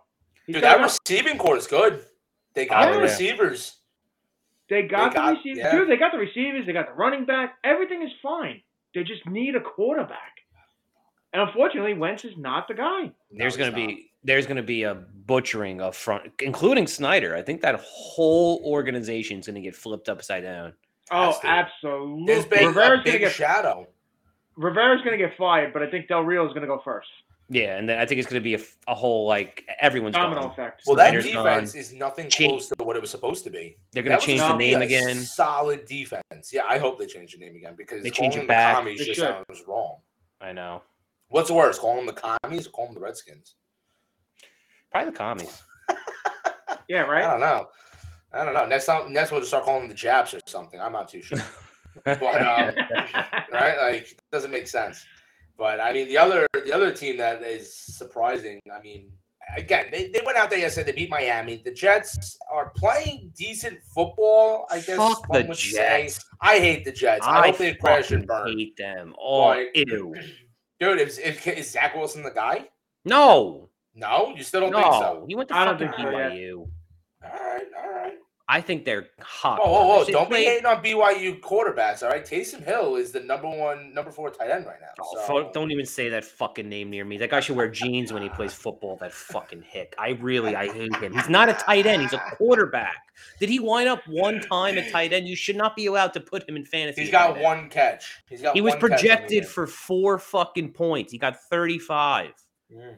He's 0.47 0.55
Dude, 0.55 0.65
that 0.65 0.77
go. 0.79 0.85
receiving 0.85 1.37
core 1.39 1.57
is 1.57 1.67
good. 1.67 2.05
They 2.55 2.67
got 2.67 2.89
Oh, 2.89 2.95
the 2.95 3.01
receivers. 3.01 3.77
They 4.71 4.83
got 4.83 5.11
They 5.13 5.15
got- 5.17 5.27
the 5.27 5.37
receivers. 5.39 5.59
yeah. 5.59 5.73
Dude, 5.73 5.89
they 5.91 5.97
got 5.97 6.13
the 6.13 6.19
receivers. 6.19 6.67
They 6.67 6.73
got 6.73 6.87
the 6.87 6.93
running 6.95 7.25
back. 7.25 7.57
Everything 7.65 8.03
is 8.03 8.13
fine. 8.23 8.63
They 8.95 9.03
just 9.03 9.27
need 9.27 9.57
a 9.57 9.61
quarterback. 9.61 10.33
And 11.33 11.43
unfortunately, 11.43 11.95
Wentz 11.95 12.25
is 12.25 12.37
not 12.37 12.69
the 12.69 12.75
guy. 12.75 13.11
There's 13.33 13.59
No, 13.59 13.65
going 13.65 13.75
to 13.75 13.81
not. 13.81 13.89
be 13.89 14.11
there's 14.23 14.47
going 14.47 14.57
to 14.57 14.63
be 14.63 14.85
a 14.85 14.95
butchering 14.95 15.81
of 15.83 15.95
front, 15.97 16.33
including 16.41 16.87
Snyder. 16.87 17.35
I 17.37 17.43
think 17.43 17.61
that 17.63 17.79
whole 17.85 18.63
organization 18.65 19.41
is 19.41 19.47
going 19.47 19.57
to 19.57 19.61
get 19.61 19.75
flipped 19.75 20.09
upside 20.09 20.45
down. 20.45 20.73
Oh, 21.11 21.27
Has 21.33 21.41
to. 21.41 21.47
absolutely. 21.49 22.25
There's 22.27 22.47
big, 22.47 22.63
a 22.63 22.69
Rivera's 22.69 23.01
big 23.05 23.13
gonna 23.15 23.19
get 23.19 23.33
shadow. 23.33 23.87
Rivera's 24.57 25.03
gonna 25.03 25.17
get 25.19 25.37
fired, 25.37 25.73
but 25.73 25.83
I 25.83 25.91
think 25.91 26.09
Del 26.09 26.23
Rio 26.23 26.47
is 26.47 26.53
gonna 26.55 26.67
go 26.67 26.81
first. 26.85 27.09
Yeah, 27.51 27.77
and 27.77 27.87
then 27.87 27.99
I 27.99 28.07
think 28.07 28.21
it's 28.21 28.27
going 28.31 28.41
to 28.43 28.45
be 28.45 28.55
a 28.89 28.95
whole 28.95 29.27
like 29.27 29.69
everyone's 29.79 30.15
Domino 30.15 30.41
gone. 30.45 30.51
effect. 30.53 30.81
Well, 30.87 30.97
that 30.97 31.09
Snyder's 31.11 31.27
defense 31.27 31.73
gone. 31.73 31.79
is 31.81 31.93
nothing 31.93 32.31
Change- 32.31 32.51
close 32.53 32.69
to 32.71 32.83
what 32.83 32.97
it 32.97 33.03
was 33.03 33.11
supposed 33.11 33.45
to 33.45 33.51
be. 33.51 33.77
They're 33.93 34.03
going 34.03 34.19
to 34.19 34.25
change 34.25 34.41
the 34.41 34.47
supposed 34.47 34.55
to 34.55 34.59
be 34.67 34.71
name 34.73 34.81
again. 34.81 35.17
Solid 35.19 35.85
defense. 35.85 36.55
Yeah, 36.55 36.63
I 36.67 36.79
hope 36.79 36.99
they 36.99 37.05
change 37.05 37.33
the 37.33 37.39
name 37.41 37.55
again 37.55 37.75
because 37.77 38.03
They 38.03 38.09
change 38.09 38.33
calling 38.33 38.47
it 38.47 38.49
back. 38.49 38.77
the 38.77 38.79
commies 38.79 38.99
They 38.99 39.05
just 39.05 39.21
should. 39.21 39.29
sounds 39.47 39.63
wrong. 39.69 39.99
I 40.41 40.53
know. 40.53 40.81
What's 41.29 41.51
worse, 41.51 41.79
calling 41.79 42.07
them 42.07 42.15
the 42.15 42.39
commies 42.43 42.67
or 42.67 42.71
calling 42.71 42.95
them 42.95 43.03
the 43.03 43.05
Redskins? 43.05 43.57
Probably 44.91 45.11
the 45.11 45.17
commies. 45.19 45.63
yeah, 46.89 47.01
right. 47.03 47.25
I 47.25 47.31
don't 47.31 47.41
know. 47.41 47.69
I 48.33 48.43
don't 48.47 48.55
know. 48.55 48.65
Next 48.65 48.87
time, 48.87 49.13
next 49.13 49.31
we'll 49.33 49.41
just 49.41 49.51
start 49.51 49.65
calling 49.65 49.83
them 49.83 49.89
the 49.91 49.95
Japs 49.95 50.33
or 50.33 50.41
something. 50.47 50.81
I'm 50.81 50.93
not 50.93 51.09
too 51.11 51.21
sure. 51.21 51.39
But 52.05 52.23
um, 52.23 52.75
right, 53.53 53.77
like 53.81 54.13
it 54.13 54.21
doesn't 54.33 54.51
make 54.51 54.67
sense. 54.69 55.05
But 55.57 55.81
I 55.81 55.93
mean, 55.93 56.09
the 56.09 56.19
other 56.19 56.47
the 56.53 56.73
other 56.73 56.93
team 56.93 57.17
that 57.19 57.43
is 57.43 57.73
surprising. 57.73 58.61
I 58.75 58.81
mean, 58.83 59.11
again, 59.57 59.87
they, 59.93 60.09
they 60.09 60.21
went 60.27 60.37
out 60.37 60.51
there 60.51 60.59
yesterday. 60.59 60.91
They 60.93 60.97
beat 61.03 61.11
Miami. 61.11 61.63
The 61.65 61.71
Jets 61.73 62.37
are 62.51 62.71
playing 62.77 63.33
decent 63.37 63.79
football. 63.95 64.67
I 64.71 64.81
guess 64.81 64.97
Fuck 64.97 65.27
the 65.33 65.45
would 65.47 65.57
say. 65.57 66.03
Jets. 66.03 66.25
I 66.41 66.59
hate 66.59 66.85
the 66.85 66.93
Jets. 66.93 67.25
I, 67.27 67.41
I 67.43 67.47
hope 67.49 67.59
they 67.59 67.75
crash 67.75 68.11
and 68.11 68.27
burn. 68.27 68.59
hate 68.59 68.77
them. 68.77 69.15
Oh, 69.19 69.49
Like- 69.49 69.71
ew. 69.75 70.15
Dude, 70.81 71.01
is, 71.01 71.19
is, 71.19 71.47
is 71.47 71.71
Zach 71.71 71.95
Wilson 71.95 72.25
the 72.25 72.31
guy? 72.33 72.69
No, 73.05 73.69
No, 73.95 74.35
you 74.37 74.43
still 74.43 74.61
don't 74.63 74.73
no. 74.73 74.81
think 74.83 74.95
so. 74.95 75.25
He 75.29 75.35
went 75.37 75.49
to 75.51 75.57
I 75.57 75.65
don't 75.67 75.79
fucking 75.79 75.93
think 75.95 76.09
so, 76.11 76.19
yeah. 76.19 76.31
BYU. 76.31 76.69
I 78.47 78.61
think 78.61 78.85
they're 78.85 79.07
hot. 79.21 79.59
Whoa, 79.59 79.71
whoa, 79.73 79.87
whoa! 79.87 80.05
Don't 80.05 80.29
be 80.29 80.45
hating 80.45 80.67
on 80.67 80.85
BYU 80.85 81.41
quarterbacks, 81.41 82.03
all 82.03 82.11
right? 82.11 82.23
Taysom 82.25 82.63
Hill 82.63 82.97
is 82.97 83.11
the 83.11 83.21
number 83.21 83.49
one, 83.49 83.95
number 83.95 84.11
four 84.11 84.29
tight 84.29 84.51
end 84.51 84.67
right 84.67 84.81
now. 84.83 84.89
Oh, 85.01 85.25
so- 85.27 85.51
don't 85.55 85.71
even 85.71 85.87
say 85.87 86.11
that 86.11 86.27
fucking 86.27 86.69
name 86.69 86.91
near 86.91 87.07
me. 87.07 87.17
That 87.17 87.31
guy 87.31 87.41
should 87.41 87.57
wear 87.57 87.71
jeans 87.71 88.13
when 88.13 88.23
he 88.23 88.29
plays 88.29 88.53
football. 88.65 88.97
That 89.01 89.13
fucking 89.15 89.63
hick. 89.63 89.95
I 89.99 90.11
really, 90.21 90.55
I 90.55 90.71
hate 90.71 90.95
him. 90.97 91.15
He's 91.15 91.31
not 91.31 91.49
a 91.49 91.55
tight 91.55 91.87
end. 91.87 92.03
He's 92.03 92.13
a 92.13 92.19
quarterback. 92.37 92.97
Did 93.41 93.49
he 93.49 93.61
wind 93.61 93.89
up 93.89 94.01
one 94.07 94.41
time 94.41 94.77
at 94.77 94.91
tight 94.93 95.15
end? 95.15 95.27
You 95.27 95.37
should 95.37 95.57
not 95.57 95.75
be 95.75 95.87
allowed 95.87 96.13
to 96.13 96.21
put 96.21 96.47
him 96.47 96.57
in 96.57 96.67
fantasy. 96.67 97.03
He's 97.03 97.11
got 97.11 97.39
one 97.41 97.71
catch. 97.71 98.23
He's 98.29 98.43
got. 98.43 98.55
He 98.55 98.61
was 98.61 98.75
projected 98.77 99.47
for 99.47 99.67
four 99.67 100.19
fucking 100.19 100.73
points. 100.73 101.13
He 101.13 101.19
got 101.19 101.41
35. 101.45 102.33
Mm. 102.71 102.97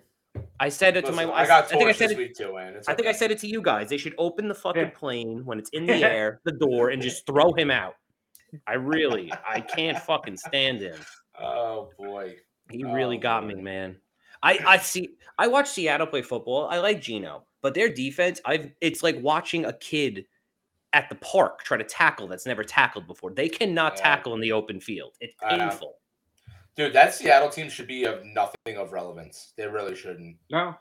I 0.61 0.69
said 0.69 0.97
it 0.97 1.02
to 1.07 1.12
Listen, 1.12 1.28
my. 1.28 1.35
I 1.35 1.47
got 1.47 1.64
I 1.64 1.69
think 1.69 1.88
I 1.88 1.93
said 1.93 2.11
this 2.11 2.12
it. 2.12 2.19
week 2.19 2.35
too, 2.35 2.55
man. 2.55 2.75
It's 2.75 2.88
I 2.88 2.95
think 2.95 3.09
I 3.09 3.12
said 3.12 3.31
it 3.31 3.38
to 3.40 3.47
you 3.47 3.61
guys. 3.62 3.88
They 3.88 3.97
should 3.99 4.14
open 4.19 4.49
the 4.49 4.55
fucking 4.55 4.83
Yeah. 4.83 4.90
plane 4.90 5.45
when 5.45 5.59
it's 5.59 5.71
in 5.71 5.87
the 5.87 5.95
air, 5.95 6.40
the 6.45 6.52
door, 6.52 6.90
and 6.90 7.00
just 7.02 7.26
throw 7.26 7.52
him 7.52 7.71
out. 7.71 7.95
I 8.66 8.75
really, 8.75 9.33
I 9.47 9.61
can't 9.61 9.99
fucking 9.99 10.37
stand 10.37 10.81
him. 10.81 10.97
Oh 11.40 11.90
boy. 11.99 12.37
He 12.71 12.85
really 12.85 13.19
Oh, 13.19 13.21
got 13.21 13.47
me, 13.47 13.55
man. 13.55 13.97
I 14.43 14.59
I 14.66 14.76
see. 14.78 15.11
I 15.38 15.49
watch 15.49 15.69
Seattle 15.69 16.07
play 16.07 16.23
football. 16.23 16.66
I 16.69 16.78
like 16.78 17.00
Geno, 17.00 17.45
but 17.62 17.75
their 17.75 17.88
defense, 17.88 18.40
I've. 18.45 18.71
It's 18.81 19.02
like 19.02 19.16
watching 19.21 19.64
a 19.64 19.73
kid 19.73 20.26
at 20.93 21.09
the 21.09 21.14
park 21.16 21.62
try 21.62 21.76
to 21.76 21.85
tackle 21.85 22.26
that's 22.28 22.47
never 22.47 22.64
tackled 22.64 23.07
before. 23.07 23.33
They 23.33 23.49
cannot 23.49 23.97
Yeah. 23.97 24.02
tackle 24.02 24.35
in 24.35 24.40
the 24.40 24.52
open 24.52 24.81
field. 24.81 25.14
It's 25.21 25.35
I 25.43 25.57
know. 25.57 25.69
painful. 25.69 25.95
Dude, 26.76 26.92
that 26.92 27.14
Seattle 27.14 27.49
team 27.49 27.71
should 27.71 27.87
be 27.87 28.04
of 28.04 28.25
nothing 28.25 28.76
of 28.76 28.92
relevance. 28.92 29.52
They 29.56 29.66
really 29.66 29.95
shouldn't 29.97 30.37
No. 30.50 30.75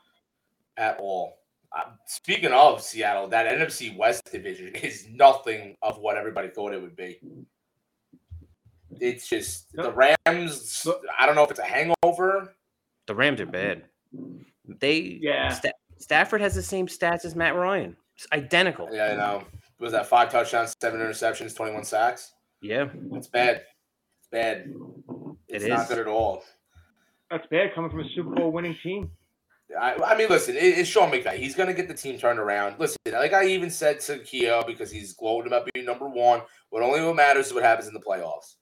at 0.78 0.98
all. 1.00 1.38
Uh, 1.76 1.92
speaking 2.06 2.52
of 2.52 2.82
Seattle, 2.82 3.28
that 3.30 3.48
NFC 3.48 3.96
West 3.98 4.30
division 4.32 4.68
is 4.76 5.08
nothing 5.10 5.76
of 5.82 5.98
what 6.00 6.18
everybody 6.18 6.50
thought 6.50 6.74
it 6.74 6.82
would 6.82 6.96
be. 6.96 7.20
It's 9.00 9.28
just 9.28 9.72
the 9.74 9.92
Rams. 9.92 10.88
I 11.20 11.26
don't 11.26 11.36
know 11.36 11.44
if 11.44 11.52
it's 11.52 11.60
a 11.60 11.64
hangover. 11.64 12.56
The 13.08 13.16
Rams 13.16 13.42
are 13.42 13.46
bad. 13.46 13.84
They 14.80 15.20
Yeah. 15.22 15.50
Sta- 15.50 15.72
Stafford 16.00 16.42
has 16.42 16.56
the 16.56 16.64
same 16.64 16.88
stats 16.88 17.26
as 17.26 17.36
Matt 17.36 17.56
Ryan. 17.56 17.96
It's 18.18 18.28
identical. 18.32 18.90
Yeah, 18.92 19.08
I 19.12 19.16
know. 19.16 19.44
Was 19.80 19.92
that 19.92 20.08
five 20.08 20.32
touchdowns, 20.32 20.74
seven 20.82 21.02
interceptions, 21.02 21.54
twenty-one 21.56 21.84
sacks? 21.84 22.34
Yeah, 22.62 22.88
It's 23.12 23.28
bad. 23.28 23.64
It's 24.20 24.30
bad. 24.32 24.74
It 25.56 25.62
It's 25.62 25.70
not 25.70 25.88
good 25.88 26.00
at 26.00 26.08
all. 26.08 26.44
That's 27.32 27.46
bad 27.48 27.74
coming 27.74 27.90
from 27.90 28.02
a 28.02 28.10
Super 28.16 28.30
Bowl 28.36 28.52
winning 28.52 28.78
team. 28.84 29.12
I, 29.80 29.96
I 29.96 30.18
mean, 30.18 30.30
listen, 30.30 30.56
it, 30.56 30.60
it's 30.60 30.88
Sean 30.88 31.12
McVay. 31.12 31.38
He's 31.38 31.56
going 31.56 31.68
to 31.68 31.74
get 31.74 31.88
the 31.88 31.94
team 31.94 32.20
turned 32.20 32.40
around. 32.40 32.76
Listen, 32.80 32.98
like 33.12 33.34
I 33.34 33.46
even 33.48 33.72
said 33.72 34.00
to 34.02 34.20
Keo, 34.20 34.64
because 34.64 34.92
he's 34.92 35.14
gloating 35.14 35.48
about 35.52 35.68
being 35.74 35.86
number 35.86 36.08
one, 36.08 36.42
what 36.70 36.84
only 36.84 37.02
what 37.02 37.16
matters 37.16 37.48
is 37.48 37.54
what 37.54 37.64
happens 37.64 37.88
in 37.88 37.94
the 37.94 38.00
playoffs. 38.00 38.56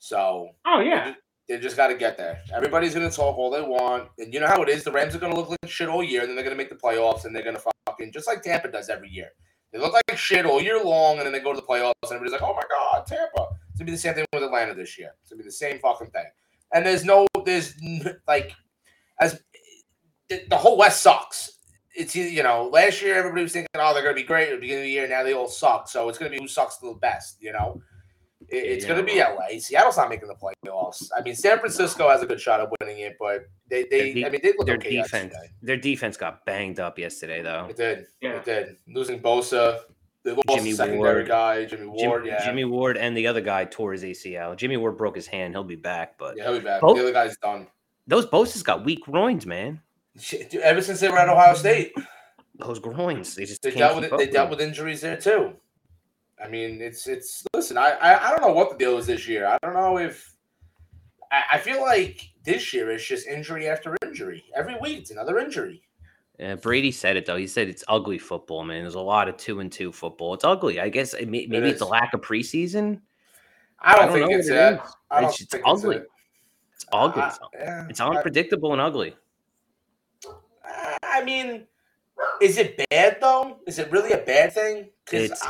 So 0.00 0.50
Oh 0.66 0.80
yeah. 0.80 1.10
ju- 1.10 1.16
they 1.48 1.58
just 1.58 1.76
got 1.76 1.88
to 1.88 1.94
get 1.94 2.16
there. 2.16 2.40
Everybody's 2.52 2.94
going 2.94 3.08
to 3.08 3.14
talk 3.14 3.38
all 3.38 3.50
they 3.50 3.60
want. 3.60 4.08
And 4.18 4.32
you 4.34 4.40
know 4.40 4.46
how 4.46 4.62
it 4.62 4.68
is. 4.68 4.82
The 4.82 4.92
Rams 4.92 5.14
are 5.14 5.18
going 5.18 5.32
to 5.32 5.38
look 5.38 5.50
like 5.50 5.70
shit 5.70 5.88
all 5.88 6.02
year, 6.02 6.20
and 6.20 6.28
then 6.28 6.36
they're 6.36 6.44
going 6.44 6.56
to 6.56 6.60
make 6.62 6.70
the 6.70 6.76
playoffs, 6.76 7.24
and 7.24 7.34
they're 7.34 7.42
going 7.42 7.56
to 7.56 7.62
fucking, 7.86 8.12
just 8.12 8.26
like 8.26 8.42
Tampa 8.42 8.70
does 8.70 8.88
every 8.88 9.08
year. 9.08 9.28
They 9.72 9.78
look 9.78 9.92
like 9.92 10.18
shit 10.18 10.46
all 10.46 10.60
year 10.60 10.82
long, 10.82 11.18
and 11.18 11.26
then 11.26 11.32
they 11.32 11.40
go 11.40 11.52
to 11.52 11.60
the 11.60 11.66
playoffs, 11.66 11.92
and 12.02 12.12
everybody's 12.12 12.32
like, 12.32 12.42
oh 12.42 12.54
my 12.54 12.62
God, 12.68 13.06
Tampa. 13.06 13.48
It's 13.80 13.86
going 13.86 13.86
to 13.86 13.92
be 13.92 13.96
the 13.96 13.98
same 13.98 14.14
thing 14.14 14.26
with 14.34 14.42
Atlanta 14.42 14.74
this 14.74 14.98
year. 14.98 15.12
It's 15.22 15.30
going 15.30 15.38
to 15.38 15.44
be 15.44 15.48
the 15.48 15.52
same 15.52 15.78
fucking 15.78 16.08
thing. 16.10 16.26
And 16.74 16.84
there's 16.84 17.02
no, 17.04 17.26
there's 17.46 17.74
like, 18.28 18.52
as 19.20 19.40
the, 20.28 20.42
the 20.50 20.56
whole 20.56 20.76
West 20.76 21.00
sucks. 21.02 21.52
It's 21.96 22.14
you 22.14 22.42
know, 22.44 22.68
last 22.72 23.02
year 23.02 23.16
everybody 23.16 23.42
was 23.42 23.52
thinking, 23.52 23.66
oh, 23.74 23.92
they're 23.92 24.02
gonna 24.04 24.14
be 24.14 24.22
great 24.22 24.48
at 24.48 24.54
the 24.54 24.60
beginning 24.60 24.82
of 24.82 24.86
the 24.86 24.90
year. 24.92 25.08
Now 25.08 25.24
they 25.24 25.32
all 25.34 25.48
suck. 25.48 25.88
So 25.88 26.08
it's 26.08 26.18
gonna 26.18 26.30
be 26.30 26.38
who 26.38 26.46
sucks 26.46 26.76
the 26.76 26.94
best. 27.00 27.38
You 27.40 27.52
know, 27.52 27.82
It- 28.48 28.64
it's 28.64 28.84
gonna 28.84 29.02
be 29.02 29.18
LA. 29.18 29.58
Seattle's 29.58 29.96
not 29.96 30.08
making 30.08 30.28
the 30.28 30.36
playoffs. 30.36 31.08
I 31.16 31.20
mean, 31.22 31.34
San 31.34 31.58
Francisco 31.58 32.08
has 32.08 32.22
a 32.22 32.26
good 32.26 32.40
shot 32.40 32.60
of 32.60 32.70
winning 32.80 33.00
it, 33.00 33.16
but 33.18 33.46
they, 33.68 33.82
they, 33.90 34.12
Their 34.12 34.14
de- 34.14 34.26
I 34.26 34.30
mean, 34.30 34.40
they 34.44 34.52
look 34.56 34.66
their 34.68 34.76
okay 34.76 34.90
defense. 34.90 35.32
yesterday. 35.32 35.52
Their 35.62 35.76
defense 35.78 36.16
got 36.16 36.46
banged 36.46 36.78
up 36.78 36.96
yesterday, 36.96 37.42
though. 37.42 37.66
It 37.68 37.76
did. 37.76 38.06
Yeah. 38.20 38.36
It 38.36 38.44
did. 38.44 38.76
Losing 38.86 39.20
Bosa, 39.20 39.80
they 40.22 40.32
lost 40.32 40.42
Jimmy 40.50 40.70
the 40.72 40.76
secondary 40.76 41.14
Ward. 41.14 41.28
guy, 41.28 41.64
Jimmy 41.64 41.92
Jim- 41.98 42.08
Ward. 42.10 42.26
yeah, 42.26 42.44
Jimmy 42.44 42.64
Ward 42.64 42.96
and 42.96 43.16
the 43.16 43.26
other 43.26 43.40
guy 43.40 43.64
tore 43.64 43.92
his 43.92 44.02
ACL. 44.04 44.54
Jimmy 44.56 44.76
Ward 44.76 44.98
broke 44.98 45.16
his 45.16 45.26
hand. 45.26 45.54
He'll 45.54 45.64
be 45.64 45.76
back, 45.76 46.18
but 46.18 46.36
yeah, 46.36 46.44
he'll 46.44 46.58
be 46.58 46.64
back. 46.64 46.80
Both- 46.80 46.96
The 46.96 47.02
other 47.04 47.12
guy's 47.12 47.36
done. 47.38 47.66
those 48.06 48.26
Bosa's 48.26 48.62
got 48.62 48.84
weak 48.84 49.00
groins, 49.02 49.46
man. 49.46 49.80
Shit, 50.18 50.50
dude, 50.50 50.62
ever 50.62 50.82
since 50.82 51.00
they 51.00 51.08
were 51.08 51.18
at 51.18 51.28
Ohio 51.28 51.54
State, 51.54 51.92
Those 52.56 52.78
groins, 52.78 53.34
they 53.34 53.44
just 53.46 53.62
they 53.62 53.70
can't 53.70 53.78
dealt 53.78 53.94
keep 53.94 54.02
with 54.02 54.12
up 54.12 54.18
they 54.18 54.26
dealt 54.26 54.50
with 54.50 54.60
injuries 54.60 55.00
there 55.00 55.16
too. 55.16 55.54
I 56.42 56.48
mean, 56.48 56.80
it's 56.82 57.06
it's 57.06 57.44
listen. 57.54 57.78
I 57.78 57.90
I, 57.92 58.26
I 58.28 58.30
don't 58.30 58.42
know 58.42 58.52
what 58.52 58.70
the 58.70 58.76
deal 58.76 58.98
is 58.98 59.06
this 59.06 59.26
year. 59.28 59.46
I 59.46 59.56
don't 59.62 59.72
know 59.74 59.98
if 59.98 60.34
I, 61.32 61.42
I 61.52 61.58
feel 61.58 61.80
like 61.80 62.28
this 62.44 62.74
year 62.74 62.90
it's 62.90 63.04
just 63.06 63.26
injury 63.26 63.68
after 63.68 63.96
injury. 64.04 64.44
Every 64.54 64.76
week 64.80 64.98
it's 64.98 65.10
another 65.10 65.38
injury. 65.38 65.82
Yeah, 66.40 66.54
Brady 66.54 66.90
said 66.90 67.18
it 67.18 67.26
though. 67.26 67.36
He 67.36 67.46
said 67.46 67.68
it's 67.68 67.84
ugly 67.86 68.16
football, 68.16 68.64
man. 68.64 68.80
There's 68.82 68.94
a 68.94 69.00
lot 69.00 69.28
of 69.28 69.36
two 69.36 69.60
and 69.60 69.70
two 69.70 69.92
football. 69.92 70.32
It's 70.32 70.42
ugly. 70.44 70.80
I 70.80 70.88
guess 70.88 71.12
it 71.12 71.28
may, 71.28 71.46
maybe 71.46 71.68
it's 71.68 71.82
a 71.82 71.86
lack 71.86 72.14
of 72.14 72.22
preseason. 72.22 73.00
I 73.78 73.94
don't, 73.94 74.02
I 74.02 74.06
don't 74.06 74.14
think 74.14 74.30
know 74.30 74.36
it's 74.38 74.48
what 74.48 74.56
it 74.56 74.58
that. 74.58 74.72
is. 74.86 74.94
I 75.10 75.20
don't 75.20 75.40
It's 75.40 75.54
ugly. 75.66 75.96
It's, 75.96 76.06
It's 76.76 76.86
ugly. 76.92 77.22
I- 77.22 77.28
It's, 77.28 77.38
yeah, 77.52 77.86
it's 77.90 78.00
I- 78.00 78.08
unpredictable 78.08 78.72
and 78.72 78.80
ugly. 78.80 79.14
I 81.02 81.22
mean, 81.24 81.66
is 82.40 82.56
it 82.56 82.80
bad 82.90 83.18
though? 83.20 83.58
Is 83.66 83.78
it 83.78 83.90
really 83.90 84.12
a 84.12 84.18
bad 84.18 84.54
thing? 84.54 84.88
It's 85.12 85.44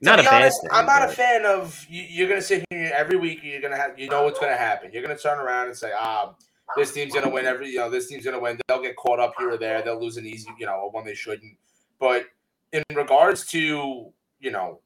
not 0.00 0.18
a 0.18 0.22
be 0.22 0.28
bad 0.28 0.50
thing, 0.50 0.70
I'm 0.72 0.86
not 0.86 1.08
a 1.08 1.12
fan 1.12 1.44
of 1.46 1.86
you, 1.88 2.02
you're 2.02 2.28
gonna 2.28 2.40
sit 2.42 2.64
here 2.70 2.92
every 2.96 3.16
week. 3.16 3.40
You're 3.44 3.60
gonna 3.60 3.76
have 3.76 3.96
you 3.98 4.08
know 4.08 4.24
what's 4.24 4.40
gonna 4.40 4.56
happen. 4.56 4.90
You're 4.92 5.02
gonna 5.02 5.16
turn 5.18 5.38
around 5.38 5.68
and 5.68 5.76
say, 5.76 5.92
ah, 5.96 6.34
this 6.76 6.92
team's 6.92 7.14
gonna 7.14 7.28
win 7.30 7.46
every. 7.46 7.70
You 7.70 7.78
know, 7.78 7.90
this 7.90 8.08
team's 8.08 8.24
gonna 8.24 8.40
win. 8.40 8.60
They'll 8.68 8.82
get 8.82 8.96
caught 8.96 9.20
up 9.20 9.34
here 9.38 9.50
or 9.50 9.56
there. 9.58 9.82
They'll 9.82 10.00
lose 10.00 10.16
an 10.16 10.26
easy, 10.26 10.48
you 10.58 10.66
know, 10.66 10.88
one 10.92 11.04
they 11.04 11.14
shouldn't. 11.14 11.56
But 11.98 12.26
in 12.72 12.82
regards 12.94 13.46
to 13.48 14.12
you 14.40 14.50
know, 14.50 14.80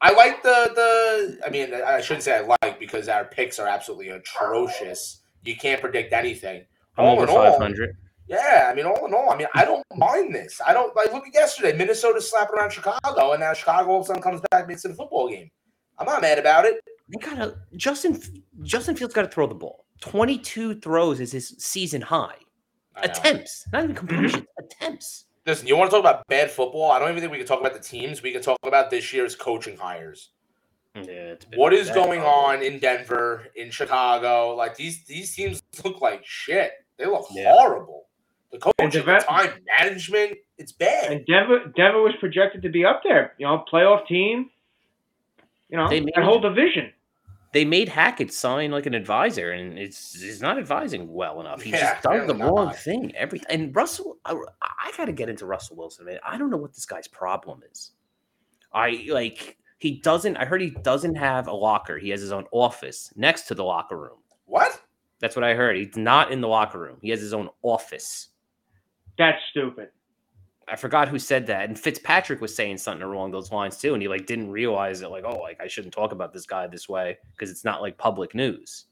I 0.00 0.12
like 0.12 0.42
the 0.42 0.70
the. 0.74 1.46
I 1.46 1.50
mean, 1.50 1.74
I 1.74 2.00
shouldn't 2.00 2.24
say 2.24 2.36
I 2.36 2.56
like 2.62 2.78
because 2.78 3.08
our 3.08 3.24
picks 3.24 3.58
are 3.58 3.66
absolutely 3.66 4.08
atrocious. 4.08 5.22
You 5.44 5.56
can't 5.56 5.80
predict 5.80 6.12
anything. 6.12 6.64
I'm 6.98 7.06
All 7.06 7.16
over 7.16 7.26
500. 7.26 7.96
yeah, 8.28 8.68
I 8.70 8.74
mean, 8.74 8.84
all 8.84 9.06
in 9.06 9.14
all, 9.14 9.30
I 9.30 9.36
mean, 9.36 9.46
I 9.54 9.64
don't 9.64 9.84
mind 9.96 10.34
this. 10.34 10.60
I 10.66 10.72
don't 10.72 10.94
like 10.94 11.12
look 11.12 11.26
at 11.26 11.32
yesterday. 11.34 11.76
Minnesota 11.76 12.20
slapping 12.20 12.56
around 12.56 12.72
Chicago, 12.72 13.32
and 13.32 13.40
now 13.40 13.54
Chicago 13.54 13.90
all 13.90 14.00
of 14.00 14.04
a 14.04 14.06
sudden 14.08 14.22
comes 14.22 14.40
back 14.50 14.60
and 14.60 14.68
makes 14.68 14.84
it 14.84 14.90
a 14.90 14.94
football 14.94 15.28
game. 15.28 15.50
I'm 15.98 16.06
not 16.06 16.20
mad 16.22 16.38
about 16.38 16.64
it. 16.66 16.80
They 17.08 17.18
gotta 17.18 17.56
Justin 17.76 18.20
Justin 18.62 18.96
Fields 18.96 19.14
got 19.14 19.22
to 19.22 19.28
throw 19.28 19.46
the 19.46 19.54
ball. 19.54 19.84
22 20.00 20.76
throws 20.80 21.20
is 21.20 21.32
his 21.32 21.48
season 21.58 22.00
high. 22.02 22.34
I 22.96 23.06
know. 23.06 23.12
Attempts, 23.12 23.66
not 23.72 23.84
even 23.84 23.96
completions. 23.96 24.46
attempts. 24.58 25.26
Listen, 25.46 25.66
you 25.66 25.76
want 25.76 25.90
to 25.90 25.96
talk 25.96 26.00
about 26.04 26.26
bad 26.28 26.50
football? 26.50 26.90
I 26.90 26.98
don't 26.98 27.08
even 27.10 27.20
think 27.20 27.32
we 27.32 27.38
can 27.38 27.46
talk 27.46 27.60
about 27.60 27.72
the 27.74 27.80
teams. 27.80 28.22
We 28.22 28.32
can 28.32 28.42
talk 28.42 28.58
about 28.62 28.90
this 28.90 29.12
year's 29.12 29.34
coaching 29.34 29.76
hires. 29.76 30.30
Hmm. 30.94 31.02
Yeah, 31.04 31.12
it's 31.32 31.44
been 31.44 31.58
What 31.58 31.72
is 31.72 31.88
going 31.90 32.20
probably. 32.20 32.58
on 32.58 32.62
in 32.74 32.78
Denver, 32.78 33.46
in 33.56 33.70
Chicago? 33.70 34.54
Like 34.56 34.76
these 34.76 35.04
these 35.04 35.34
teams 35.34 35.62
look 35.84 36.00
like 36.00 36.22
shit. 36.24 36.72
They 36.98 37.06
look 37.06 37.26
Yeah. 37.30 37.52
horrible. 37.52 38.06
The 38.52 38.58
coaching, 38.58 38.74
the 38.86 38.90
develop- 38.90 39.26
time 39.26 39.52
management, 39.78 40.38
it's 40.58 40.72
bad. 40.72 41.12
And 41.12 41.24
Denver, 41.26 41.72
Denver 41.76 42.02
was 42.02 42.14
projected 42.18 42.62
to 42.62 42.68
be 42.68 42.84
up 42.84 43.02
there. 43.04 43.34
You 43.38 43.46
know, 43.46 43.64
playoff 43.72 44.06
team. 44.08 44.50
You 45.68 45.76
know, 45.78 45.88
They 45.88 46.00
that 46.00 46.24
whole 46.24 46.40
division. 46.40 46.92
They 47.52 47.64
made 47.64 47.88
Hackett 47.88 48.32
sign 48.32 48.70
like 48.70 48.86
an 48.86 48.94
advisor, 48.94 49.50
and 49.50 49.76
it's 49.78 50.20
he's 50.20 50.40
not 50.40 50.56
advising 50.58 51.12
well 51.12 51.40
enough. 51.40 51.62
He 51.62 51.70
Yeah, 51.70 51.94
just 51.94 52.02
does 52.04 52.26
the 52.26 52.34
apparently 52.34 52.46
wrong 52.46 52.72
thing 52.72 53.12
every 53.16 53.42
And 53.48 53.74
Russell, 53.74 54.18
I, 54.24 54.34
I 54.62 54.92
got 54.96 55.06
to 55.06 55.12
get 55.12 55.28
into 55.28 55.46
Russell 55.46 55.76
Wilson, 55.76 56.06
man. 56.06 56.20
I 56.24 56.38
don't 56.38 56.50
know 56.50 56.56
what 56.56 56.74
this 56.74 56.86
guy's 56.86 57.08
problem 57.08 57.62
is. 57.70 57.90
I 58.72 59.04
like 59.08 59.56
he 59.78 60.00
doesn't. 60.00 60.36
I 60.36 60.44
heard 60.44 60.60
he 60.60 60.70
doesn't 60.70 61.16
have 61.16 61.48
a 61.48 61.52
locker. 61.52 61.98
He 61.98 62.10
has 62.10 62.20
his 62.20 62.30
own 62.30 62.44
office 62.52 63.12
next 63.16 63.42
to 63.48 63.54
the 63.54 63.64
locker 63.64 63.98
room. 63.98 64.18
what? 64.44 64.80
That's 65.18 65.36
what 65.36 65.44
I 65.44 65.52
heard. 65.54 65.76
He's 65.76 65.96
not 65.96 66.32
in 66.32 66.40
the 66.40 66.48
locker 66.48 66.78
room. 66.78 66.96
He 67.02 67.10
has 67.10 67.20
his 67.20 67.34
own 67.34 67.50
office. 67.62 68.28
That's 69.18 69.36
stupid. 69.50 69.88
I 70.70 70.76
forgot 70.76 71.08
who 71.08 71.18
said 71.18 71.46
that. 71.48 71.68
And 71.68 71.78
Fitzpatrick 71.78 72.40
was 72.40 72.54
saying 72.54 72.78
something 72.78 73.02
along 73.02 73.32
those 73.32 73.50
lines 73.50 73.76
too. 73.76 73.94
And 73.94 74.02
he 74.02 74.08
like 74.08 74.26
didn't 74.26 74.50
realize 74.50 75.02
it, 75.02 75.10
like, 75.10 75.24
oh, 75.24 75.38
like 75.40 75.60
I 75.60 75.66
shouldn't 75.66 75.94
talk 75.94 76.12
about 76.12 76.32
this 76.32 76.46
guy 76.46 76.66
this 76.66 76.88
way 76.88 77.18
because 77.32 77.50
it's 77.50 77.64
not 77.64 77.82
like 77.82 77.98
public 77.98 78.34
news. 78.34 78.86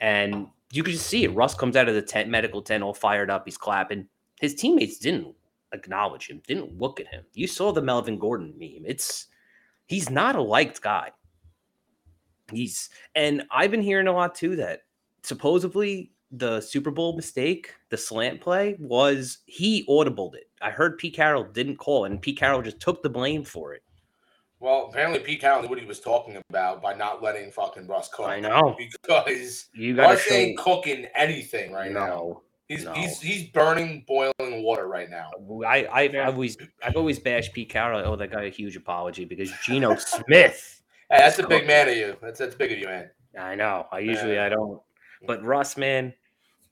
And 0.00 0.46
you 0.70 0.82
could 0.82 0.92
just 0.92 1.06
see 1.06 1.24
it. 1.24 1.34
Russ 1.34 1.54
comes 1.54 1.76
out 1.76 1.88
of 1.88 1.94
the 1.94 2.02
tent, 2.02 2.28
medical 2.28 2.62
tent, 2.62 2.82
all 2.82 2.94
fired 2.94 3.30
up. 3.30 3.42
He's 3.44 3.58
clapping. 3.58 4.06
His 4.40 4.54
teammates 4.54 4.98
didn't 4.98 5.34
acknowledge 5.72 6.28
him, 6.28 6.40
didn't 6.46 6.78
look 6.78 7.00
at 7.00 7.08
him. 7.08 7.24
You 7.34 7.46
saw 7.46 7.72
the 7.72 7.82
Melvin 7.82 8.18
Gordon 8.18 8.54
meme. 8.58 8.84
It's 8.84 9.26
he's 9.86 10.10
not 10.10 10.36
a 10.36 10.42
liked 10.42 10.80
guy. 10.80 11.10
He's 12.52 12.90
and 13.14 13.44
I've 13.50 13.70
been 13.70 13.82
hearing 13.82 14.06
a 14.06 14.12
lot 14.12 14.34
too 14.34 14.56
that 14.56 14.82
supposedly 15.22 16.12
the 16.30 16.60
Super 16.60 16.90
Bowl 16.90 17.16
mistake, 17.16 17.74
the 17.88 17.96
slant 17.96 18.40
play, 18.40 18.76
was 18.78 19.38
he 19.46 19.84
audibled 19.88 20.34
it. 20.34 20.45
I 20.62 20.70
heard 20.70 20.98
Pete 20.98 21.14
Carroll 21.14 21.44
didn't 21.44 21.76
call 21.76 22.04
and 22.06 22.20
Pete 22.20 22.38
Carroll 22.38 22.62
just 22.62 22.80
took 22.80 23.02
the 23.02 23.10
blame 23.10 23.44
for 23.44 23.74
it. 23.74 23.82
Well, 24.58 24.86
apparently 24.90 25.20
Pete 25.20 25.40
Carroll 25.40 25.62
knew 25.62 25.68
what 25.68 25.78
he 25.78 25.84
was 25.84 26.00
talking 26.00 26.38
about 26.48 26.80
by 26.80 26.94
not 26.94 27.22
letting 27.22 27.50
fucking 27.50 27.86
Russ 27.86 28.08
cook. 28.12 28.26
I 28.28 28.40
know. 28.40 28.74
because 28.78 29.68
You 29.74 29.94
got 29.94 30.06
to 30.06 30.12
Russ 30.12 30.22
show. 30.22 30.34
ain't 30.34 30.58
cooking 30.58 31.06
anything 31.14 31.72
right 31.72 31.92
now. 31.92 32.40
He's 32.68 32.84
No. 32.84 32.94
he's 32.94 33.20
he's 33.20 33.48
burning 33.50 34.04
boiling 34.08 34.62
water 34.62 34.88
right 34.88 35.08
now. 35.08 35.30
I 35.64 35.86
I've 35.92 36.14
Yeah. 36.14 36.26
always 36.26 36.56
I've 36.82 36.96
always 36.96 37.18
bashed 37.20 37.52
Pete 37.52 37.68
Carroll. 37.68 38.02
Oh, 38.04 38.16
that 38.16 38.32
guy 38.32 38.44
a 38.44 38.48
huge 38.50 38.74
apology 38.76 39.24
because 39.24 39.52
Geno 39.64 39.94
Smith. 39.98 40.82
Hey, 41.10 41.18
that's 41.18 41.38
a 41.38 41.46
big 41.46 41.66
man 41.66 41.88
of 41.88 41.96
you. 41.96 42.16
That's 42.20 42.38
that's 42.40 42.56
big 42.56 42.72
of 42.72 42.78
you, 42.78 42.86
man. 42.86 43.10
I 43.38 43.54
know. 43.54 43.86
I 43.92 43.98
usually 44.00 44.34
Yeah. 44.34 44.46
I 44.46 44.48
don't, 44.48 44.80
but 45.26 45.44
Russ, 45.44 45.76
man, 45.76 46.12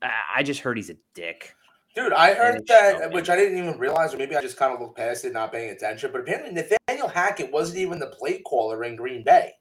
I, 0.02 0.10
I 0.36 0.42
just 0.42 0.60
heard 0.60 0.78
he's 0.78 0.90
a 0.90 0.96
dick. 1.14 1.54
Dude, 1.94 2.12
I 2.12 2.34
heard 2.34 2.66
that, 2.66 3.12
which 3.12 3.30
I 3.30 3.36
didn't 3.36 3.56
even 3.58 3.78
realize, 3.78 4.12
or 4.12 4.16
maybe 4.16 4.34
I 4.36 4.40
just 4.40 4.56
kind 4.56 4.74
of 4.74 4.80
looked 4.80 4.96
past 4.96 5.24
it, 5.24 5.32
not 5.32 5.52
paying 5.52 5.70
attention. 5.70 6.10
But 6.12 6.22
apparently, 6.22 6.52
Nathaniel 6.52 7.06
Hackett 7.08 7.52
wasn't 7.52 7.78
even 7.78 7.98
the 8.00 8.08
play 8.08 8.38
caller 8.40 8.82
in 8.84 8.96
Green 8.96 9.22
Bay. 9.22 9.52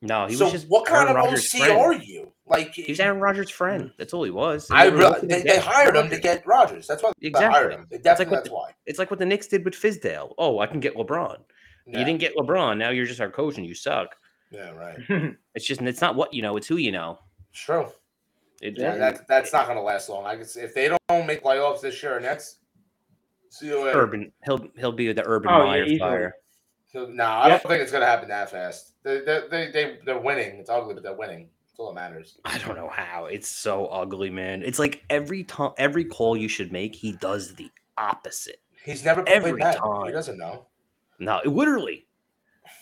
No, 0.00 0.26
he 0.26 0.36
so, 0.36 0.44
was 0.44 0.52
just 0.52 0.68
what 0.68 0.86
kind 0.86 1.08
Aaron 1.08 1.16
of 1.16 1.24
Rodgers' 1.24 1.52
OC 1.52 1.60
friend. 1.60 1.80
are 1.80 1.92
you? 1.94 2.32
Like, 2.46 2.72
He 2.72 2.92
was 2.92 3.00
Aaron 3.00 3.18
Rodgers' 3.20 3.50
friend. 3.50 3.82
Hmm. 3.82 3.88
That's 3.98 4.14
all 4.14 4.22
he 4.22 4.30
was. 4.30 4.68
They 4.68 4.76
I 4.76 4.84
re- 4.86 5.12
they, 5.24 5.42
they 5.42 5.58
hired 5.58 5.96
him 5.96 6.08
to 6.10 6.18
get 6.20 6.46
Rodgers. 6.46 6.86
That's 6.86 7.02
why 7.02 7.10
they 7.20 7.30
hired 7.30 7.72
Exactly. 7.72 7.74
him. 7.74 7.86
They 7.90 7.96
like 8.10 8.18
what 8.18 8.30
that's 8.30 8.48
the- 8.48 8.54
why. 8.54 8.70
It's 8.86 8.98
like 9.00 9.10
what 9.10 9.18
the 9.18 9.26
Knicks 9.26 9.48
did 9.48 9.64
with 9.64 9.74
Fizdale. 9.74 10.34
Oh, 10.38 10.60
I 10.60 10.68
can 10.68 10.78
get 10.78 10.94
LeBron. 10.94 11.38
Yeah, 11.88 11.98
You 11.98 12.04
didn't 12.04 12.20
get 12.20 12.36
LeBron. 12.36 12.78
Now 12.78 12.90
you're 12.90 13.06
just 13.06 13.20
our 13.20 13.30
coach 13.30 13.56
and 13.56 13.66
you 13.66 13.74
suck. 13.74 14.14
yeah, 14.52 14.70
right. 14.76 15.34
It's 15.56 15.66
just 15.66 15.82
it's 15.82 16.00
not 16.00 16.14
what 16.14 16.32
you 16.32 16.42
know. 16.42 16.56
It's 16.56 16.68
who 16.68 16.76
you 16.76 16.92
know. 16.92 17.18
It's 17.50 17.60
true. 17.60 17.88
It, 18.60 18.78
Yeah, 18.78 18.94
it- 18.94 18.98
that, 18.98 19.28
that's 19.28 19.52
not 19.52 19.66
going 19.66 19.78
to 19.78 19.82
last 19.82 20.08
long. 20.08 20.26
I 20.26 20.36
guess 20.36 20.56
if 20.56 20.74
they 20.74 20.88
don't 20.88 21.26
make 21.26 21.42
playoffs 21.42 21.80
this 21.80 22.02
year, 22.02 22.18
next, 22.20 22.58
see 23.50 23.66
you 23.66 23.84
later. 23.84 24.00
Urban. 24.02 24.32
He'll 24.44 24.68
he'll 24.76 24.92
be 24.92 25.12
the 25.12 25.24
Urban 25.26 25.50
Oh, 25.50 25.64
Meyer 25.64 25.84
easily. 25.84 25.98
fire. 25.98 26.34
So, 26.92 27.06
no, 27.06 27.24
I 27.24 27.48
Yep. 27.48 27.62
don't 27.62 27.70
think 27.70 27.82
it's 27.82 27.92
going 27.92 28.00
to 28.00 28.06
happen 28.06 28.28
that 28.30 28.50
fast. 28.50 28.94
They, 29.02 29.20
they, 29.20 29.42
they, 29.50 29.70
they, 29.70 29.98
they're 30.06 30.18
winning. 30.18 30.56
It's 30.58 30.70
ugly, 30.70 30.94
but 30.94 31.02
they're 31.02 31.14
winning. 31.14 31.50
That's 31.66 31.78
all 31.78 31.88
that 31.92 31.94
matters. 32.00 32.38
I 32.46 32.56
don't 32.58 32.76
know 32.76 32.88
how. 32.88 33.26
It's 33.26 33.48
so 33.48 33.86
ugly, 33.86 34.30
man. 34.30 34.62
It's 34.62 34.78
like 34.78 35.04
every 35.10 35.44
time, 35.44 35.72
every 35.76 36.04
call 36.06 36.34
you 36.36 36.48
should 36.48 36.72
make, 36.72 36.94
he 36.94 37.12
does 37.12 37.54
the 37.54 37.70
opposite. 37.98 38.60
He's 38.84 39.04
never 39.04 39.22
played 39.22 39.36
Every 39.36 39.52
bad. 39.60 39.78
He 40.06 40.12
doesn't 40.12 40.38
know. 40.38 40.66
No, 41.18 41.40
it, 41.44 41.48
literally, 41.48 42.06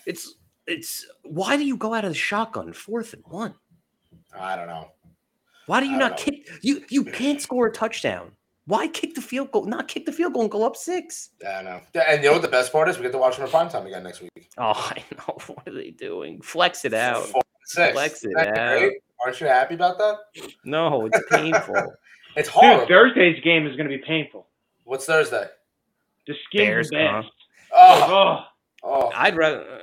it's 0.07 0.37
it's. 0.69 1.05
Why 1.25 1.57
do 1.57 1.65
you 1.65 1.77
go 1.77 1.93
out 1.95 2.05
of 2.05 2.11
the 2.11 2.15
shotgun 2.15 2.73
fourth 2.73 3.13
and 3.13 3.25
one? 3.27 3.55
I 4.39 4.55
don't 4.57 4.69
know. 4.69 4.93
Why 5.67 5.81
do 5.81 5.87
you 5.87 5.99
don't 5.99 6.11
know. 6.11 6.17
kick? 6.17 6.49
You 6.63 6.85
you 6.89 7.05
can't 7.05 7.41
score 7.41 7.67
a 7.67 7.73
touchdown. 7.73 8.33
Why 8.67 8.89
kick 8.89 9.15
the 9.15 9.21
field 9.23 9.53
goal? 9.53 9.65
Not 9.65 9.87
kick 9.87 10.07
the 10.07 10.13
field 10.13 10.33
goal 10.33 10.43
and 10.43 10.51
go 10.51 10.65
up 10.67 10.77
six. 10.77 11.31
I 11.47 11.63
know. 11.63 11.81
Yeah, 11.95 12.03
And 12.09 12.21
you 12.23 12.29
know 12.29 12.33
what 12.35 12.43
the 12.43 12.49
best 12.49 12.73
part 12.73 12.89
is? 12.89 12.97
We 12.97 13.05
get 13.05 13.13
to 13.13 13.19
watch 13.19 13.37
them 13.37 13.45
in 13.45 13.51
prime 13.51 13.69
time 13.69 13.87
again 13.87 14.03
next 14.03 14.21
week. 14.23 14.31
Oh, 14.59 14.73
I 14.75 15.03
know. 15.17 15.37
What 15.47 15.69
are 15.69 15.75
they 15.75 15.91
doing? 15.91 16.41
Flex 16.41 16.85
it 16.85 16.95
out. 16.95 17.27
Four, 17.27 17.43
six. 17.65 17.93
Flex 17.93 18.25
it 18.25 18.31
Isn't 18.31 18.55
that 18.55 18.59
out. 18.59 18.79
great? 18.79 18.93
Aren't 19.25 19.41
you 19.41 19.47
happy 19.47 19.75
about 19.75 19.99
that? 19.99 20.17
No, 20.65 21.07
it's 21.07 21.21
painful. 21.31 21.75
It's 22.39 22.49
Dude, 22.49 22.55
horrible. 22.55 22.87
Thursday's 22.87 23.43
game 23.43 23.67
is 23.67 23.77
going 23.77 23.89
to 23.89 23.97
be 23.97 24.03
painful. 24.07 24.47
What's 24.85 25.07
Thursday? 25.07 25.47
The 26.27 26.35
skins 26.45 26.67
Bears, 26.67 26.91
and. 26.93 27.25
Oh, 27.75 28.07
Oh, 28.13 28.45
oh. 28.83 29.11
I'd 29.15 29.37
rather. 29.37 29.63
uh, 29.63 29.79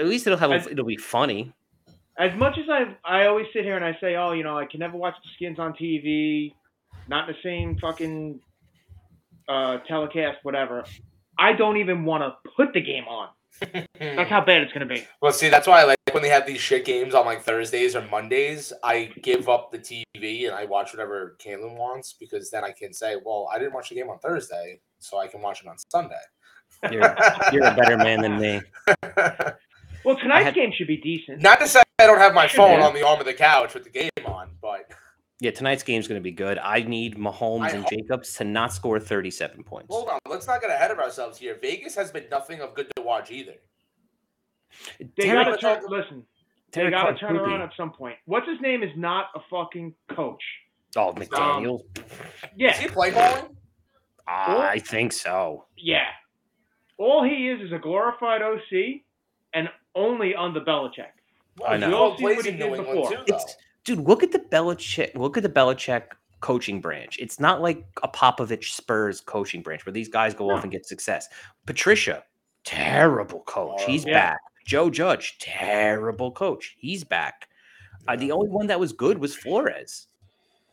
At 0.00 0.06
least 0.06 0.26
it'll 0.26 0.38
have. 0.38 0.52
A, 0.52 0.54
I- 0.54 0.70
it'll 0.70 0.86
be 0.86 0.96
funny. 0.96 1.52
As 2.18 2.36
much 2.36 2.58
as 2.58 2.64
I 2.68 2.96
I 3.04 3.26
always 3.26 3.46
sit 3.52 3.64
here 3.64 3.76
and 3.76 3.84
I 3.84 3.96
say, 4.00 4.16
oh, 4.16 4.32
you 4.32 4.44
know, 4.44 4.58
I 4.58 4.66
can 4.66 4.80
never 4.80 4.96
watch 4.96 5.14
the 5.22 5.30
skins 5.34 5.58
on 5.58 5.72
TV, 5.74 6.54
not 7.08 7.28
in 7.28 7.34
the 7.34 7.40
same 7.42 7.78
fucking 7.80 8.40
uh, 9.48 9.78
telecast, 9.88 10.38
whatever. 10.42 10.84
I 11.38 11.52
don't 11.52 11.76
even 11.78 12.04
want 12.04 12.22
to 12.22 12.50
put 12.56 12.72
the 12.72 12.80
game 12.80 13.04
on. 13.04 13.28
That's 13.98 14.30
how 14.30 14.44
bad 14.44 14.62
it's 14.62 14.72
going 14.72 14.86
to 14.86 14.94
be. 14.94 15.06
Well, 15.22 15.32
see, 15.32 15.48
that's 15.48 15.68
why 15.68 15.80
I 15.80 15.84
like 15.84 15.98
when 16.10 16.24
they 16.24 16.28
have 16.28 16.44
these 16.44 16.60
shit 16.60 16.84
games 16.84 17.14
on 17.14 17.24
like 17.24 17.42
Thursdays 17.42 17.94
or 17.94 18.02
Mondays. 18.02 18.72
I 18.82 19.12
give 19.22 19.48
up 19.48 19.70
the 19.70 19.78
TV 19.78 20.46
and 20.46 20.54
I 20.54 20.64
watch 20.64 20.92
whatever 20.92 21.36
Caitlin 21.44 21.76
wants 21.76 22.14
because 22.18 22.50
then 22.50 22.64
I 22.64 22.72
can 22.72 22.92
say, 22.92 23.16
well, 23.24 23.48
I 23.52 23.60
didn't 23.60 23.72
watch 23.72 23.90
the 23.90 23.94
game 23.94 24.10
on 24.10 24.18
Thursday, 24.18 24.80
so 24.98 25.18
I 25.18 25.28
can 25.28 25.40
watch 25.40 25.62
it 25.62 25.68
on 25.68 25.76
Sunday. 25.88 26.16
You're 26.90 27.16
you're 27.52 27.64
a 27.64 27.74
better 27.74 27.96
man 27.96 28.20
than 28.22 28.40
me. 28.40 28.60
Well, 30.04 30.16
tonight's 30.18 30.44
had- 30.46 30.54
game 30.54 30.72
should 30.76 30.86
be 30.86 30.96
decent. 30.98 31.40
Not 31.42 31.60
to 31.60 31.66
say 31.68 31.82
I 31.98 32.06
don't 32.06 32.18
have 32.18 32.34
my 32.34 32.48
phone 32.48 32.78
Yeah. 32.80 32.86
on 32.86 32.94
the 32.94 33.02
arm 33.06 33.20
of 33.20 33.26
the 33.26 33.34
couch 33.34 33.74
with 33.74 33.84
the 33.84 33.90
game 33.90 34.10
on, 34.26 34.50
but 34.60 34.90
Yeah, 35.40 35.50
tonight's 35.50 35.82
game's 35.82 36.06
going 36.08 36.20
to 36.20 36.22
be 36.22 36.30
good. 36.32 36.58
I 36.58 36.80
need 36.82 37.16
Mahomes 37.16 37.62
I 37.62 37.70
and 37.70 37.82
hope- 37.82 37.90
Jacobs 37.90 38.34
to 38.34 38.44
not 38.44 38.72
score 38.72 38.98
37 39.00 39.62
points. 39.64 39.88
hold 39.94 40.08
on. 40.08 40.18
Let's 40.28 40.46
not 40.46 40.60
get 40.60 40.70
ahead 40.70 40.90
of 40.90 40.98
ourselves 40.98 41.38
here. 41.38 41.58
Vegas 41.60 41.94
has 41.96 42.10
been 42.10 42.26
nothing 42.30 42.60
of 42.60 42.74
good 42.74 42.88
to 42.96 43.02
watch 43.02 43.30
either. 43.30 43.54
They 44.98 45.06
Derek- 45.26 45.46
got 45.46 45.50
to 45.52 45.56
turn. 45.58 45.84
Listen, 45.88 46.26
they 46.72 46.90
got 46.90 47.10
to 47.10 47.16
turn 47.18 47.36
around 47.36 47.62
at 47.62 47.70
some 47.76 47.92
point. 47.92 48.16
What's 48.26 48.48
his 48.48 48.60
name 48.60 48.82
is 48.82 48.90
not 48.96 49.26
a 49.34 49.40
fucking 49.50 49.94
coach. 50.14 50.42
Oh, 50.96 51.08
um, 51.10 51.14
McDaniel. 51.16 51.80
Is 51.96 52.02
Yeah, 52.56 52.72
he 52.76 52.88
play 52.88 53.10
calling? 53.12 53.56
I 54.26 54.78
think 54.78 55.12
so. 55.12 55.66
yeah. 55.76 56.06
All 56.96 57.24
he 57.24 57.50
is 57.50 57.60
is 57.60 57.72
a 57.72 57.78
glorified 57.78 58.40
OC, 58.40 59.04
and 59.52 59.68
only 59.94 60.34
on 60.34 60.52
the 60.54 60.60
Belichick. 60.60 61.06
I 61.66 61.76
know. 61.76 61.86
He 61.86 61.92
You'll 61.92 62.16
see 62.16 62.22
plays 62.22 62.36
what 62.36 62.44
he 62.46 62.50
did 62.52 62.60
New 62.60 62.74
England 62.74 62.86
before. 63.02 63.10
too. 63.12 63.22
It's 63.28 63.56
dude, 63.84 63.98
look 64.00 64.22
at 64.22 64.32
the 64.32 64.38
Belichick. 64.40 65.14
Look 65.14 65.36
at 65.36 65.42
the 65.42 65.48
Belichick 65.48 66.04
coaching 66.40 66.80
branch. 66.80 67.18
It's 67.18 67.38
not 67.40 67.62
like 67.62 67.84
a 68.02 68.08
Popovich 68.08 68.72
Spurs 68.74 69.20
coaching 69.20 69.62
branch 69.62 69.86
where 69.86 69.92
these 69.92 70.08
guys 70.08 70.34
go 70.34 70.50
off 70.50 70.62
and 70.62 70.72
get 70.72 70.84
success. 70.86 71.28
Patricia, 71.66 72.24
terrible 72.64 73.40
coach. 73.40 73.82
He's 73.84 74.04
Yeah. 74.04 74.12
back. 74.32 74.40
Joe 74.66 74.90
Judge, 74.90 75.38
terrible 75.38 76.32
coach. 76.32 76.74
He's 76.78 77.04
back. 77.04 77.48
Uh, 78.08 78.16
the 78.16 78.32
only 78.32 78.48
one 78.48 78.66
that 78.66 78.80
was 78.80 78.92
good 78.92 79.18
was 79.18 79.34
Flores. 79.34 80.08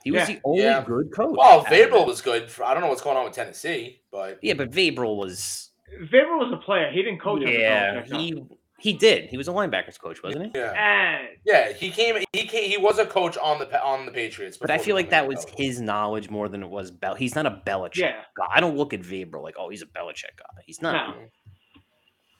He 0.03 0.11
was 0.11 0.21
Yeah. 0.21 0.25
the 0.35 0.41
only 0.43 0.63
Yeah. 0.63 0.83
good 0.85 1.11
coach. 1.13 1.35
Well, 1.37 1.59
out 1.59 1.59
of 1.59 1.65
Vrabel 1.67 2.01
it. 2.01 2.07
was 2.07 2.21
good. 2.21 2.49
For, 2.49 2.63
I 2.63 2.73
don't 2.73 2.81
know 2.81 2.89
what's 2.89 3.01
going 3.01 3.17
on 3.17 3.23
with 3.25 3.33
Tennessee, 3.33 4.01
but 4.11 4.39
Yeah, 4.41 4.53
but 4.55 4.71
Vrabel 4.71 5.15
was. 5.17 5.71
Vrabel 6.03 6.39
was 6.39 6.51
a 6.53 6.57
player. 6.57 6.89
He 6.91 7.01
didn't 7.03 7.19
coach. 7.19 7.41
under 7.43 7.51
Yeah, 7.51 8.01
Belichick, 8.01 8.09
no. 8.09 8.17
he 8.19 8.43
he 8.81 8.93
did. 8.93 9.29
He 9.29 9.37
was 9.37 9.47
a 9.47 9.51
linebackers 9.51 9.99
coach, 9.99 10.21
wasn't 10.23 10.45
he? 10.53 10.59
yeah, 10.59 10.71
And 11.17 11.27
yeah. 11.45 11.71
He 11.73 11.89
came. 11.91 12.15
He 12.33 12.45
came. 12.47 12.69
He 12.69 12.77
was 12.77 12.97
a 12.99 13.05
coach 13.05 13.37
on 13.37 13.59
the 13.59 13.83
on 13.83 14.05
the 14.05 14.11
Patriots. 14.11 14.57
But 14.57 14.71
I 14.71 14.77
feel 14.77 14.95
like 14.95 15.09
that 15.11 15.27
was 15.27 15.45
his 15.57 15.79
knowledge 15.79 16.29
more 16.29 16.49
than 16.49 16.63
it 16.63 16.69
was 16.69 16.91
Bell. 16.91 17.15
He's 17.15 17.35
not 17.35 17.45
a 17.45 17.61
Belichick 17.65 17.97
Yeah. 17.97 18.21
guy. 18.35 18.47
I 18.53 18.59
don't 18.59 18.75
look 18.75 18.93
at 18.93 19.01
Vrabel 19.01 19.41
like, 19.43 19.55
oh, 19.57 19.69
he's 19.69 19.81
a 19.81 19.85
Belichick 19.85 20.35
guy. 20.37 20.61
He's 20.65 20.81
not. 20.81 21.15
No. 21.15 21.23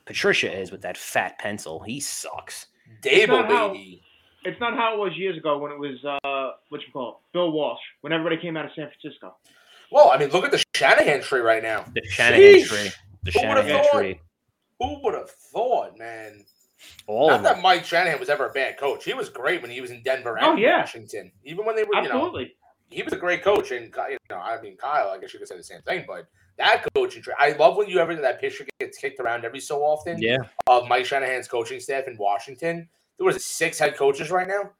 Patricia 0.04 0.52
is 0.52 0.72
with 0.72 0.82
that 0.82 0.96
fat 0.96 1.38
pencil. 1.38 1.80
He 1.82 2.00
sucks. 2.00 2.66
Daboll, 3.02 3.28
not 3.28 3.50
how- 3.50 3.68
baby. 3.68 4.02
it's 4.44 4.58
not 4.60 4.74
how 4.76 4.94
it 4.94 4.98
was 4.98 5.16
years 5.16 5.38
ago 5.38 5.58
when 5.58 5.70
it 5.72 5.78
was 5.78 6.04
uh, 6.04 6.50
what 6.68 6.80
you 6.80 6.88
call 6.92 7.10
it, 7.10 7.32
Bill 7.32 7.52
Walsh. 7.52 7.80
When 8.00 8.12
everybody 8.12 8.36
came 8.40 8.56
out 8.56 8.64
of 8.64 8.72
San 8.74 8.88
Francisco. 9.00 9.36
Well, 9.92 10.10
I 10.10 10.18
mean, 10.18 10.30
look 10.30 10.44
at 10.44 10.50
the 10.50 10.62
Shanahan 10.74 11.20
tree 11.22 11.40
right 11.40 11.62
now. 11.62 11.84
The 11.94 12.02
Shanahan 12.08 12.42
Sheesh. 12.42 12.66
tree. 12.66 12.90
The 13.24 13.30
Who 13.30 13.48
would've 13.48 13.64
Shanahan 13.66 13.84
thought? 13.84 13.98
tree. 14.00 14.20
Who 14.82 15.00
would 15.02 15.14
have 15.14 15.30
thought, 15.30 15.98
man? 15.98 16.44
All 17.06 17.28
Not 17.30 17.42
that. 17.44 17.62
Mike 17.62 17.84
Shanahan 17.84 18.18
was 18.18 18.28
ever 18.28 18.46
a 18.46 18.52
bad 18.52 18.76
coach. 18.76 19.04
He 19.04 19.14
was 19.14 19.28
great 19.28 19.62
when 19.62 19.70
he 19.70 19.80
was 19.80 19.90
in 19.92 20.02
Denver 20.02 20.36
oh, 20.40 20.50
and 20.50 20.58
Oh, 20.58 20.60
yeah. 20.60 20.80
Washington. 20.80 21.30
Even 21.44 21.64
when 21.64 21.76
they 21.76 21.84
were, 21.84 21.94
you 21.94 22.08
know, 22.08 22.16
Absolutely. 22.26 22.54
he 22.90 23.02
was 23.04 23.12
a 23.12 23.16
great 23.16 23.44
coach. 23.44 23.70
And 23.70 23.94
you 24.10 24.16
know, 24.28 24.36
I 24.38 24.60
mean, 24.60 24.76
Kyle, 24.76 25.08
I 25.10 25.18
guess 25.18 25.32
you 25.32 25.38
could 25.38 25.46
say 25.48 25.56
the 25.56 25.62
same 25.62 25.80
thing. 25.82 26.04
But 26.08 26.26
that 26.58 26.84
coaching 26.94 27.22
tree, 27.22 27.34
I 27.38 27.52
love 27.52 27.76
when 27.76 27.88
you 27.88 27.98
ever 28.00 28.14
that 28.16 28.40
picture 28.40 28.66
gets 28.80 28.98
kicked 28.98 29.20
around 29.20 29.44
every 29.44 29.60
so 29.60 29.82
often 29.82 30.20
Yeah. 30.20 30.38
of 30.66 30.88
Mike 30.88 31.06
Shanahan's 31.06 31.46
coaching 31.46 31.78
staff 31.78 32.08
in 32.08 32.16
Washington. 32.16 32.88
There 33.16 33.26
was 33.26 33.44
six 33.44 33.78
head 33.78 33.96
coaches 33.96 34.30
right 34.32 34.48
now. 34.48 34.70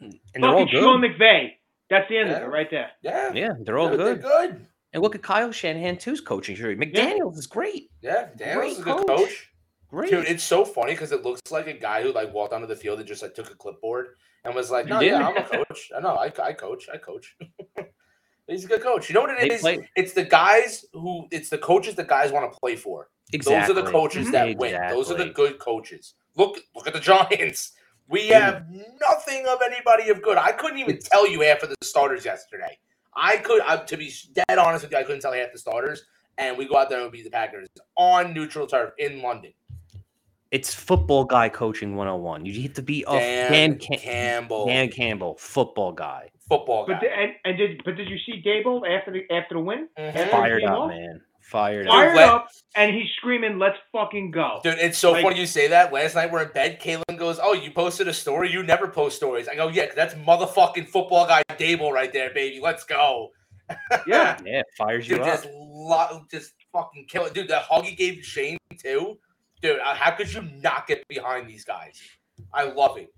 Hmm. 0.00 0.10
And 0.34 0.42
they're 0.44 0.50
all 0.50 0.64
Fucking 0.64 0.80
Sean 0.80 1.00
good. 1.00 1.12
McVay. 1.12 1.50
That's 1.90 2.08
the 2.08 2.18
end 2.18 2.30
Yeah. 2.30 2.36
of 2.38 2.42
it 2.42 2.46
right 2.46 2.70
there. 2.70 2.90
Yeah, 3.02 3.32
Yeah, 3.34 3.52
they're 3.60 3.78
all 3.78 3.88
they're 3.88 4.16
good. 4.16 4.22
good. 4.22 4.66
And 4.92 5.02
look 5.02 5.14
at 5.14 5.22
Kyle 5.22 5.52
Shanahan 5.52 5.98
too's 5.98 6.20
coaching 6.20 6.56
tree. 6.56 6.74
McDaniels 6.76 7.36
is 7.36 7.46
great. 7.46 7.90
Yeah, 8.00 8.28
Daniel's 8.36 8.74
is 8.74 8.78
a 8.80 8.82
good 8.82 8.96
coach. 9.06 9.06
coach. 9.18 9.50
Great. 9.90 10.10
Dude, 10.10 10.26
it's 10.26 10.44
so 10.44 10.64
funny 10.64 10.92
because 10.92 11.12
it 11.12 11.22
looks 11.24 11.40
like 11.50 11.66
a 11.66 11.72
guy 11.72 12.02
who 12.02 12.12
like 12.12 12.32
walked 12.32 12.52
onto 12.52 12.66
the 12.66 12.76
field 12.76 12.98
and 12.98 13.08
just 13.08 13.22
like 13.22 13.34
took 13.34 13.50
a 13.50 13.54
clipboard 13.54 14.08
and 14.44 14.54
was 14.54 14.70
like, 14.70 14.86
"No, 14.86 15.00
yeah, 15.00 15.26
I'm 15.28 15.36
a 15.36 15.42
coach. 15.42 15.90
I 15.96 16.00
know, 16.00 16.14
I, 16.14 16.30
I 16.42 16.52
coach, 16.52 16.88
I 16.92 16.98
coach." 16.98 17.36
He's 18.46 18.64
a 18.64 18.68
good 18.68 18.82
coach. 18.82 19.08
You 19.10 19.14
know 19.14 19.20
what 19.22 19.30
it 19.30 19.40
They 19.48 19.54
is? 19.56 19.60
play- 19.60 19.88
It's 19.94 20.14
the 20.14 20.24
guys 20.24 20.86
who, 20.94 21.26
it's 21.30 21.50
the 21.50 21.58
coaches 21.58 21.94
that 21.96 22.08
guys 22.08 22.32
want 22.32 22.50
to 22.50 22.58
play 22.58 22.76
for. 22.76 23.10
exactly. 23.32 23.74
Those 23.74 23.78
are 23.78 23.84
the 23.86 23.90
coaches 23.90 24.28
Mhm. 24.28 24.32
that 24.32 24.56
win. 24.56 24.88
Those 24.88 25.10
are 25.10 25.16
the 25.18 25.26
good 25.26 25.58
coaches. 25.58 26.14
Look, 26.34 26.58
look 26.74 26.86
at 26.86 26.94
the 26.94 27.00
Giants. 27.00 27.72
We 28.08 28.30
Yeah. 28.30 28.40
have 28.40 28.66
nothing 29.02 29.46
of 29.46 29.58
anybody 29.62 30.08
of 30.08 30.22
good. 30.22 30.38
I 30.38 30.52
couldn't 30.52 30.78
even 30.78 30.98
tell 30.98 31.28
you 31.28 31.42
half 31.42 31.62
of 31.62 31.68
the 31.68 31.76
starters 31.82 32.24
yesterday. 32.24 32.78
I 33.14 33.38
could, 33.38 33.60
I, 33.62 33.76
to 33.78 33.96
be 33.96 34.12
dead 34.32 34.58
honest 34.58 34.84
with 34.84 34.92
you, 34.92 34.98
I 34.98 35.02
couldn't 35.02 35.20
tell 35.20 35.32
half 35.32 35.52
the 35.52 35.58
starters. 35.58 36.04
And 36.36 36.56
we 36.56 36.66
go 36.68 36.76
out 36.76 36.88
there 36.88 37.00
and 37.02 37.10
beat 37.10 37.24
the 37.24 37.30
Packers 37.30 37.66
on 37.96 38.32
neutral 38.32 38.66
turf 38.66 38.92
in 38.98 39.22
London. 39.22 39.52
It's 40.50 40.72
football 40.72 41.24
guy 41.24 41.48
coaching 41.48 41.96
101. 41.96 42.46
You 42.46 42.62
have 42.62 42.74
to 42.74 42.82
be 42.82 43.04
a 43.06 43.12
Dan, 43.12 43.52
Dan, 43.52 43.78
Cam- 43.78 43.98
Campbell, 43.98 44.66
Dan 44.66 44.88
Campbell, 44.88 45.36
football 45.38 45.92
guy. 45.92 46.30
football 46.48 46.86
guy. 46.86 46.94
But 46.94 47.00
the, 47.02 47.08
and, 47.12 47.32
and 47.44 47.58
did 47.58 47.82
but 47.84 47.96
did 47.96 48.08
you 48.08 48.16
see 48.24 48.42
Daboll 48.42 48.88
after 48.88 49.12
the 49.12 49.24
after 49.34 49.56
the 49.56 49.60
win? 49.60 49.88
Mhm. 49.98 50.30
Fired 50.30 50.60
came 50.60 50.70
up, 50.70 50.78
off? 50.78 50.88
man. 50.90 51.20
Fired. 51.48 51.84
Dude, 51.84 51.88
up. 51.88 51.94
fired 51.94 52.16
let- 52.16 52.28
up, 52.28 52.48
and 52.76 52.94
he's 52.94 53.08
screaming, 53.16 53.58
"Let's 53.58 53.78
fucking 53.92 54.30
go!" 54.32 54.60
Dude, 54.62 54.78
it's 54.78 54.98
so 54.98 55.12
Like- 55.12 55.22
funny 55.22 55.40
you 55.40 55.46
say 55.46 55.68
that. 55.68 55.92
Last 55.92 56.14
night 56.14 56.30
we're 56.30 56.42
in 56.42 56.52
bed. 56.52 56.80
Caitlin 56.80 57.16
goes, 57.16 57.38
"Oh, 57.42 57.54
you 57.54 57.70
posted 57.70 58.06
a 58.08 58.12
story. 58.14 58.50
You 58.50 58.62
never 58.62 58.86
post 58.88 59.16
stories." 59.16 59.48
I 59.48 59.54
go, 59.54 59.68
"Yeah, 59.68 59.86
that's 59.94 60.14
motherfucking 60.14 60.88
football 60.88 61.26
guy 61.26 61.42
Daboll 61.52 61.90
right 61.92 62.12
there, 62.12 62.30
baby. 62.34 62.60
Let's 62.60 62.84
go." 62.84 63.30
Yeah. 64.06 64.38
Yeah, 64.44 64.62
fires 64.76 65.08
you 65.08 65.16
dude, 65.16 65.26
up. 65.26 65.42
just 65.42 65.48
lo- 65.54 66.24
just 66.30 66.52
fucking 66.72 67.06
kill 67.08 67.24
it, 67.26 67.34
dude. 67.34 67.48
That 67.48 67.62
hug 67.62 67.84
he 67.84 67.94
gave 67.96 68.22
Shane 68.24 68.58
too, 68.82 69.18
dude. 69.62 69.80
uh, 69.80 69.94
How 69.94 70.10
could 70.12 70.32
you 70.32 70.42
not 70.62 70.86
get 70.86 71.06
behind 71.08 71.48
these 71.48 71.64
guys? 71.64 72.00
I 72.52 72.64
love 72.64 72.96
it. 72.98 73.08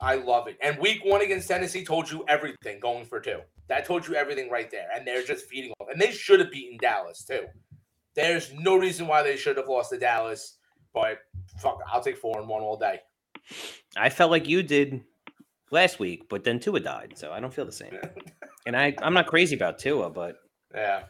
I 0.00 0.14
love 0.16 0.48
it. 0.48 0.56
And 0.62 0.78
week 0.78 1.04
one 1.04 1.20
against 1.22 1.46
Tennessee 1.48 1.84
told 1.84 2.10
you 2.10 2.24
everything 2.28 2.80
going 2.80 3.04
for 3.04 3.20
two. 3.20 3.40
That 3.70 3.86
told 3.86 4.06
you 4.06 4.14
everything 4.16 4.50
right 4.50 4.70
there. 4.70 4.88
And 4.94 5.06
they're 5.06 5.22
just 5.22 5.46
feeding 5.46 5.72
off. 5.80 5.88
And 5.90 6.00
they 6.00 6.10
should 6.10 6.40
have 6.40 6.50
beaten 6.50 6.76
Dallas 6.80 7.24
too. 7.24 7.46
There's 8.14 8.52
no 8.52 8.76
reason 8.76 9.06
why 9.06 9.22
they 9.22 9.36
should 9.36 9.56
have 9.56 9.68
lost 9.68 9.90
to 9.90 9.98
Dallas. 9.98 10.58
But 10.92 11.18
fuck, 11.60 11.78
I'll 11.90 12.02
take 12.02 12.18
four 12.18 12.38
and 12.40 12.48
one 12.48 12.62
all 12.62 12.76
day. 12.76 12.98
I 13.96 14.10
felt 14.10 14.30
like 14.32 14.48
you 14.48 14.62
did 14.64 15.02
last 15.70 16.00
week, 16.00 16.28
but 16.28 16.42
then 16.42 16.58
Tua 16.58 16.80
died, 16.80 17.12
so 17.16 17.30
I 17.30 17.38
don't 17.40 17.54
feel 17.54 17.64
the 17.64 17.72
same. 17.72 17.96
And 18.66 18.76
I, 18.76 18.94
I'm 19.00 19.14
not 19.14 19.26
crazy 19.26 19.56
about 19.56 19.78
Tua, 19.78 20.10
but 20.10 20.36
Yeah. 20.74 21.04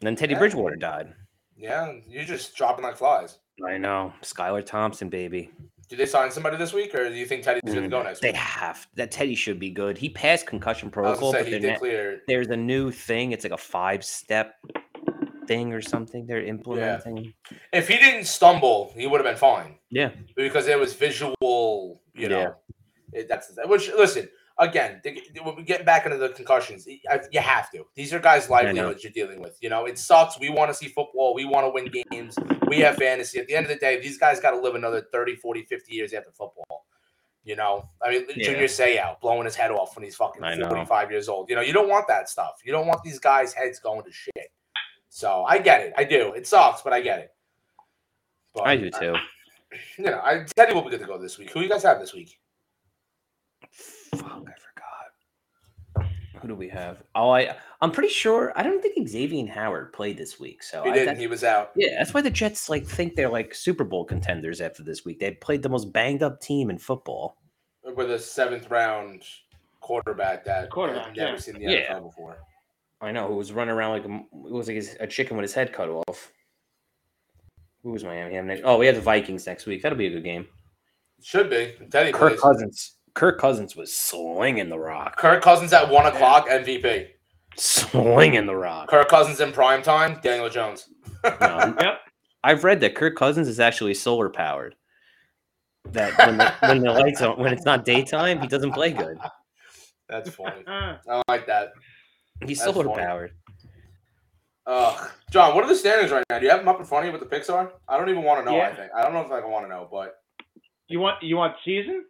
then 0.00 0.16
Teddy 0.16 0.32
Yeah. 0.32 0.38
Bridgewater 0.38 0.76
died. 0.76 1.12
Yeah. 1.58 1.92
You're 2.08 2.24
just 2.24 2.56
dropping 2.56 2.84
like 2.84 2.96
flies. 2.96 3.38
I 3.66 3.76
know, 3.76 4.14
Skylar 4.22 4.64
Thompson, 4.64 5.10
baby. 5.10 5.50
Did 5.88 5.98
they 5.98 6.06
sign 6.06 6.30
somebody 6.30 6.56
this 6.58 6.72
week, 6.74 6.94
or 6.94 7.08
do 7.08 7.14
you 7.14 7.24
think 7.24 7.42
Teddy's 7.42 7.62
going 7.64 7.82
to 7.82 7.88
go 7.88 8.02
next 8.02 8.20
They 8.20 8.28
week? 8.28 8.36
have 8.36 8.86
that. 8.96 9.10
Teddy 9.10 9.34
should 9.34 9.58
be 9.58 9.70
good. 9.70 9.96
He 9.96 10.10
passed 10.10 10.46
concussion 10.46 10.90
protocol, 10.90 11.32
but 11.32 11.38
say 11.40 11.44
he 11.46 11.50
they're 11.52 11.60
did 11.60 11.70
not- 11.70 11.78
clear. 11.78 12.20
there's 12.28 12.48
a 12.48 12.56
new 12.56 12.90
thing. 12.90 13.32
It's 13.32 13.44
like 13.44 13.52
a 13.54 13.56
five 13.58 14.04
step 14.04 14.54
thing 15.46 15.72
or 15.72 15.80
something 15.80 16.26
they're 16.26 16.42
implementing. 16.44 17.32
If 17.72 17.88
he 17.88 17.96
didn't 17.96 18.24
stumble, 18.26 18.92
he 18.94 19.06
would 19.06 19.18
have 19.18 19.26
been 19.26 19.38
fine. 19.38 19.76
Yeah. 19.90 20.10
because 20.36 20.68
it 20.68 20.78
was 20.78 20.92
visual, 20.92 22.02
you 22.14 22.28
know. 22.28 22.38
Yeah. 23.14 23.20
It, 23.20 23.28
that's 23.28 23.50
which. 23.64 23.90
Listen, 23.96 24.28
again, 24.58 25.00
the, 25.04 25.20
when 25.42 25.56
we 25.56 25.62
get 25.62 25.84
back 25.86 26.04
into 26.04 26.16
the 26.18 26.30
concussions, 26.30 26.86
I- 27.10 27.20
you 27.30 27.40
have 27.40 27.70
to. 27.72 27.84
These 27.94 28.12
are 28.12 28.18
guys' 28.18 28.48
livelihoods 28.50 29.02
you're 29.04 29.12
dealing 29.12 29.40
with. 29.40 29.56
You 29.60 29.70
know, 29.70 29.84
it 29.86 29.98
sucks. 29.98 30.38
We 30.38 30.50
want 30.50 30.70
to 30.70 30.74
see 30.74 30.88
football. 30.88 31.34
We 31.34 31.44
want 31.44 31.66
to 31.66 31.70
win 31.70 31.90
games. 32.10 32.36
We 32.66 32.80
have 32.80 32.96
fantasy. 32.96 33.38
At 33.38 33.46
the 33.46 33.54
end 33.54 33.66
of 33.66 33.70
the 33.70 33.76
day, 33.78 34.00
these 34.00 34.18
guys 34.18 34.40
got 34.40 34.50
to 34.52 34.60
live 34.60 34.74
another 34.74 35.06
30, 35.12 35.36
40, 35.36 35.62
50 35.62 35.94
years 35.94 36.12
after 36.12 36.30
football. 36.30 36.86
You 37.44 37.56
know, 37.56 37.88
I 38.02 38.10
mean, 38.10 38.26
Yeah. 38.36 38.44
Junior 38.50 38.66
Seau 38.66 39.18
blowing 39.20 39.46
his 39.46 39.56
head 39.56 39.70
off 39.70 39.96
when 39.96 40.04
he's 40.04 40.16
fucking 40.16 40.42
I 40.44 40.56
45 40.68 41.10
years 41.10 41.28
old. 41.30 41.48
You 41.48 41.56
know, 41.56 41.62
you 41.62 41.72
don't 41.72 41.88
want 41.88 42.06
that 42.08 42.28
stuff. 42.28 42.60
You 42.64 42.72
don't 42.72 42.86
want 42.86 43.02
these 43.02 43.18
guys' 43.18 43.54
heads 43.54 43.78
going 43.78 44.02
to 44.04 44.12
shit. 44.12 44.50
So 45.08 45.44
I 45.48 45.58
get 45.58 45.80
it. 45.80 45.94
I 45.96 46.04
do. 46.04 46.34
It 46.34 46.46
sucks, 46.46 46.82
but 46.82 46.92
I 46.92 47.00
get 47.00 47.20
it. 47.20 47.30
But, 48.54 48.66
I 48.66 48.76
do 48.76 48.90
too. 48.90 49.14
you 49.98 50.04
know, 50.04 50.20
I 50.22 50.44
Teddy 50.56 50.74
will 50.74 50.82
be 50.82 50.90
good 50.90 51.00
to 51.00 51.06
go 51.06 51.16
this 51.18 51.38
week. 51.38 51.50
Who 51.52 51.60
you 51.60 51.68
guys 51.68 51.82
have 51.84 52.00
this 52.00 52.12
week? 52.12 52.37
Fuck, 53.70 54.22
I 54.46 54.52
forgot. 55.94 56.10
Who 56.40 56.48
do 56.48 56.54
we 56.54 56.68
have? 56.68 57.02
Oh, 57.14 57.30
I 57.30 57.56
I'm 57.80 57.90
pretty 57.90 58.08
sure. 58.10 58.52
I 58.56 58.62
don't 58.62 58.80
think 58.80 59.08
Xavier 59.08 59.46
Howard 59.48 59.92
played 59.92 60.16
this 60.16 60.38
week. 60.38 60.62
So 60.62 60.82
He 60.84 60.90
I, 60.90 60.92
didn't. 60.94 61.06
that- 61.14 61.18
He 61.18 61.26
was 61.26 61.42
out. 61.44 61.70
yeah, 61.76 61.96
that's 61.98 62.14
why 62.14 62.20
the 62.20 62.30
Jets 62.30 62.68
like 62.68 62.86
think 62.86 63.14
they're 63.16 63.28
like 63.28 63.54
Super 63.54 63.84
Bowl 63.84 64.04
contenders 64.04 64.60
after 64.60 64.82
this 64.82 65.04
week. 65.04 65.18
They 65.18 65.32
played 65.32 65.62
the 65.62 65.68
most 65.68 65.92
banged 65.92 66.22
up 66.22 66.40
team 66.40 66.70
in 66.70 66.78
football. 66.78 67.36
with 67.96 68.10
a 68.10 68.18
seventh 68.18 68.70
round 68.70 69.22
quarterback 69.80 70.44
that 70.44 70.70
Quarterback, 70.70 71.06
I've 71.08 71.16
never 71.16 71.32
yeah. 71.32 71.38
seen 71.38 71.54
the 71.54 71.60
Yeah. 71.62 71.94
NFL 71.94 72.02
before. 72.04 72.38
I 73.00 73.12
know 73.12 73.26
who 73.28 73.34
was 73.36 73.52
running 73.52 73.74
around 73.74 73.92
like 73.92 74.02
a, 74.04 74.08
m- 74.08 74.26
it 74.46 74.52
was 74.52 74.66
like 74.68 74.74
his- 74.76 74.96
a 75.00 75.06
chicken 75.06 75.36
with 75.36 75.44
his 75.44 75.54
head 75.54 75.72
cut 75.72 75.88
off. 75.88 76.32
Who 77.82 77.92
was 77.92 78.04
Miami 78.04 78.34
have 78.34 78.44
next? 78.44 78.62
Oh, 78.64 78.76
we 78.76 78.86
have 78.86 78.96
the 78.96 79.00
Vikings 79.00 79.46
next 79.46 79.64
week. 79.66 79.82
That'll 79.82 79.96
be 79.96 80.06
a 80.08 80.10
good 80.10 80.24
game. 80.24 80.46
Should 81.22 81.48
be. 81.48 81.74
Teddy 81.90 82.12
Kirk 82.12 82.30
plays. 82.32 82.40
Cousins. 82.40 82.96
Kirk 83.18 83.40
Cousins 83.40 83.74
was 83.74 83.92
slinging 83.96 84.68
the 84.68 84.78
rock, 84.78 85.16
Kirk 85.16 85.42
Cousins 85.42 85.72
at 85.72 85.90
one 85.90 86.06
o'clock 86.06 86.48
MVP. 86.48 87.08
slinging 87.56 88.46
the 88.46 88.54
rock. 88.54 88.88
Kirk 88.88 89.08
Cousins 89.08 89.40
in 89.40 89.50
prime 89.50 89.82
time. 89.82 90.20
Daniel 90.22 90.48
Jones. 90.48 90.88
No, 91.24 91.74
Yep. 91.80 92.00
I've 92.44 92.62
read 92.62 92.78
that 92.82 92.94
Kirk 92.94 93.16
Cousins 93.16 93.48
is 93.48 93.58
actually 93.58 93.94
solar 93.94 94.28
powered. 94.30 94.76
That 95.90 96.16
when 96.16 96.36
the, 96.38 96.54
when 96.60 96.80
the 96.80 96.92
lights 96.92 97.20
on, 97.20 97.40
when 97.40 97.52
it's 97.52 97.64
not 97.64 97.84
daytime, 97.84 98.40
he 98.40 98.46
doesn't 98.46 98.70
play 98.70 98.92
good. 98.92 99.18
That's 100.08 100.30
funny. 100.30 100.62
Uh, 100.68 100.98
I 101.08 101.22
like 101.28 101.48
that. 101.48 101.72
He's 102.46 102.60
That's 102.60 102.72
solar 102.72 102.84
funny. 102.84 103.02
powered. 103.02 103.32
Ugh. 104.68 105.10
John, 105.32 105.56
what 105.56 105.64
are 105.64 105.68
the 105.68 105.74
standings 105.74 106.12
right 106.12 106.22
now? 106.30 106.38
Do 106.38 106.44
you 106.44 106.50
have 106.52 106.60
them 106.60 106.68
up 106.68 106.78
in 106.78 106.86
front 106.86 107.04
of 107.04 107.06
you 107.12 107.18
with 107.18 107.28
the 107.28 107.34
picks 107.36 107.50
are? 107.50 107.72
I 107.88 107.98
don't 107.98 108.10
even 108.10 108.22
want 108.22 108.44
to 108.46 108.48
know. 108.48 108.60
I 108.60 108.72
think 108.72 108.92
I 108.96 109.02
don't 109.02 109.12
know 109.12 109.22
if 109.22 109.32
I 109.32 109.44
want 109.44 109.64
to 109.64 109.68
know, 109.68 109.88
but 109.90 110.14
you 110.86 111.00
want 111.00 111.20
you 111.20 111.36
want 111.36 111.56
season? 111.64 112.04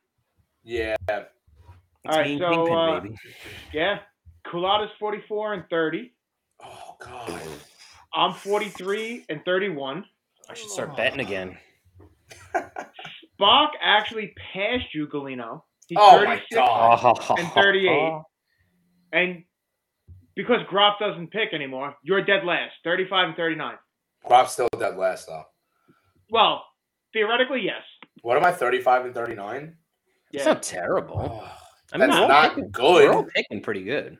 Yeah. 0.69 0.97
It's 1.09 1.27
All 2.07 2.19
right, 2.19 2.29
me 2.29 2.39
so, 2.39 2.73
uh, 2.75 3.01
baby. 3.01 3.15
Yeah. 3.73 4.01
Kulada's 4.47 4.91
44 5.01 5.55
and 5.55 5.65
30. 5.71 6.13
Oh 6.63 6.97
god. 7.01 7.41
I'm 8.15 8.35
43 8.35 9.25
and 9.31 9.41
31. 9.47 10.05
I 10.49 10.55
should 10.55 10.69
start 10.69 10.95
betting 10.95 11.21
again. 11.21 11.57
Bach 13.39 13.71
actually 13.83 14.35
passed 14.53 14.93
you, 14.95 15.07
Galino. 15.07 15.63
He's 15.87 15.97
Oh 15.99 16.23
my 16.25 16.37
36 16.51 16.55
God. 16.55 17.39
and 17.39 17.49
38. 17.53 18.23
And 19.11 19.45
because 20.37 20.59
Groff 20.69 20.99
doesn't 21.01 21.31
pick 21.31 21.55
anymore, 21.55 21.95
you're 22.03 22.23
dead 22.23 22.45
last, 22.45 22.75
35 22.85 23.29
and 23.29 23.37
39. 23.39 23.75
Groff's 24.29 24.53
still 24.53 24.69
dead 24.79 24.99
last 24.99 25.29
though. 25.29 25.45
Well, 26.31 26.63
theoretically, 27.15 27.63
yes. 27.63 27.81
What 28.21 28.37
am 28.37 28.45
I? 28.45 28.53
Thirty-five 28.53 29.07
and 29.07 29.15
thirty-nine. 29.15 29.78
It's 30.33 30.45
Yeah. 30.45 30.53
not 30.53 30.63
terrible. 30.63 31.41
Oh, 31.43 31.53
I 31.93 31.99
mean, 31.99 32.11
that's 32.11 32.21
we're 32.21 32.29
not 32.29 32.49
picking- 32.51 32.71
good. 32.71 33.09
We're 33.09 33.13
all 33.15 33.25
picking 33.25 33.61
pretty 33.63 33.83
good. 33.85 34.19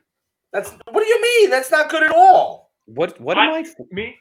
That's 0.51 0.71
what 0.71 1.01
do 1.01 1.05
you 1.05 1.21
mean? 1.21 1.49
That's 1.51 1.69
not 1.71 1.89
good 1.89 2.03
at 2.03 2.11
all. 2.15 2.71
What 2.85 3.19
what 3.21 3.37
am 3.37 3.51
I- 3.53 3.59
I? 3.59 3.65
Me, 3.91 4.15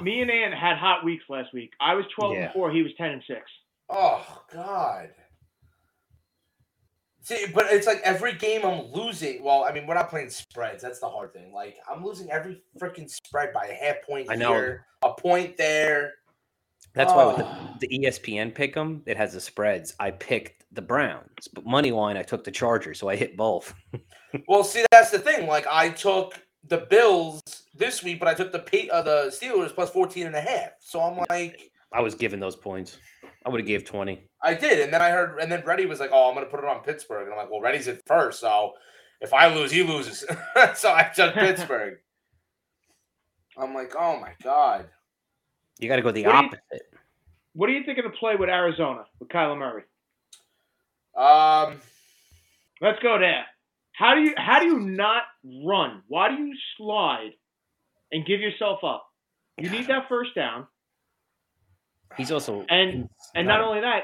me 0.00 0.20
and 0.22 0.30
Ant 0.30 0.54
had 0.54 0.76
hot 0.78 1.04
weeks 1.04 1.24
last 1.28 1.52
week. 1.52 1.72
I 1.80 1.94
was 1.94 2.06
12 2.14 2.34
Yeah. 2.34 2.44
and 2.44 2.52
4. 2.54 2.70
He 2.70 2.82
was 2.82 2.92
10 2.96 3.10
and 3.10 3.22
6. 3.26 3.40
Oh 3.90 4.42
God. 4.52 5.10
See, 7.20 7.46
but 7.54 7.66
it's 7.70 7.86
like 7.86 8.00
every 8.04 8.34
game 8.34 8.64
I'm 8.64 8.92
losing. 8.92 9.42
Well, 9.42 9.64
I 9.64 9.72
mean, 9.72 9.86
we're 9.86 9.94
not 9.94 10.10
playing 10.10 10.28
spreads. 10.30 10.82
That's 10.82 11.00
the 11.00 11.08
hard 11.08 11.32
thing. 11.32 11.52
Like 11.52 11.76
I'm 11.90 12.04
losing 12.04 12.30
every 12.30 12.62
freaking 12.78 13.08
spread 13.10 13.52
by 13.52 13.66
a 13.66 13.74
half 13.74 13.96
point 14.06 14.28
I 14.30 14.34
know. 14.34 14.52
here, 14.52 14.86
a 15.02 15.12
point 15.14 15.56
there. 15.56 16.14
That's 16.94 17.12
why 17.12 17.24
with 17.26 17.40
Oh. 17.40 17.76
the, 17.80 17.86
the 17.86 17.94
E 17.96 18.06
ESPN 18.06 18.54
pick 18.54 18.76
'em, 18.76 19.02
it 19.06 19.16
has 19.16 19.32
the 19.32 19.40
spreads. 19.40 19.94
I 19.98 20.10
picked 20.12 20.64
the 20.72 20.82
Browns, 20.82 21.48
but 21.52 21.64
money 21.66 21.90
line 21.90 22.16
I 22.16 22.22
took 22.22 22.44
the 22.44 22.50
Chargers, 22.50 22.98
so 22.98 23.08
I 23.08 23.16
hit 23.16 23.36
both. 23.36 23.74
Well, 24.48 24.64
see, 24.64 24.84
that's 24.90 25.10
the 25.12 25.20
thing. 25.20 25.46
Like 25.46 25.64
I 25.70 25.90
took 25.90 26.34
the 26.66 26.78
Bills 26.90 27.40
this 27.72 28.02
week, 28.02 28.18
but 28.18 28.26
I 28.26 28.34
took 28.34 28.50
the 28.50 28.90
uh, 28.90 29.00
the 29.02 29.26
Steelers 29.26 29.72
plus 29.72 29.90
14 29.90 30.26
and 30.26 30.34
a 30.34 30.40
half. 30.40 30.70
So 30.80 31.00
I'm 31.00 31.24
like, 31.30 31.70
I 31.92 32.00
was 32.00 32.16
given 32.16 32.40
those 32.40 32.56
points. 32.56 32.98
I 33.46 33.48
would 33.50 33.60
have 33.60 33.66
gave 33.68 33.84
twenty. 33.84 34.28
I 34.42 34.54
did, 34.54 34.80
and 34.80 34.92
then 34.92 35.00
I 35.02 35.10
heard, 35.10 35.38
and 35.38 35.52
then 35.52 35.62
Reddy 35.64 35.86
was 35.86 36.00
like, 36.00 36.10
"Oh, 36.12 36.28
I'm 36.28 36.34
gonna 36.34 36.46
put 36.46 36.58
it 36.58 36.64
on 36.66 36.82
Pittsburgh," 36.82 37.24
and 37.24 37.32
I'm 37.32 37.38
like, 37.38 37.48
"Well, 37.50 37.60
Reddy's 37.60 37.86
at 37.86 38.00
first, 38.06 38.40
so 38.40 38.72
if 39.20 39.32
I 39.32 39.54
lose, 39.54 39.70
he 39.70 39.84
loses." 39.84 40.24
so 40.74 40.92
I 40.92 41.04
took 41.14 41.34
Pittsburgh. 41.34 41.98
I'm 43.56 43.72
like, 43.72 43.92
"Oh 43.96 44.18
my 44.18 44.32
god." 44.42 44.88
You 45.78 45.88
got 45.88 45.96
to 45.96 46.02
go 46.02 46.10
the 46.12 46.24
What 46.24 46.32
do 46.32 46.38
you- 46.38 46.44
opposite. 46.46 46.82
What 47.54 47.66
do 47.68 47.72
you 47.72 47.84
think 47.84 47.98
of 47.98 48.04
the 48.04 48.10
play 48.18 48.34
with 48.36 48.48
Arizona 48.48 49.04
with 49.20 49.28
Kyler 49.28 49.56
Murray? 49.58 49.84
Um, 51.16 51.80
Let's 52.80 53.00
go 53.02 53.18
there. 53.18 53.44
How 53.92 54.14
do 54.14 54.22
you 54.22 54.34
how 54.36 54.58
do 54.58 54.66
you 54.66 54.80
not 54.80 55.22
run? 55.64 56.02
Why 56.08 56.28
do 56.28 56.34
you 56.42 56.54
slide 56.76 57.30
and 58.10 58.26
give 58.26 58.40
yourself 58.40 58.80
up? 58.82 59.06
You 59.56 59.70
need 59.70 59.86
that 59.86 60.08
first 60.08 60.34
down. 60.34 60.66
He's 62.16 62.32
also 62.32 62.66
And 62.68 62.90
he's 62.92 63.06
and 63.36 63.46
not 63.46 63.60
only 63.60 63.80
that, 63.82 64.00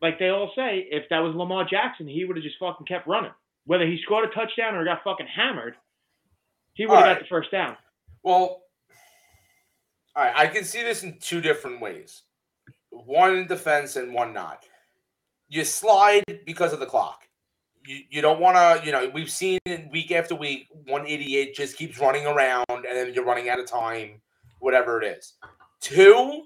like 0.00 0.20
they 0.20 0.28
all 0.28 0.52
say, 0.54 0.86
if 0.88 1.08
that 1.10 1.18
was 1.18 1.34
Lamar 1.34 1.64
Jackson, 1.68 2.06
he 2.06 2.24
would 2.24 2.36
have 2.36 2.44
just 2.44 2.58
fucking 2.60 2.86
kept 2.86 3.08
running. 3.08 3.32
Whether 3.66 3.86
he 3.86 3.98
scored 4.04 4.28
a 4.28 4.32
touchdown 4.32 4.76
or 4.76 4.84
got 4.84 5.02
fucking 5.02 5.26
hammered, 5.26 5.74
he 6.74 6.86
would 6.86 6.94
have 6.94 7.02
Alright. 7.02 7.18
got 7.18 7.24
the 7.24 7.28
first 7.28 7.50
down. 7.50 7.76
well, 8.22 8.62
all 10.16 10.24
right, 10.24 10.34
I 10.36 10.46
can 10.46 10.64
see 10.64 10.82
this 10.82 11.02
in 11.02 11.18
two 11.18 11.40
different 11.40 11.80
ways. 11.80 12.22
One 12.90 13.36
in 13.36 13.46
defense 13.46 13.96
and 13.96 14.14
one 14.14 14.32
not. 14.32 14.64
You 15.48 15.64
slide 15.64 16.22
because 16.46 16.72
of 16.72 16.80
the 16.80 16.86
clock. 16.86 17.22
You, 17.86 17.98
you 18.08 18.22
don't 18.22 18.40
want 18.40 18.56
to, 18.56 18.86
you 18.86 18.92
know, 18.92 19.10
we've 19.12 19.30
seen 19.30 19.58
week 19.90 20.12
after 20.12 20.34
week, 20.34 20.68
one 20.86 21.06
idiot 21.06 21.54
just 21.54 21.76
keeps 21.76 21.98
running 21.98 22.26
around 22.26 22.64
and 22.70 22.84
then 22.84 23.12
you're 23.12 23.24
running 23.24 23.48
out 23.48 23.58
of 23.58 23.66
time, 23.66 24.22
whatever 24.60 25.02
it 25.02 25.18
is. 25.18 25.34
Two, 25.80 26.44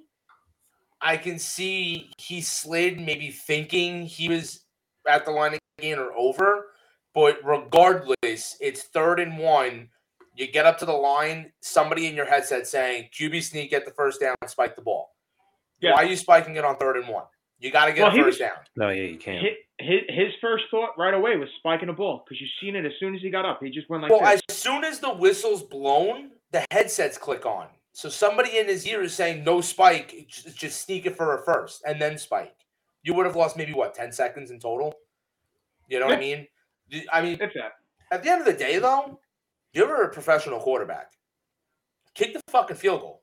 I 1.01 1.17
can 1.17 1.39
see 1.39 2.11
he 2.19 2.41
slid 2.41 2.99
maybe 2.99 3.31
thinking 3.31 4.07
he 4.07 4.29
was 4.29 4.65
at 5.07 5.25
the 5.25 5.31
line 5.31 5.59
again 5.79 5.99
or 5.99 6.13
over, 6.17 6.67
but 7.15 7.39
regardless, 7.45 8.57
it's 8.61 8.83
third 8.83 9.21
and 9.21 9.39
one. 9.39 9.91
You 10.39 10.47
get 10.47 10.67
up 10.67 10.79
to 10.79 10.87
the 10.87 10.93
line, 10.93 11.51
somebody 11.61 12.07
in 12.07 12.15
your 12.15 12.25
headset 12.27 12.69
saying 12.69 13.09
QB 13.19 13.43
sneak, 13.43 13.71
get 13.71 13.85
the 13.85 13.91
first 13.91 14.21
down, 14.21 14.37
spike 14.47 14.77
the 14.77 14.83
ball. 14.83 15.11
Yeah. 15.81 15.95
Why 15.95 16.05
are 16.05 16.07
you 16.07 16.15
spiking 16.17 16.55
it 16.55 16.65
on 16.65 16.77
third 16.77 16.97
and 16.97 17.09
one? 17.09 17.25
You 17.59 17.73
got 17.73 17.87
to 17.87 17.93
get 17.93 18.03
Well, 18.03 18.13
a 18.13 18.15
first 18.15 18.27
was- 18.27 18.39
down. 18.39 18.59
No, 18.77 18.91
yeah, 18.91 19.03
you 19.03 19.19
can't. 19.19 19.45
His, 19.45 19.53
his 19.81 20.01
his 20.09 20.33
first 20.41 20.65
thought 20.71 20.91
right 20.97 21.13
away 21.15 21.37
was 21.37 21.49
spiking 21.59 21.89
a 21.89 21.93
ball 21.93 22.23
because 22.25 22.41
you've 22.41 22.51
seen 22.61 22.77
it 22.77 22.87
as 22.87 22.93
soon 23.01 23.17
as 23.17 23.21
he 23.21 23.31
got 23.31 23.45
up. 23.45 23.59
He 23.63 23.71
just 23.71 23.91
went 23.91 24.05
like 24.05 24.13
Well, 24.13 24.21
this. 24.21 24.41
as 24.49 24.57
soon 24.57 24.85
as 24.85 25.01
the 25.01 25.13
whistle's 25.13 25.65
blown, 25.65 26.31
the 26.53 26.65
headsets 26.71 27.19
click 27.19 27.45
on. 27.45 27.67
So 27.93 28.09
somebody 28.09 28.59
in 28.59 28.67
his 28.67 28.87
ear 28.87 29.03
is 29.03 29.13
saying 29.15 29.43
no 29.43 29.61
spike, 29.61 30.27
just, 30.29 30.57
just 30.57 30.83
sneak 30.85 31.05
it 31.07 31.17
for 31.17 31.37
a 31.37 31.45
first 31.45 31.83
and 31.85 32.01
then 32.01 32.17
spike. 32.17 32.55
You 33.03 33.15
would 33.15 33.27
have 33.27 33.35
lost 33.35 33.57
maybe 33.57 33.73
what 33.73 33.93
ten 33.93 34.13
seconds 34.13 34.53
in 34.53 34.61
total. 34.61 34.95
You 35.89 35.99
know 35.99 36.07
what 36.07 36.17
I 36.17 36.21
mean? 36.21 36.47
I 37.13 37.23
mean, 37.23 37.39
That's 37.41 37.57
at 38.13 38.23
the 38.23 38.31
end 38.31 38.41
of 38.41 38.47
the 38.47 38.53
day, 38.53 38.79
though, 38.79 39.19
you're 39.73 40.03
a 40.05 40.09
professional 40.11 40.59
quarterback. 40.61 41.13
Kick 42.15 42.33
the 42.35 42.41
fucking 42.49 42.77
field 42.77 43.01
goal. 43.01 43.23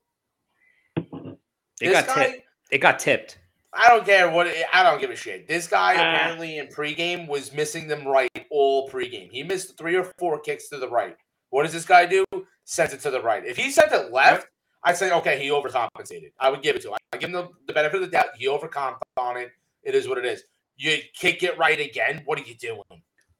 It 0.95 1.37
this 1.79 1.91
got 1.91 2.07
guy, 2.07 2.25
tipped. 2.27 2.43
It 2.71 2.77
got 2.79 2.99
tipped. 2.99 3.39
I 3.73 3.89
don't 3.89 4.05
care 4.05 4.29
what. 4.29 4.47
I 4.73 4.83
don't 4.83 5.01
give 5.01 5.09
a 5.11 5.15
shit. 5.15 5.47
This 5.47 5.67
guy 5.67 5.95
Ah. 5.97 6.15
apparently 6.15 6.57
in 6.59 6.67
pregame 6.67 7.27
was 7.27 7.51
missing 7.53 7.87
them 7.87 8.07
right 8.07 8.29
all 8.49 8.89
pregame. 8.89 9.29
He 9.31 9.43
missed 9.43 9.77
three 9.77 9.95
or 9.95 10.05
four 10.17 10.39
kicks 10.39 10.69
to 10.69 10.77
the 10.77 10.87
right. 10.89 11.17
What 11.49 11.63
does 11.63 11.73
this 11.73 11.85
guy 11.85 12.05
do? 12.05 12.23
Sends 12.63 12.93
it 12.93 13.01
to 13.01 13.11
the 13.11 13.21
right. 13.21 13.45
If 13.45 13.57
he 13.57 13.69
sent 13.69 13.91
it 13.91 14.11
left, 14.11 14.47
I'd 14.83 14.97
say 14.97 15.11
okay, 15.11 15.41
he 15.41 15.49
overcompensated. 15.49 16.31
I 16.39 16.49
would 16.49 16.61
give 16.61 16.75
it 16.75 16.81
to 16.83 16.89
him. 16.89 16.97
I 17.11 17.17
give 17.17 17.29
him 17.29 17.33
the, 17.33 17.49
the 17.67 17.73
benefit 17.73 17.97
of 17.97 18.01
the 18.03 18.07
doubt. 18.07 18.27
He 18.37 18.47
overcompensated 18.47 18.99
on 19.17 19.37
it. 19.37 19.51
It 19.83 19.93
is 19.95 20.07
what 20.07 20.17
it 20.17 20.25
is. 20.25 20.43
You 20.77 20.97
kick 21.13 21.43
it 21.43 21.57
right 21.57 21.79
again. 21.79 22.21
What 22.25 22.39
are 22.39 22.43
you 22.43 22.55
doing? 22.55 22.81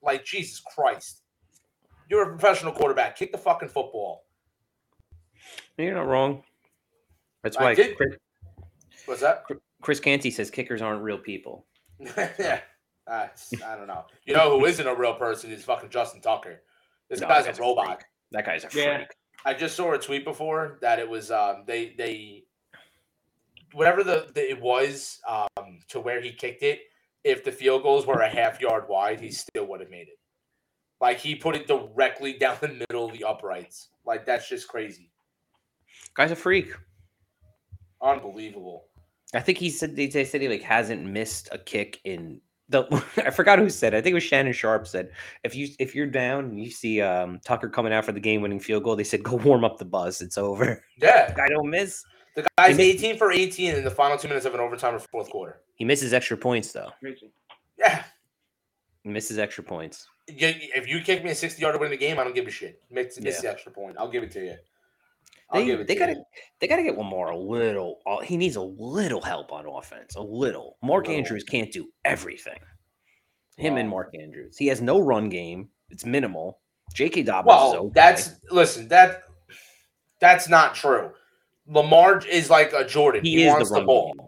Like 0.02 0.26
Jesus 0.26 0.62
Christ. 0.76 1.22
You're 2.10 2.24
a 2.24 2.30
professional 2.38 2.72
quarterback. 2.72 3.16
Kick 3.18 3.32
the 3.32 3.38
fucking 3.38 3.70
football. 3.70 4.26
You're 5.78 5.96
not 5.96 6.08
wrong. 6.08 6.44
That's 7.44 7.58
I 7.58 7.64
why 7.64 7.76
did- 7.76 7.98
Chris, 7.98 8.16
What's 9.06 9.22
that? 9.22 9.44
Chris 9.82 10.00
Canty 10.00 10.32
says 10.32 10.50
kickers 10.50 10.82
aren't 10.82 11.04
real 11.04 11.18
people. 11.18 11.66
yeah. 12.00 12.62
Uh, 13.08 13.28
I 13.64 13.76
don't 13.76 13.86
know. 13.88 14.06
You 14.26 14.34
know 14.34 14.58
who 14.58 14.66
isn't 14.66 14.88
a 14.88 14.96
real 14.96 15.14
person 15.14 15.52
is 15.52 15.64
fucking 15.64 15.90
Justin 15.90 16.22
Tucker. 16.22 16.62
This 17.10 17.20
No, 17.22 17.28
guy's 17.28 17.46
that's 17.46 17.60
a 17.60 17.62
a 17.62 17.66
robot. 17.66 17.86
freak. 17.88 18.00
That 18.32 18.46
guy's 18.46 18.64
a 18.64 18.70
Yeah. 18.76 18.98
freak. 18.98 19.10
I 19.46 19.54
just 19.54 19.76
saw 19.76 19.94
a 19.94 20.00
tweet 20.00 20.26
before 20.26 20.80
that 20.82 20.98
it 20.98 21.08
was 21.08 21.30
um 21.30 21.66
they 21.68 21.94
they 21.96 22.46
whatever 23.74 24.04
the, 24.04 24.28
the 24.34 24.50
it 24.50 24.60
was 24.60 25.20
um 25.28 25.80
to 25.90 26.00
where 26.00 26.20
he 26.20 26.32
kicked 26.32 26.64
it. 26.64 26.80
If 27.24 27.44
the 27.44 27.52
field 27.52 27.84
goals 27.84 28.08
were 28.08 28.22
a 28.22 28.30
half 28.30 28.60
yard 28.60 28.86
wide, 28.90 29.20
he 29.20 29.30
still 29.30 29.66
would 29.68 29.82
have 29.82 29.90
made 29.92 30.08
it. 30.08 30.18
Like 31.02 31.20
he 31.20 31.36
put 31.36 31.56
it 31.56 31.68
directly 31.68 32.34
down 32.34 32.58
the 32.62 32.70
middle 32.90 33.06
of 33.06 33.14
the 33.14 33.24
uprights. 33.24 33.90
Like 34.06 34.26
that's 34.26 34.48
just 34.48 34.68
crazy, 34.68 35.12
Guy's 36.16 36.32
a 36.32 36.36
freak. 36.36 36.72
unbelievable. 38.02 38.86
I 39.34 39.40
think 39.42 39.58
he 39.58 39.70
said 39.70 39.96
they, 39.96 40.08
they 40.08 40.24
said 40.26 40.42
he 40.42 40.48
like 40.48 40.62
hasn't 40.62 41.04
missed 41.06 41.50
a 41.52 41.58
kick 41.58 42.00
in 42.06 42.40
the. 42.70 42.84
I 43.18 43.30
forgot 43.32 43.60
who 43.60 43.70
said. 43.70 43.94
It. 43.94 43.98
I 43.98 44.02
think 44.02 44.12
it 44.12 44.16
was 44.16 44.24
Shannon 44.24 44.54
Sharpe 44.54 44.88
said 44.88 45.10
if 45.44 45.56
you 45.56 45.68
if 45.80 45.94
you're 45.96 46.08
down 46.08 46.46
and 46.46 46.64
you 46.64 46.72
see 46.72 47.02
um, 47.02 47.40
Tucker 47.44 47.68
coming 47.70 47.92
out 47.92 48.06
for 48.06 48.12
the 48.12 48.20
game 48.20 48.42
winning 48.42 48.60
field 48.60 48.84
goal, 48.84 48.96
they 48.96 49.04
said 49.04 49.24
go 49.24 49.36
warm 49.36 49.66
up 49.66 49.78
the 49.78 49.86
bus. 49.86 50.22
It's 50.22 50.38
over. 50.38 50.84
Yeah, 50.98 51.36
I 51.38 51.50
don't 51.50 51.70
miss. 51.70 52.06
the 52.36 52.48
guy's 52.58 52.78
He 52.78 52.92
18 52.92 53.18
for 53.18 53.32
18 53.34 53.76
in 53.76 53.84
the 53.84 53.92
final 53.92 54.18
two 54.18 54.30
minutes 54.30 54.46
of 54.46 54.54
an 54.54 54.62
overtime 54.62 54.96
or 54.96 55.00
fourth 55.00 55.30
quarter. 55.30 55.60
He 55.76 55.84
misses 55.84 56.14
extra 56.14 56.38
points 56.38 56.72
though. 56.72 56.92
Yeah, 57.78 58.04
He 58.04 58.15
misses 59.06 59.38
extra 59.38 59.64
points. 59.64 60.08
if 60.28 60.88
you 60.88 61.02
kick 61.02 61.24
me 61.24 61.32
a 61.32 61.36
60 61.36 61.62
yard 61.62 61.76
to 61.76 61.80
win 61.80 61.92
the 61.92 61.98
game, 61.98 62.20
I 62.20 62.24
don't 62.24 62.36
give 62.36 62.48
a 62.48 62.52
shit. 62.52 62.82
Miss, 62.90 63.20
miss 63.20 63.42
the 63.42 63.50
extra 63.50 63.72
point. 63.72 63.96
I'll 64.00 64.10
give 64.10 64.24
it 64.24 64.32
to 64.32 64.44
you. 64.44 64.56
I'll 65.52 65.64
They, 65.64 65.84
they 65.84 65.96
gotta 65.96 66.14
you. 66.14 66.24
they 66.60 66.68
gotta 66.68 66.82
get 66.82 66.96
one 66.96 67.06
more 67.06 67.30
a 67.30 67.38
little. 67.38 68.00
uh, 68.08 68.20
He 68.20 68.36
needs 68.36 68.56
a 68.56 68.62
little 68.62 69.22
help 69.22 69.52
on 69.54 69.68
offense. 69.68 70.16
A 70.16 70.22
little. 70.22 70.78
Mark 70.82 71.06
Little. 71.08 71.20
Andrews 71.20 71.44
can't 71.44 71.72
do 71.72 71.88
everything. 72.04 72.58
Him 73.58 73.78
and 73.78 73.88
Mark 73.88 74.14
Andrews. 74.20 74.58
He 74.58 74.68
has 74.68 74.82
no 74.82 75.00
run 75.00 75.30
game. 75.30 75.70
It's 75.90 76.04
minimal. 76.06 76.60
J.K. 76.94 77.24
Dobbins 77.24 77.48
Well, 77.48 77.72
is 77.72 77.78
okay. 77.78 77.92
that's 77.94 78.32
listen. 78.52 78.88
That 78.88 79.24
that's 80.20 80.50
not 80.50 80.74
true. 80.76 81.12
Lamar 81.68 82.22
is 82.28 82.50
like 82.50 82.74
a 82.74 82.84
Jordan. 82.86 83.24
He, 83.24 83.44
he 83.44 83.48
wants 83.48 83.70
the 83.70 83.80
the, 83.80 83.86
ball. 83.86 84.14
game. 84.18 84.28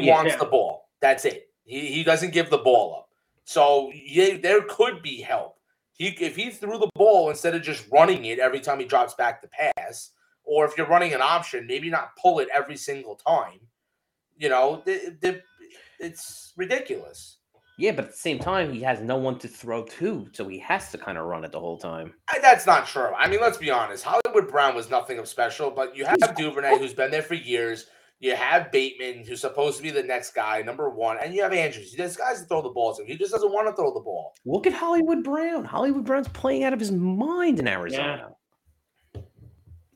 He 0.00 0.06
Yeah. 0.06 0.14
wants 0.14 0.36
the 0.36 0.44
ball. 0.46 0.88
That's 1.00 1.24
it. 1.24 1.48
He 1.64 1.86
he 1.86 2.02
doesn't 2.04 2.32
give 2.32 2.50
the 2.50 2.58
ball 2.58 2.96
up. 2.98 3.05
So 3.46 3.92
yeah, 3.94 4.38
there 4.42 4.62
could 4.62 5.02
be 5.02 5.20
help. 5.20 5.56
He 5.92 6.08
if 6.08 6.36
he 6.36 6.50
threw 6.50 6.78
the 6.78 6.90
ball 6.94 7.30
instead 7.30 7.54
of 7.54 7.62
just 7.62 7.86
running 7.90 8.26
it 8.26 8.40
every 8.40 8.60
time 8.60 8.80
he 8.80 8.84
drops 8.84 9.14
back 9.14 9.40
to 9.40 9.48
pass, 9.48 10.10
or 10.42 10.66
if 10.66 10.76
you're 10.76 10.88
running 10.88 11.14
an 11.14 11.22
option, 11.22 11.66
maybe 11.66 11.88
not 11.88 12.16
pull 12.16 12.40
it 12.40 12.48
every 12.52 12.76
single 12.76 13.14
time. 13.14 13.60
You 14.36 14.48
know, 14.48 14.82
the, 14.84 15.16
the, 15.20 15.42
it's 16.00 16.52
ridiculous. 16.56 17.38
Yeah, 17.78 17.92
but 17.92 18.06
at 18.06 18.10
the 18.10 18.16
same 18.16 18.38
time, 18.40 18.72
he 18.72 18.80
has 18.80 19.00
no 19.00 19.16
one 19.16 19.38
to 19.38 19.48
throw 19.48 19.84
to, 19.84 20.28
so 20.32 20.48
he 20.48 20.58
has 20.58 20.90
to 20.90 20.98
kind 20.98 21.16
of 21.16 21.26
run 21.26 21.44
it 21.44 21.52
the 21.52 21.60
whole 21.60 21.78
time. 21.78 22.14
That's 22.42 22.66
not 22.66 22.86
true. 22.86 23.12
I 23.16 23.28
mean, 23.28 23.40
let's 23.40 23.58
be 23.58 23.70
honest. 23.70 24.02
Hollywood 24.02 24.50
Brown 24.50 24.74
was 24.74 24.90
nothing 24.90 25.18
of 25.18 25.28
special, 25.28 25.70
but 25.70 25.94
you 25.94 26.04
have 26.04 26.34
Duvernay, 26.36 26.78
who's 26.78 26.94
been 26.94 27.10
there 27.10 27.22
for 27.22 27.34
years. 27.34 27.86
You 28.18 28.34
have 28.34 28.72
Bateman, 28.72 29.24
who's 29.26 29.42
supposed 29.42 29.76
to 29.76 29.82
be 29.82 29.90
the 29.90 30.02
next 30.02 30.34
guy, 30.34 30.62
number 30.62 30.88
one, 30.88 31.18
and 31.22 31.34
you 31.34 31.42
have 31.42 31.52
Andrews. 31.52 31.94
There's 31.94 32.16
guys 32.16 32.40
that 32.40 32.48
throw 32.48 32.62
the 32.62 32.70
ball 32.70 32.94
to 32.94 33.02
him. 33.02 33.08
He 33.08 33.16
just 33.16 33.30
doesn't 33.32 33.52
want 33.52 33.68
to 33.68 33.74
throw 33.74 33.92
the 33.92 34.00
ball. 34.00 34.34
Look 34.46 34.66
at 34.66 34.72
Hollywood 34.72 35.22
Brown. 35.22 35.64
Hollywood 35.66 36.04
Brown's 36.04 36.28
playing 36.28 36.64
out 36.64 36.72
of 36.72 36.80
his 36.80 36.90
mind 36.92 37.58
in 37.58 37.68
Arizona. 37.68 38.30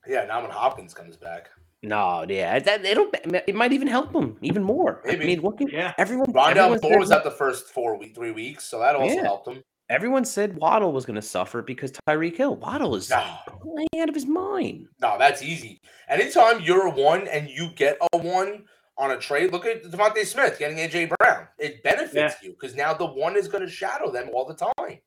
Yeah, 0.07 0.25
now 0.27 0.43
when 0.43 0.51
Hopkins 0.51 0.93
comes 0.93 1.17
back, 1.17 1.49
No, 1.83 2.27
yeah, 2.29 2.59
that 2.59 2.85
it'll 2.85 3.11
it 3.15 3.55
might 3.55 3.73
even 3.73 3.89
help 3.89 4.15
him 4.15 4.37
even 4.43 4.63
more. 4.63 5.01
I 5.07 5.13
Maybe. 5.13 5.27
mean, 5.27 5.41
look 5.41 5.63
at 5.63 5.73
Yeah. 5.73 5.95
everyone. 5.97 6.27
Rondale 6.33 6.57
everyone 6.57 6.81
Moore 6.83 6.99
was 6.99 7.11
at 7.11 7.25
the 7.25 7.31
first 7.31 7.69
four 7.69 7.97
week, 7.99 8.15
three 8.15 8.33
weeks, 8.33 8.65
so 8.65 8.81
that 8.81 8.97
also 8.97 9.15
Yeah. 9.15 9.23
helped 9.23 9.49
him. 9.49 9.63
Everyone 9.91 10.25
said 10.25 10.57
Waddle 10.57 10.93
was 10.93 11.05
going 11.05 11.17
to 11.17 11.23
suffer 11.23 11.63
because 11.63 11.91
Tyreek 12.09 12.37
Hill. 12.37 12.55
Waddle 12.55 12.95
is 12.95 13.11
No, 13.11 13.27
playing 13.61 13.89
out 14.01 14.09
of 14.09 14.15
his 14.15 14.25
mind. 14.25 14.87
no, 15.01 15.19
that's 15.19 15.43
easy. 15.43 15.81
Anytime 16.09 16.61
you're 16.61 16.87
a 16.87 16.91
one 16.91 17.27
and 17.27 17.51
you 17.51 17.71
get 17.75 17.99
a 18.13 18.19
one 18.19 18.67
on 18.97 19.11
a 19.11 19.17
trade, 19.19 19.51
look 19.51 19.67
at 19.67 19.83
DeVonta 19.83 20.25
Smith 20.25 20.61
getting 20.61 20.77
AJ 20.79 21.11
Brown. 21.19 21.49
It 21.59 21.83
benefits 21.83 22.15
Yeah. 22.15 22.35
you 22.41 22.51
because 22.53 22.77
now 22.77 22.95
the 22.95 23.07
one 23.07 23.37
is 23.37 23.49
going 23.49 23.65
to 23.65 23.71
shadow 23.71 24.13
them 24.13 24.31
all 24.33 24.47
the 24.47 24.55
time. 24.55 24.99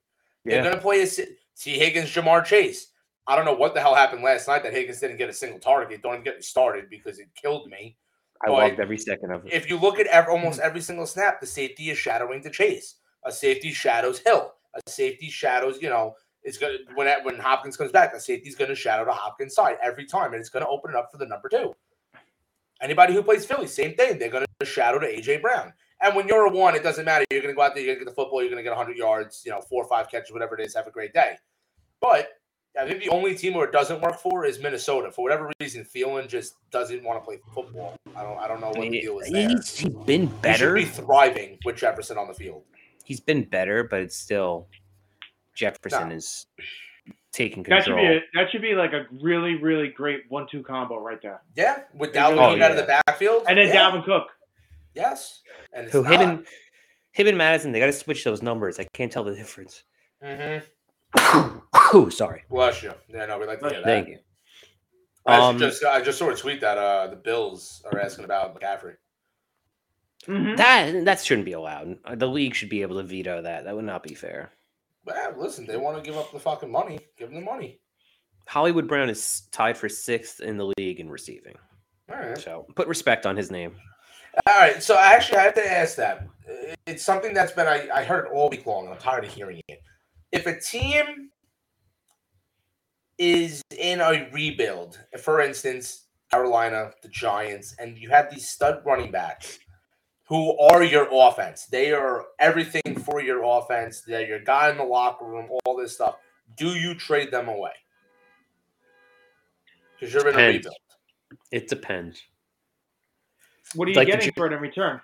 They're 0.43 0.61
going 0.61 0.75
to 0.75 0.81
play 0.81 1.01
a 1.01 1.07
si- 1.07 1.37
Higgins, 1.57 2.09
Ja'Marr 2.09 2.43
Chase. 2.43 2.87
I 3.25 3.37
don't 3.37 3.45
know 3.45 3.53
what 3.53 3.73
the 3.73 3.79
hell 3.79 3.95
happened 3.95 4.21
last 4.21 4.49
night 4.49 4.63
that 4.63 4.73
Higgins 4.73 4.99
didn't 4.99 5.15
get 5.15 5.29
a 5.29 5.33
single 5.33 5.59
target. 5.59 6.01
Don't 6.01 6.15
even 6.15 6.25
get 6.25 6.35
me 6.35 6.41
started 6.41 6.89
because 6.89 7.19
it 7.19 7.29
killed 7.41 7.69
me. 7.69 7.95
I 8.43 8.49
boy, 8.49 8.57
loved 8.67 8.81
every 8.81 8.97
second 8.97 9.31
of 9.31 9.45
it. 9.45 9.53
If 9.53 9.69
you 9.69 9.77
look 9.79 9.97
at 9.97 10.07
ev- 10.07 10.27
almost 10.27 10.59
mm. 10.59 10.63
every 10.63 10.81
single 10.81 11.05
snap, 11.05 11.39
the 11.39 11.47
safety 11.47 11.89
is 11.89 11.97
shadowing 11.97 12.41
the 12.41 12.49
Chase. 12.49 12.95
A 13.23 13.31
safety 13.31 13.71
shadows 13.71 14.19
Hill. 14.19 14.53
A 14.75 14.89
safety 14.89 15.29
shadows, 15.29 15.79
you 15.81 15.89
know, 15.89 16.15
it's 16.43 16.57
gonna 16.57 16.77
when 16.95 17.07
when 17.23 17.39
Hopkins 17.39 17.77
comes 17.77 17.91
back, 17.91 18.13
a 18.13 18.19
safety's 18.19 18.55
gonna 18.55 18.75
shadow 18.75 19.05
the 19.05 19.11
Hopkins 19.11 19.53
side 19.55 19.77
every 19.81 20.05
time, 20.05 20.33
and 20.33 20.39
it's 20.39 20.49
gonna 20.49 20.67
open 20.67 20.91
it 20.91 20.97
up 20.97 21.09
for 21.11 21.17
the 21.17 21.25
number 21.25 21.47
two. 21.49 21.75
Anybody 22.81 23.13
who 23.13 23.23
plays 23.23 23.45
Philly, 23.45 23.67
same 23.67 23.95
thing. 23.95 24.19
They're 24.19 24.29
gonna 24.29 24.45
shadow 24.63 24.99
to 24.99 25.07
AJ 25.07 25.41
Brown. 25.41 25.73
And 26.01 26.15
when 26.15 26.27
you're 26.27 26.47
a 26.47 26.51
one, 26.51 26.75
it 26.75 26.83
doesn't 26.83 27.05
matter. 27.05 27.23
You're 27.31 27.41
gonna 27.41 27.53
go 27.53 27.61
out 27.61 27.75
there, 27.75 27.83
you're 27.83 27.95
gonna 27.95 28.05
get 28.05 28.11
the 28.11 28.15
football, 28.15 28.41
you're 28.41 28.49
gonna 28.49 28.63
get 28.63 28.71
100 28.71 28.97
yards, 28.97 29.43
you 29.45 29.51
know, 29.51 29.61
four 29.61 29.83
or 29.83 29.87
five 29.87 30.09
catches, 30.09 30.31
whatever 30.33 30.59
it 30.59 30.65
is. 30.65 30.75
Have 30.75 30.87
a 30.87 30.91
great 30.91 31.13
day. 31.13 31.37
But 32.01 32.27
I 32.77 32.85
think 32.87 33.01
the 33.01 33.09
only 33.09 33.35
team 33.35 33.53
where 33.53 33.65
it 33.65 33.71
doesn't 33.71 34.01
work 34.01 34.17
for 34.19 34.45
is 34.45 34.59
Minnesota. 34.59 35.11
For 35.11 35.21
whatever 35.21 35.49
reason, 35.61 35.85
Thielen 35.85 36.27
just 36.27 36.55
doesn't 36.71 37.03
want 37.03 37.21
to 37.21 37.25
play 37.25 37.39
football. 37.53 37.95
I 38.15 38.23
don't. 38.23 38.37
I 38.39 38.47
don't 38.47 38.59
know 38.59 38.69
what 38.69 38.81
the 38.81 38.89
deal 38.89 39.19
is 39.19 39.29
there. 39.29 39.47
He's, 39.49 39.83
been 40.05 40.21
He 40.23 40.27
should 40.27 40.41
better. 40.41 40.73
be 40.73 40.85
thriving 40.85 41.59
with 41.63 41.77
Jefferson 41.77 42.17
on 42.17 42.27
the 42.27 42.33
field. 42.33 42.63
He's 43.03 43.19
been 43.19 43.43
better, 43.43 43.83
but 43.83 44.01
it's 44.01 44.15
still 44.15 44.67
Jefferson 45.55 46.09
No. 46.09 46.15
is 46.15 46.45
taking 47.31 47.63
That 47.63 47.83
should 47.83 47.93
control. 47.95 48.07
be 48.07 48.15
a, 48.17 48.19
that 48.35 48.51
should 48.51 48.61
be 48.61 48.75
like 48.75 48.93
a 48.93 49.05
really 49.21 49.55
really 49.55 49.87
great 49.89 50.23
one-two 50.29 50.63
combo 50.63 50.99
right 50.99 51.21
there. 51.21 51.41
Yeah, 51.55 51.83
with 51.93 52.13
They 52.13 52.19
Dalvin 52.19 52.29
really- 52.29 52.37
coming 52.39 52.61
Oh, 52.61 52.65
out 52.65 52.71
of 52.71 52.77
the 52.77 52.83
backfield, 53.07 53.43
And 53.47 53.57
then 53.57 53.67
yeah, 53.67 53.75
Dalvin 53.91 54.05
Cook. 54.05 54.27
Yes, 54.93 55.41
and 55.73 55.85
it's 55.85 55.93
Who 55.93 56.03
him 56.03 56.11
not. 56.11 56.21
and 56.21 56.47
him 57.11 57.27
and 57.27 57.37
Madison? 57.37 57.71
They 57.71 57.79
got 57.79 57.87
to 57.87 57.93
switch 57.93 58.23
those 58.23 58.41
numbers. 58.41 58.79
I 58.79 58.85
can't 58.93 59.11
tell 59.11 59.23
the 59.23 59.35
difference. 59.35 59.83
Mhm. 60.23 60.63
Ooh, 61.95 62.09
sorry. 62.09 62.43
Bless 62.49 62.81
you. 62.83 62.93
Yeah, 63.07 63.25
no, 63.27 63.37
we 63.39 63.45
like 63.45 63.59
to 63.59 63.69
hear 63.69 63.77
that. 63.79 63.83
Thank 63.85 64.07
you. 64.09 64.19
I 65.25 65.37
Um, 65.37 65.57
just 65.57 65.83
I 65.83 66.01
just 66.01 66.17
saw 66.19 66.29
a 66.29 66.35
tweet 66.35 66.59
that 66.61 66.77
uh 66.77 67.07
the 67.07 67.15
Bills 67.15 67.83
are 67.91 67.99
asking 67.99 68.25
about 68.25 68.59
McCaffrey. 68.59 68.95
Mhm. 70.25 70.57
That 70.57 71.05
that 71.05 71.19
shouldn't 71.23 71.45
be 71.45 71.51
allowed. 71.53 71.97
The 72.19 72.27
league 72.27 72.55
should 72.55 72.69
be 72.69 72.81
able 72.81 72.97
to 72.97 73.03
veto 73.03 73.41
that. 73.41 73.65
That 73.65 73.75
would 73.75 73.85
not 73.85 74.03
be 74.03 74.13
fair. 74.13 74.51
Well, 75.05 75.33
listen, 75.37 75.65
they 75.65 75.77
want 75.77 75.97
to 75.97 76.03
give 76.03 76.17
up 76.17 76.31
the 76.31 76.39
fucking 76.39 76.71
money. 76.71 76.99
Give 77.17 77.29
them 77.29 77.39
the 77.39 77.45
money. 77.45 77.79
Hollywood 78.47 78.87
Brown 78.87 79.09
is 79.09 79.43
tied 79.51 79.77
for 79.77 79.89
sixth 79.89 80.39
in 80.41 80.57
the 80.57 80.71
league 80.77 80.99
in 80.99 81.09
receiving. 81.09 81.55
All 82.09 82.17
right. 82.17 82.37
So 82.37 82.65
put 82.75 82.87
respect 82.87 83.25
on 83.25 83.35
his 83.35 83.51
name. 83.51 83.75
All 84.47 84.59
right. 84.59 84.81
So 84.81 84.97
actually, 84.97 85.39
I 85.39 85.43
have 85.43 85.53
to 85.55 85.71
ask 85.71 85.95
that. 85.97 86.27
It's 86.85 87.03
something 87.03 87.33
that's 87.33 87.51
been 87.51 87.67
I, 87.67 87.87
I 87.93 88.03
heard 88.03 88.27
all 88.27 88.49
week 88.49 88.65
long, 88.65 88.85
and 88.85 88.93
I'm 88.93 88.99
tired 88.99 89.23
of 89.25 89.33
hearing 89.33 89.61
it. 89.67 89.81
If 90.31 90.47
a 90.47 90.59
team 90.59 91.29
is 93.17 93.61
in 93.77 94.01
a 94.01 94.29
rebuild, 94.31 94.99
for 95.21 95.39
instance, 95.41 96.07
Carolina, 96.31 96.91
the 97.01 97.09
Giants, 97.09 97.75
and 97.79 97.97
you 97.97 98.09
have 98.09 98.31
these 98.31 98.49
stud 98.49 98.81
running 98.85 99.11
backs 99.11 99.59
who 100.33 100.57
are 100.57 100.83
your 100.83 101.07
offense. 101.11 101.67
They 101.67 101.91
are 101.91 102.25
everything 102.39 102.97
for 102.97 103.21
your 103.21 103.43
offense. 103.43 104.01
They're 104.01 104.25
your 104.25 104.39
guy 104.39 104.71
in 104.71 104.77
the 104.77 104.83
locker 104.83 105.25
room, 105.25 105.47
all 105.63 105.77
this 105.77 105.93
stuff. 105.93 106.15
Do 106.57 106.69
you 106.69 106.95
trade 106.95 107.29
them 107.29 107.49
away? 107.49 107.73
Because 109.93 110.11
you're 110.11 110.27
in 110.27 110.33
a 110.33 110.47
rebuild. 110.47 110.75
It 111.51 111.67
depends. 111.67 112.23
What 113.75 113.87
are 113.87 113.91
you 113.91 113.95
Like 113.95 114.07
getting 114.07 114.25
Gi- 114.25 114.33
for 114.35 114.47
it 114.47 114.53
in 114.53 114.59
return? 114.59 115.01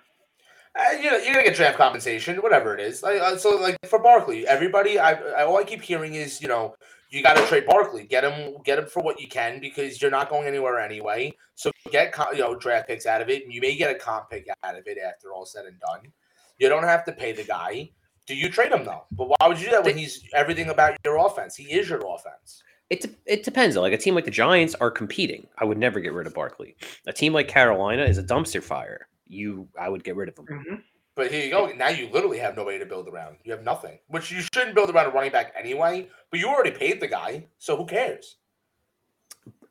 Uh, 0.76 0.96
you 0.96 1.12
know, 1.12 1.18
you're 1.18 1.34
gonna 1.34 1.44
get 1.44 1.54
draft 1.54 1.76
compensation, 1.76 2.38
whatever 2.38 2.74
it 2.74 2.80
is. 2.80 3.04
Like, 3.04 3.20
uh, 3.20 3.36
so, 3.36 3.50
like 3.50 3.76
for 3.86 4.00
Barkley, 4.00 4.48
everybody, 4.48 4.98
I, 4.98 5.12
I 5.12 5.44
all 5.44 5.58
I 5.58 5.62
keep 5.62 5.80
hearing 5.80 6.14
is, 6.14 6.42
you 6.42 6.48
know, 6.48 6.74
you 7.10 7.22
got 7.22 7.36
to 7.36 7.46
trade 7.46 7.66
Barkley, 7.66 8.04
get 8.04 8.24
him, 8.24 8.56
get 8.64 8.78
him 8.78 8.86
for 8.86 9.02
what 9.02 9.20
you 9.20 9.28
can 9.28 9.60
because 9.60 10.00
you're 10.00 10.10
not 10.10 10.30
going 10.30 10.46
anywhere 10.46 10.78
anyway. 10.78 11.32
So 11.56 11.70
get 11.90 12.14
you 12.32 12.38
know 12.38 12.54
draft 12.54 12.88
picks 12.88 13.06
out 13.06 13.20
of 13.20 13.28
it, 13.28 13.44
and 13.44 13.52
you 13.52 13.60
may 13.60 13.76
get 13.76 13.94
a 13.94 13.98
comp 13.98 14.30
pick 14.30 14.48
out 14.62 14.78
of 14.78 14.86
it 14.86 14.98
after 14.98 15.32
all 15.32 15.44
said 15.44 15.66
and 15.66 15.78
done. 15.80 16.12
You 16.58 16.68
don't 16.68 16.84
have 16.84 17.04
to 17.06 17.12
pay 17.12 17.32
the 17.32 17.44
guy. 17.44 17.90
Do 18.26 18.34
you 18.34 18.48
trade 18.48 18.70
him 18.72 18.84
though? 18.84 19.04
But 19.12 19.28
why 19.28 19.48
would 19.48 19.58
you 19.58 19.66
do 19.66 19.72
that 19.72 19.84
when 19.84 19.98
he's 19.98 20.22
everything 20.34 20.70
about 20.70 20.96
your 21.04 21.16
offense? 21.18 21.56
He 21.56 21.72
is 21.72 21.88
your 21.88 22.00
offense. 22.06 22.62
It, 22.90 23.02
de- 23.02 23.32
it 23.32 23.42
depends. 23.44 23.76
Like 23.76 23.92
a 23.92 23.98
team 23.98 24.14
like 24.14 24.24
the 24.24 24.30
Giants 24.30 24.74
are 24.76 24.90
competing. 24.90 25.46
I 25.58 25.64
would 25.64 25.78
never 25.78 26.00
get 26.00 26.12
rid 26.12 26.26
of 26.26 26.34
Barkley. 26.34 26.76
A 27.06 27.12
team 27.12 27.32
like 27.32 27.48
Carolina 27.48 28.04
is 28.04 28.18
a 28.18 28.22
dumpster 28.22 28.62
fire. 28.62 29.06
You, 29.26 29.68
I 29.80 29.88
would 29.88 30.02
get 30.02 30.16
rid 30.16 30.28
of 30.28 30.38
him. 30.38 30.46
hmm 30.46 30.74
But 31.16 31.30
here 31.30 31.44
you 31.44 31.50
go. 31.50 31.66
Now 31.66 31.88
you 31.88 32.08
literally 32.10 32.38
have 32.38 32.56
nobody 32.56 32.78
to 32.78 32.86
build 32.86 33.08
around. 33.08 33.36
You 33.44 33.52
have 33.52 33.64
nothing, 33.64 33.98
which 34.08 34.30
you 34.30 34.42
shouldn't 34.54 34.74
build 34.74 34.90
around 34.90 35.06
a 35.06 35.10
running 35.10 35.32
back 35.32 35.52
anyway. 35.58 36.08
But 36.30 36.40
you 36.40 36.48
already 36.48 36.70
paid 36.70 37.00
the 37.00 37.08
guy, 37.08 37.46
so 37.58 37.76
who 37.76 37.84
cares? 37.84 38.36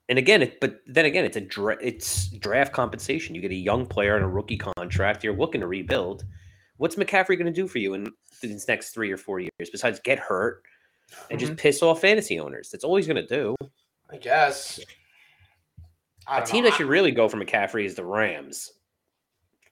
And 0.09 0.17
again, 0.17 0.41
it, 0.41 0.59
but 0.59 0.81
then 0.87 1.05
again, 1.05 1.23
it's 1.23 1.37
a 1.37 1.41
dra- 1.41 1.77
it's 1.79 2.27
draft 2.29 2.73
compensation. 2.73 3.35
You 3.35 3.41
get 3.41 3.51
a 3.51 3.55
young 3.55 3.85
player 3.85 4.15
on 4.15 4.23
a 4.23 4.27
rookie 4.27 4.57
contract. 4.57 5.23
You're 5.23 5.35
looking 5.35 5.61
to 5.61 5.67
rebuild. 5.67 6.25
What's 6.77 6.95
McCaffrey 6.95 7.37
going 7.37 7.45
to 7.45 7.51
do 7.51 7.67
for 7.67 7.77
you 7.77 7.93
in 7.93 8.11
these 8.41 8.67
next 8.67 8.89
three 8.91 9.11
or 9.11 9.17
four 9.17 9.39
years 9.39 9.69
besides 9.71 9.99
get 9.99 10.17
hurt 10.17 10.63
and 11.29 11.39
just 11.39 11.51
mm-hmm. 11.51 11.59
piss 11.59 11.83
off 11.83 12.01
fantasy 12.01 12.39
owners? 12.39 12.69
That's 12.69 12.83
all 12.83 12.95
he's 12.95 13.07
going 13.07 13.23
to 13.23 13.27
do. 13.27 13.55
I 14.09 14.17
guess. 14.17 14.79
I 16.25 16.39
A 16.39 16.45
team 16.45 16.63
know. 16.63 16.69
that 16.69 16.77
should 16.77 16.87
really 16.87 17.11
go 17.11 17.29
for 17.29 17.37
McCaffrey 17.37 17.85
is 17.85 17.95
the 17.95 18.05
Rams. 18.05 18.71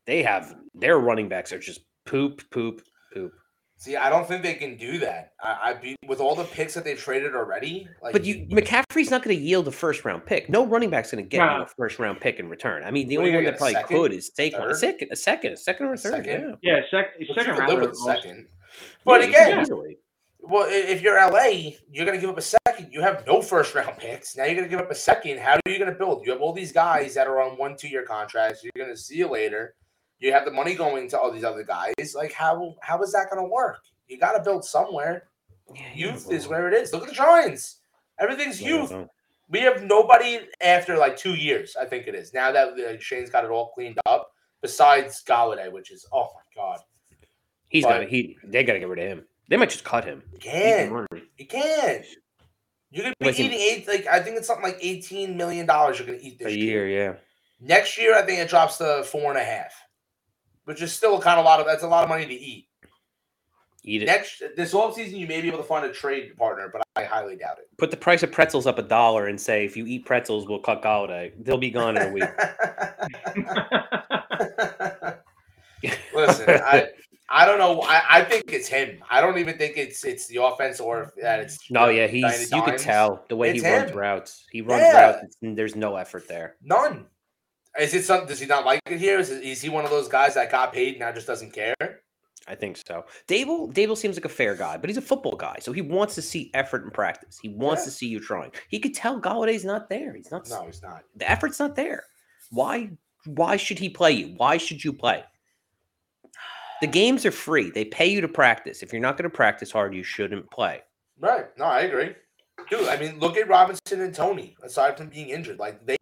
They 0.08 0.24
have 0.24 0.56
their 0.74 0.98
running 1.00 1.28
backs 1.30 1.52
are 1.54 1.60
just 1.60 1.82
poop, 2.06 2.42
poop, 2.50 2.82
poop. 3.14 3.32
See, 3.80 3.96
I 3.96 4.10
don't 4.10 4.28
think 4.28 4.42
they 4.42 4.56
can 4.56 4.76
do 4.76 4.98
that. 5.00 5.34
I, 5.40 5.58
I 5.70 5.74
be 5.74 5.96
with 6.08 6.20
all 6.20 6.34
the 6.34 6.46
picks 6.46 6.74
that 6.74 6.84
they've 6.84 6.98
traded 6.98 7.36
already. 7.36 7.88
Like, 8.02 8.14
But 8.14 8.26
you 8.26 8.48
McCaffrey's 8.48 9.12
not 9.12 9.22
going 9.22 9.38
to 9.38 9.44
yield 9.44 9.68
a 9.68 9.72
first 9.72 10.04
round 10.04 10.26
pick. 10.26 10.50
No 10.50 10.66
running 10.66 10.90
back's 10.90 11.12
going 11.12 11.24
to 11.24 11.30
get 11.30 11.42
you 11.44 11.58
No. 11.58 11.62
a 11.64 11.68
first 11.68 12.00
round 12.00 12.20
pick 12.20 12.40
in 12.40 12.50
return. 12.50 12.84
I 12.84 12.90
mean, 12.90 13.08
the 13.08 13.18
only 13.20 13.36
one 13.36 13.44
that 13.44 13.58
probably 13.60 13.74
second? 13.76 13.96
could 13.96 14.14
is 14.14 14.30
take 14.32 14.58
one. 14.58 14.72
A 14.72 14.76
second, 14.76 15.10
a 15.12 15.16
second, 15.16 15.54
a 15.54 15.58
second 15.58 15.86
or 15.88 15.94
a 15.94 15.98
third. 15.98 16.26
Second? 16.26 16.58
Yeah. 16.64 16.76
Yeah, 16.78 16.82
sec- 16.90 17.14
but 17.20 17.36
second 17.36 17.56
can 17.56 17.68
round. 17.68 17.82
with 17.82 17.92
a 17.92 17.96
second. 17.96 18.48
But 19.06 19.22
Yeah, 19.22 19.28
again, 19.48 19.62
easily. 19.62 19.98
well, 20.40 20.66
if 20.68 21.02
you're 21.04 21.16
LA, 21.20 21.74
you're 21.92 22.06
gonna 22.08 22.18
give 22.18 22.32
up 22.32 22.38
a 22.38 22.42
second. 22.42 22.90
You 22.92 23.02
have 23.02 23.28
no 23.28 23.44
first 23.44 23.76
round 23.76 23.96
picks. 24.00 24.36
Now 24.36 24.46
you're 24.46 24.56
gonna 24.56 24.68
give 24.70 24.80
up 24.80 24.90
a 24.90 24.96
second. 24.96 25.38
How 25.40 25.54
are 25.54 25.72
you 25.72 25.78
gonna 25.78 25.92
build? 25.94 26.26
You 26.26 26.32
have 26.32 26.42
all 26.42 26.52
these 26.54 26.72
guys 26.72 27.14
that 27.14 27.28
are 27.28 27.42
on 27.42 27.58
one, 27.60 27.76
two 27.78 27.90
year 27.90 28.04
contracts. 28.04 28.64
You're 28.64 28.72
gonna 28.86 28.98
see 28.98 29.18
you 29.18 29.28
later. 29.28 29.76
You 30.20 30.32
have 30.32 30.46
the 30.46 30.52
money 30.52 30.74
going 30.76 31.08
to 31.10 31.20
all 31.20 31.32
these 31.32 31.44
other 31.44 31.64
guys. 31.64 31.94
Like 32.16 32.32
how 32.34 32.76
how 32.82 33.02
is 33.02 33.12
that 33.14 33.28
gonna 33.30 33.48
work? 33.48 33.80
You 34.08 34.18
got 34.18 34.34
to 34.38 34.44
build 34.44 34.64
somewhere. 34.66 35.28
Yeah, 35.76 35.82
Youth 35.94 36.32
is 36.32 36.48
where 36.48 36.68
it 36.68 36.74
is. 36.74 36.94
Look 36.94 37.04
at 37.04 37.10
the 37.10 37.16
Giants. 37.16 37.78
Everything's 38.20 38.62
youth. 38.62 38.94
We 39.50 39.60
have 39.62 39.84
nobody 39.84 40.40
after 40.62 40.98
like 40.98 41.18
two 41.18 41.36
years. 41.36 41.76
I 41.80 41.86
think 41.86 42.08
it 42.08 42.16
is 42.16 42.34
now 42.34 42.52
that 42.52 42.70
uh, 42.80 43.00
Schoen's 43.00 43.30
got 43.30 43.44
it 43.46 43.52
all 43.52 43.72
cleaned 43.74 44.00
up. 44.06 44.32
Besides 44.62 45.24
Golladay, 45.28 45.72
which 45.72 45.92
is 45.92 46.06
oh 46.12 46.30
my 46.34 46.42
god, 46.62 46.80
He's 47.70 47.84
But- 47.84 48.00
got 48.02 48.08
he. 48.10 48.38
They 48.44 48.64
got 48.64 48.74
to 48.74 48.80
get 48.80 48.88
rid 48.88 49.00
of 49.00 49.06
him. 49.20 49.26
They 49.50 49.56
might 49.58 49.70
just 49.70 49.84
cut 49.86 50.04
him. 50.04 50.24
you 50.34 50.40
can 50.40 51.08
you 51.38 51.46
can. 51.48 52.04
You're 52.90 53.04
gonna 53.04 53.16
be 53.20 53.26
Listen. 53.28 53.46
eating 53.46 53.60
eight. 53.60 53.88
Like 53.88 54.08
I 54.08 54.20
think 54.22 54.38
it's 54.38 54.48
something 54.48 54.64
like 54.64 54.80
eighteen 54.82 55.38
million 55.38 55.66
dollars. 55.66 56.00
You're 56.00 56.08
gonna 56.08 56.20
eat 56.22 56.40
this 56.40 56.48
a 56.48 56.58
year. 56.58 56.88
Yeah. 56.88 57.14
Next 57.60 57.98
year, 57.98 58.16
I 58.16 58.22
think 58.24 58.40
it 58.40 58.50
drops 58.50 58.78
to 58.78 59.04
four 59.04 59.30
and 59.30 59.38
a 59.40 59.44
half, 59.44 59.74
which 60.68 60.82
is 60.82 60.92
still 60.92 61.18
kind 61.22 61.40
of 61.40 61.46
a 61.46 61.48
lot 61.48 61.62
of. 61.62 61.66
That's 61.66 61.84
a 61.84 61.88
lot 61.88 62.04
of 62.04 62.10
money 62.10 62.26
to 62.26 62.34
eat. 62.34 62.68
Eat 63.86 64.04
it. 64.04 64.06
Next 64.08 64.44
this 64.58 64.74
offseason, 64.74 65.18
you 65.18 65.26
may 65.28 65.40
be 65.40 65.48
able 65.48 65.60
to 65.60 65.64
find 65.64 65.86
a 65.86 65.94
trade 65.94 66.36
partner, 66.36 66.70
but 66.74 66.82
I 66.98 67.06
highly 67.06 67.38
doubt 67.38 67.60
it. 67.60 67.70
Put 67.78 67.90
the 67.90 67.96
price 67.96 68.22
of 68.22 68.34
pretzels 68.34 68.68
up 68.68 68.78
a 68.78 68.82
dollar 68.82 69.28
and 69.28 69.40
say 69.40 69.64
if 69.64 69.78
you 69.78 69.86
eat 69.86 70.06
pretzels, 70.06 70.46
we'll 70.46 70.60
cut 70.60 70.82
Golladay. 70.82 71.32
They'll 71.40 71.58
be 71.58 71.72
gone 71.72 71.96
in 71.96 72.04
a 72.04 72.12
week. 72.12 72.26
Listen, 76.14 76.46
I 76.50 76.90
I 77.30 77.46
don't 77.46 77.60
know. 77.60 77.82
I, 77.84 78.02
I 78.10 78.24
think 78.24 78.52
it's 78.52 78.68
him. 78.68 79.02
I 79.10 79.22
don't 79.22 79.38
even 79.38 79.58
think 79.58 79.78
it's 79.78 80.04
it's 80.04 80.28
the 80.28 80.44
offense 80.44 80.82
or 80.82 81.14
that 81.22 81.40
it's 81.40 81.72
No, 81.72 81.88
yeah, 81.88 82.08
he's. 82.08 82.52
You 82.52 82.62
could 82.64 82.78
tell 82.80 83.24
the 83.30 83.38
way 83.38 83.52
It's 83.52 83.62
he 83.64 83.70
runs 83.70 83.94
routes. 83.94 84.46
He 84.52 84.62
runs 84.62 84.82
Yeah. 84.82 85.12
routes. 85.12 85.38
There's 85.42 85.78
no 85.78 85.96
effort 85.96 86.28
there. 86.28 86.58
none. 86.62 87.06
Is 87.80 87.94
it 87.94 88.06
something? 88.06 88.28
Does 88.28 88.40
he 88.40 88.46
not 88.46 88.66
like 88.66 88.82
it 88.88 89.00
here? 89.00 89.20
Is, 89.20 89.30
it, 89.30 89.44
is 89.44 89.62
he 89.62 89.70
one 89.70 89.86
of 89.86 89.92
those 89.92 90.08
guys 90.08 90.34
that 90.36 90.52
got 90.52 90.74
paid 90.74 90.90
and 90.96 91.00
now 91.00 91.12
just 91.12 91.28
doesn't 91.28 91.52
care? 91.54 91.76
I 92.50 92.56
think 92.56 92.78
so. 92.78 93.04
Daboll 93.28 93.74
Daboll 93.74 93.98
seems 93.98 94.16
like 94.16 94.26
a 94.26 94.30
fair 94.30 94.56
guy, 94.56 94.78
but 94.78 94.90
he's 94.90 94.98
a 94.98 95.02
football 95.02 95.36
guy, 95.36 95.58
so 95.60 95.74
he 95.74 95.82
wants 95.82 96.16
to 96.16 96.22
see 96.22 96.50
effort 96.54 96.84
in 96.86 96.92
practice. 96.92 97.38
He 97.42 97.50
wants 97.50 97.82
Yeah. 97.82 97.86
to 97.86 97.92
see 97.92 98.08
you 98.08 98.20
trying. 98.22 98.52
He 98.70 98.80
could 98.80 98.94
tell 98.94 99.20
Golladay's 99.22 99.66
not 99.66 99.90
there. 99.90 100.14
He's 100.16 100.32
not. 100.32 100.50
No, 100.50 100.66
he's 100.66 100.82
not. 100.82 101.04
The 101.16 101.30
effort's 101.30 101.60
not 101.60 101.76
there. 101.76 102.04
Why? 102.52 102.92
Why 103.26 103.58
should 103.58 103.78
he 103.80 103.90
play 103.90 104.14
you? 104.14 104.34
Why 104.38 104.56
should 104.58 104.82
you 104.84 104.94
play? 104.94 105.24
The 106.80 106.88
games 106.88 107.26
are 107.26 107.32
free. 107.32 107.70
They 107.72 107.86
pay 107.86 108.06
you 108.08 108.22
to 108.22 108.28
practice. 108.28 108.82
If 108.84 108.94
you're 108.94 109.02
not 109.02 109.18
going 109.18 109.30
to 109.30 109.36
practice 109.36 109.72
hard, 109.72 109.94
you 109.94 110.04
shouldn't 110.04 110.50
play. 110.52 110.82
Right. 111.20 111.46
No, 111.58 111.66
I 111.66 111.82
agree. 111.82 112.16
Dude, 112.70 112.88
I 112.88 112.98
mean, 112.98 113.20
look 113.20 113.38
at 113.38 113.48
Robinson 113.48 114.02
and 114.02 114.14
Toney. 114.14 114.56
Aside 114.64 114.98
from 114.98 115.08
being 115.08 115.30
injured, 115.30 115.60
like 115.60 115.86
they 115.86 115.98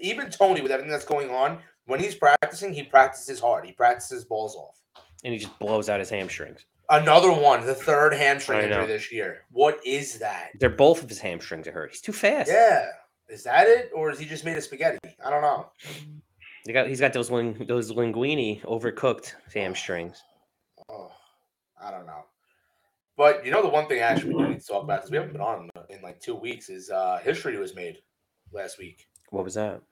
even 0.00 0.30
Toney 0.30 0.60
with 0.60 0.70
everything 0.70 0.90
that's 0.90 1.04
going 1.04 1.30
on, 1.30 1.58
when 1.86 2.00
he's 2.00 2.14
practicing, 2.14 2.72
he 2.72 2.82
practices 2.82 3.40
hard. 3.40 3.64
He 3.64 3.72
practices 3.72 4.24
balls 4.24 4.56
off. 4.56 4.80
And 5.24 5.32
he 5.32 5.38
just 5.38 5.58
blows 5.58 5.88
out 5.88 6.00
his 6.00 6.10
hamstrings. 6.10 6.66
Another 6.90 7.32
one, 7.32 7.64
the 7.64 7.74
third 7.74 8.12
hamstring 8.12 8.60
injury 8.60 8.86
this 8.86 9.10
year. 9.10 9.44
What 9.50 9.78
is 9.86 10.18
that? 10.18 10.50
They're 10.60 10.68
both 10.68 11.02
of 11.02 11.08
his 11.08 11.18
hamstrings 11.18 11.66
are 11.66 11.72
hurt. 11.72 11.92
He's 11.92 12.02
too 12.02 12.12
fast. 12.12 12.50
Yeah. 12.50 12.88
Is 13.28 13.44
that 13.44 13.66
it, 13.66 13.90
or 13.94 14.10
is 14.10 14.18
he 14.18 14.26
just 14.26 14.44
made 14.44 14.58
of 14.58 14.64
spaghetti? 14.64 14.98
I 15.24 15.30
don't 15.30 15.40
know. 15.40 15.70
He 16.66 16.72
got 16.74 16.88
he's 16.88 17.00
got 17.00 17.14
those 17.14 17.30
ling, 17.30 17.64
those 17.66 17.90
linguini 17.90 18.62
overcooked 18.64 19.32
hamstrings. 19.54 20.22
Oh, 20.90 21.10
I 21.82 21.90
don't 21.90 22.06
know. 22.06 22.24
But 23.16 23.44
you 23.44 23.52
know, 23.52 23.62
the 23.62 23.68
one 23.68 23.86
thing 23.86 24.00
actually 24.00 24.34
we 24.34 24.42
need 24.48 24.60
to 24.60 24.66
talk 24.66 24.82
about 24.82 24.98
because 24.98 25.10
we 25.10 25.16
haven't 25.16 25.32
been 25.32 25.40
on 25.40 25.70
in 25.88 26.02
like 26.02 26.20
two 26.20 26.34
weeks 26.34 26.68
is 26.68 26.90
uh 26.90 27.18
history 27.22 27.56
was 27.56 27.74
made 27.74 27.98
last 28.52 28.78
week. 28.78 29.06
What 29.30 29.44
was 29.44 29.54
that? 29.54 29.82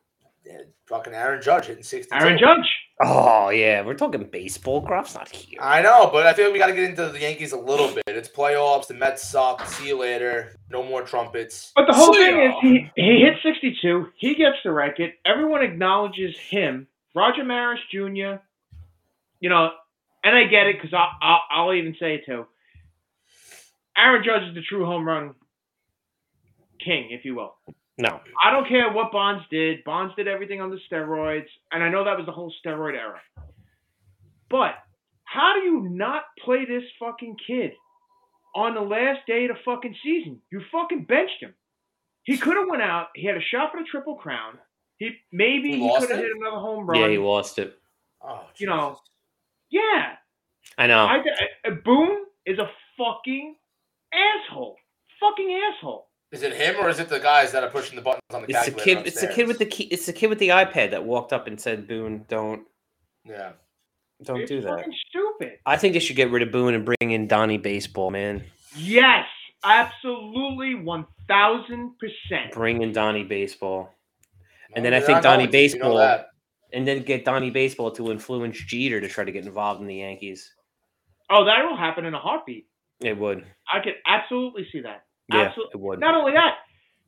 Yeah, 0.45 0.59
fucking 0.87 1.15
Aaron 1.15 1.41
Judge 1.41 1.67
hitting 1.67 1.85
sixty. 1.85 2.13
Aaron 2.13 2.37
Judge. 2.37 2.69
Oh 3.01 3.51
yeah, 3.51 3.83
we're 3.83 3.95
talking 3.95 4.25
baseball. 4.25 4.85
Groff's 4.85 5.15
not 5.15 5.29
here. 5.29 5.59
I 5.61 5.83
know, 5.83 6.11
but 6.13 6.27
I 6.27 6.33
feel 6.35 6.47
like 6.47 6.53
we 6.53 6.59
got 6.59 6.67
to 6.67 6.75
get 6.75 6.85
into 6.85 7.09
the 7.09 7.21
Yankees 7.21 7.53
a 7.53 7.59
little 7.59 7.93
bit. 7.95 8.03
It's 8.07 8.29
playoffs. 8.29 8.89
The 8.89 8.95
Mets 8.95 9.29
suck. 9.29 9.65
See 9.67 9.89
you 9.89 9.99
later. 9.99 10.57
No 10.69 10.83
more 10.83 11.03
trumpets. 11.03 11.73
But 11.77 11.87
the 11.87 11.95
whole 11.95 12.13
See 12.13 12.25
thing 12.25 12.43
is, 12.43 12.55
he, 12.61 12.91
he 12.97 13.21
hit 13.21 13.35
62. 13.43 14.09
He 14.17 14.35
gets 14.35 14.57
the 14.65 14.73
record. 14.73 15.13
Everyone 15.25 15.63
acknowledges 15.63 16.37
him. 16.39 16.87
Roger 17.15 17.45
Maris 17.45 17.81
Jr. 17.91 18.41
You 19.41 19.49
know, 19.49 19.71
and 20.25 20.37
I 20.37 20.45
get 20.45 20.67
it 20.67 20.77
because 20.77 20.95
I'll, 20.95 21.11
I'll, 21.21 21.41
I'll 21.51 21.75
even 21.75 21.97
say 21.99 22.17
it 22.17 22.27
too. 22.27 22.47
Aaron 23.97 24.23
Judge 24.25 24.43
is 24.49 24.55
the 24.55 24.63
true 24.63 24.85
home 24.87 25.07
run 25.07 25.35
king, 26.85 27.09
if 27.11 27.25
you 27.25 27.35
will. 27.35 27.55
No, 27.99 28.21
I 28.43 28.51
don't 28.51 28.67
care 28.67 28.91
what 28.91 29.13
Bonds 29.13 29.45
did. 29.51 29.85
Bonds 29.85 30.15
did 30.17 30.27
everything 30.27 30.61
on 30.61 30.71
the 30.71 30.79
steroids, 30.91 31.47
and 31.71 31.83
I 31.85 31.89
know 31.91 32.05
that 32.05 32.17
was 32.17 32.27
the 32.27 32.33
whole 32.33 32.53
steroid 32.65 32.95
era. 32.95 33.21
But 34.51 34.75
how 35.25 35.53
do 35.55 35.61
you 35.61 35.89
not 35.91 36.25
play 36.45 36.65
this 36.65 36.85
fucking 36.99 37.37
kid 37.47 37.73
on 38.55 38.75
the 38.75 38.81
last 38.81 39.21
day 39.27 39.45
of 39.45 39.57
the 39.57 39.63
fucking 39.65 39.95
season? 40.03 40.41
You 40.51 40.63
fucking 40.73 41.05
benched 41.05 41.41
him. 41.43 41.55
He 42.25 42.39
could 42.39 42.57
have 42.57 42.67
went 42.69 42.83
out. 42.83 43.09
He 43.15 43.27
had 43.27 43.37
a 43.37 43.41
shot 43.41 43.73
for 43.73 43.81
the 43.81 43.87
triple 43.91 44.17
crown. 44.17 44.59
He 44.99 45.11
maybe 45.33 45.73
He 45.73 45.79
he, 45.81 45.99
could 45.99 46.11
have 46.11 46.19
hit 46.19 46.31
another 46.37 46.57
home 46.59 46.87
run. 46.87 47.01
yeah, 47.01 47.09
he 47.09 47.19
lost 47.19 47.59
it. 47.59 47.79
Oh, 48.23 48.45
You 48.57 48.69
know. 48.69 48.99
Yeah, 49.71 50.17
I 50.79 50.87
know. 50.87 51.05
I, 51.05 51.23
I, 51.65 51.71
Boone 51.71 52.25
is 52.47 52.59
a 52.59 52.71
fucking 52.99 53.57
asshole. 54.13 54.77
Fucking 55.21 55.61
asshole. 55.73 56.09
Is 56.33 56.43
it 56.43 56.55
him 56.55 56.77
or 56.81 56.89
is 56.89 56.99
it 56.99 57.09
the 57.09 57.21
guys 57.21 57.53
that 57.53 57.63
are 57.63 57.71
pushing 57.71 57.95
the 57.97 58.03
buttons 58.03 58.23
on 58.33 58.43
the 58.43 58.49
it's 58.49 58.65
the 58.67 58.71
calculator? 58.73 59.01
kid. 59.03 59.07
It's 59.07 59.21
the 59.21 59.27
kid 59.29 59.47
with 59.49 59.59
the 59.59 59.67
key. 59.67 59.85
It's 59.85 60.07
the 60.07 60.13
kid 60.13 60.29
with 60.29 60.39
the 60.39 60.49
iPad 60.49 60.91
that 60.91 61.05
walked 61.05 61.33
up 61.33 61.47
and 61.47 61.61
said, 61.61 61.87
"Boone, 61.87 62.25
don't 62.29 62.63
yeah. 63.25 63.53
don't 64.23 64.41
it's 64.41 64.49
do 64.51 64.61
that." 64.63 64.79
fucking 64.79 64.95
stupid. 65.09 65.59
I 65.67 65.77
think 65.77 65.93
they 65.93 66.01
should 66.01 66.17
get 66.17 66.31
rid 66.31 66.43
of 66.43 66.51
Boone 66.51 66.75
and 66.75 66.85
bring 66.87 67.11
in 67.11 67.29
Donnie 67.29 67.59
Baseball, 67.59 68.11
man. 68.11 68.45
Yes. 68.77 69.27
Absolutely, 69.65 70.75
one 70.75 71.07
thousand 71.29 71.93
percent. 71.99 72.53
Bring 72.53 72.83
in 72.83 72.93
Donnie 72.93 73.23
Baseball, 73.25 73.95
And 74.75 74.83
No, 74.83 74.91
then 74.91 74.95
I 75.01 75.05
think 75.05 75.17
not 75.17 75.23
Donnie 75.23 75.45
going 75.47 75.53
to, 75.53 75.59
you 75.59 75.79
know 75.79 75.85
Baseball- 75.95 76.25
and 76.73 76.89
then 76.89 77.03
get 77.03 77.25
Donnie 77.25 77.51
Baseball 77.51 77.91
to 77.93 78.11
influence 78.11 78.59
Jeter 78.59 79.01
to 79.01 79.07
try 79.09 79.23
to 79.25 79.31
get 79.31 79.45
involved 79.47 79.81
in 79.83 79.87
the 79.87 79.97
Yankees. 79.97 80.51
Oh, 81.31 81.45
that 81.45 81.63
will 81.69 81.77
happen 81.77 82.07
in 82.07 82.15
a 82.15 82.19
heartbeat. 82.19 82.67
It 83.03 83.19
would. 83.19 83.45
I 83.73 83.81
could 83.83 83.95
absolutely 84.07 84.67
see 84.73 84.81
that. 84.83 85.05
Yeah, 85.33 85.43
Absolutely. 85.43 85.73
it 85.75 85.81
would. 85.81 86.01
Not 86.01 86.15
only 86.15 86.33
that, 86.33 86.57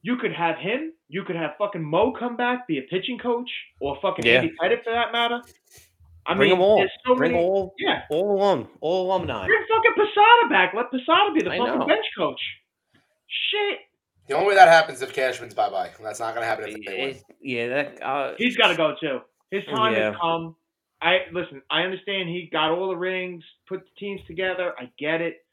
you 0.02 0.16
could 0.16 0.32
have 0.32 0.56
him. 0.58 0.92
You 1.08 1.24
could 1.24 1.36
have 1.36 1.52
fucking 1.58 1.82
Mo 1.82 2.12
come 2.18 2.36
back, 2.36 2.66
be 2.66 2.78
a 2.78 2.82
pitching 2.82 3.18
coach, 3.18 3.50
or 3.80 3.96
fucking 4.02 4.24
Yeah. 4.24 4.36
Andy 4.40 4.52
Pettitte 4.60 4.84
for 4.84 4.92
that 4.92 5.12
matter. 5.12 5.40
I 6.26 6.34
Bring 6.34 6.50
mean, 6.50 6.58
them 6.58 6.62
all. 6.62 6.78
there's 6.78 6.90
so 7.06 7.14
Bring 7.14 7.32
many. 7.32 7.44
all, 7.44 7.74
Yeah, 7.78 8.02
all 8.10 8.36
alum, 8.40 8.68
all 8.80 9.06
alumni. 9.12 9.46
bring 9.46 9.62
fucking 9.68 9.92
Posada 9.96 10.48
back. 10.48 10.72
Let 10.74 10.90
Posada 10.90 11.32
be 11.34 11.42
the 11.42 11.50
I 11.50 11.58
fucking 11.58 11.78
know. 11.80 11.86
bench 11.86 12.06
coach. 12.16 12.40
Shit, 13.50 13.78
The 14.28 14.34
only 14.34 14.48
way 14.48 14.54
that 14.54 14.68
happens 14.68 15.02
if 15.02 15.12
Cashman's 15.12 15.54
bye 15.54 15.68
bye. 15.68 15.90
That's 16.02 16.20
not 16.20 16.34
going 16.34 16.42
to 16.42 16.48
happen 16.48 16.64
if 16.68 16.74
they 16.86 16.92
win. 16.98 17.08
It- 17.10 17.22
yeah, 17.42 17.68
that. 17.68 18.02
Uh, 18.02 18.34
he's 18.38 18.56
got 18.56 18.68
to 18.68 18.76
go 18.76 18.94
too. 18.98 19.20
His 19.50 19.64
time 19.66 19.92
Yeah. 19.94 20.12
has 20.12 20.16
come. 20.20 20.56
I 21.02 21.18
listen. 21.32 21.60
I 21.70 21.82
understand 21.82 22.28
he 22.30 22.48
got 22.50 22.70
all 22.70 22.88
the 22.88 22.96
rings, 22.96 23.44
put 23.68 23.80
the 23.80 23.90
teams 23.98 24.22
together. 24.26 24.72
I 24.78 24.90
get 24.98 25.20
it. 25.20 25.43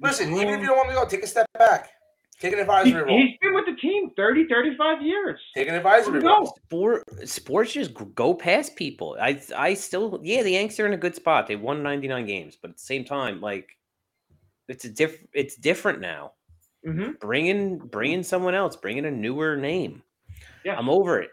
Listen, 0.00 0.32
We 0.32 0.40
even 0.42 0.54
if 0.54 0.60
you 0.60 0.66
don't 0.66 0.76
want 0.76 0.88
to 0.88 0.94
go, 0.94 1.06
take 1.06 1.22
a 1.22 1.26
step 1.26 1.46
back. 1.58 1.90
Take 2.40 2.52
an 2.54 2.58
he, 2.58 2.62
advisory 2.62 3.02
role. 3.04 3.18
he's 3.20 3.38
been 3.40 3.54
with 3.54 3.66
the 3.66 3.76
team 3.80 4.10
30, 4.16 4.48
35 4.48 5.02
years. 5.02 5.38
Take 5.54 5.68
an 5.68 5.74
advisory 5.76 6.20
No. 6.20 6.38
role. 6.38 6.56
sport 6.66 7.28
sports 7.28 7.72
just 7.72 7.92
go 8.16 8.34
past 8.34 8.74
people. 8.74 9.16
I 9.20 9.40
I 9.56 9.74
still 9.74 10.18
yeah, 10.24 10.42
the 10.42 10.50
Yanks 10.50 10.80
are 10.80 10.86
in 10.86 10.92
a 10.92 10.96
good 10.96 11.14
spot. 11.14 11.46
They 11.46 11.54
won 11.56 11.82
99 11.84 12.26
games, 12.26 12.56
but 12.60 12.70
at 12.70 12.76
the 12.78 12.82
same 12.82 13.04
time, 13.04 13.40
like 13.40 13.68
it's 14.68 14.84
a 14.84 14.88
diff 14.90 15.24
it's 15.32 15.54
different 15.54 16.00
now. 16.00 16.32
hmm 16.84 17.10
Bring 17.20 17.46
in 17.46 17.78
bring 17.78 18.10
in 18.12 18.24
someone 18.24 18.54
else, 18.56 18.74
bring 18.74 18.96
in 18.98 19.04
a 19.04 19.10
newer 19.10 19.56
name. 19.56 20.02
Yeah. 20.64 20.76
I'm 20.76 20.88
over 20.88 21.20
it. 21.20 21.30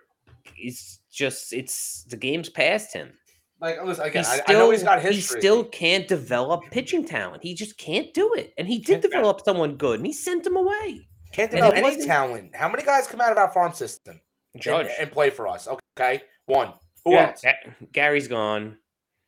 It's 0.57 0.99
just 1.11 1.53
it's 1.53 2.03
the 2.03 2.17
game's 2.17 2.49
past 2.49 2.93
him. 2.93 3.13
Like, 3.61 3.83
listen, 3.83 4.05
He 4.05 4.09
again, 4.09 4.25
I, 4.25 4.35
still, 4.37 4.43
I 4.47 4.53
know 4.53 4.71
he's 4.71 4.83
got 4.83 5.01
he 5.01 5.19
still 5.19 5.65
can't 5.65 6.07
develop 6.07 6.61
pitching 6.71 7.05
talent. 7.05 7.43
He 7.43 7.53
just 7.53 7.77
can't 7.77 8.13
do 8.13 8.33
it. 8.35 8.53
And 8.57 8.67
he 8.67 8.77
did 8.77 8.85
Can't 8.87 9.01
do- 9.01 9.09
develop 9.09 9.41
someone 9.43 9.75
good, 9.75 9.99
and 9.99 10.05
he 10.07 10.13
sent 10.13 10.45
him 10.47 10.55
away. 10.55 11.07
can't 11.33 11.51
develop 11.51 11.75
any 11.75 12.05
talent. 12.05 12.55
How 12.55 12.69
many 12.69 12.83
guys 12.83 13.05
come 13.07 13.19
out 13.21 13.31
of 13.31 13.37
our 13.37 13.51
farm 13.51 13.73
system 13.73 14.19
and, 14.53 14.63
Judge. 14.63 14.87
and 14.99 15.11
play 15.11 15.29
for 15.29 15.47
us? 15.47 15.67
Okay, 15.97 16.21
one. 16.45 16.73
Who 17.05 17.11
Yeah. 17.13 17.27
else? 17.29 17.41
Ga- 17.41 17.73
Gary's 17.91 18.27
gone. 18.27 18.77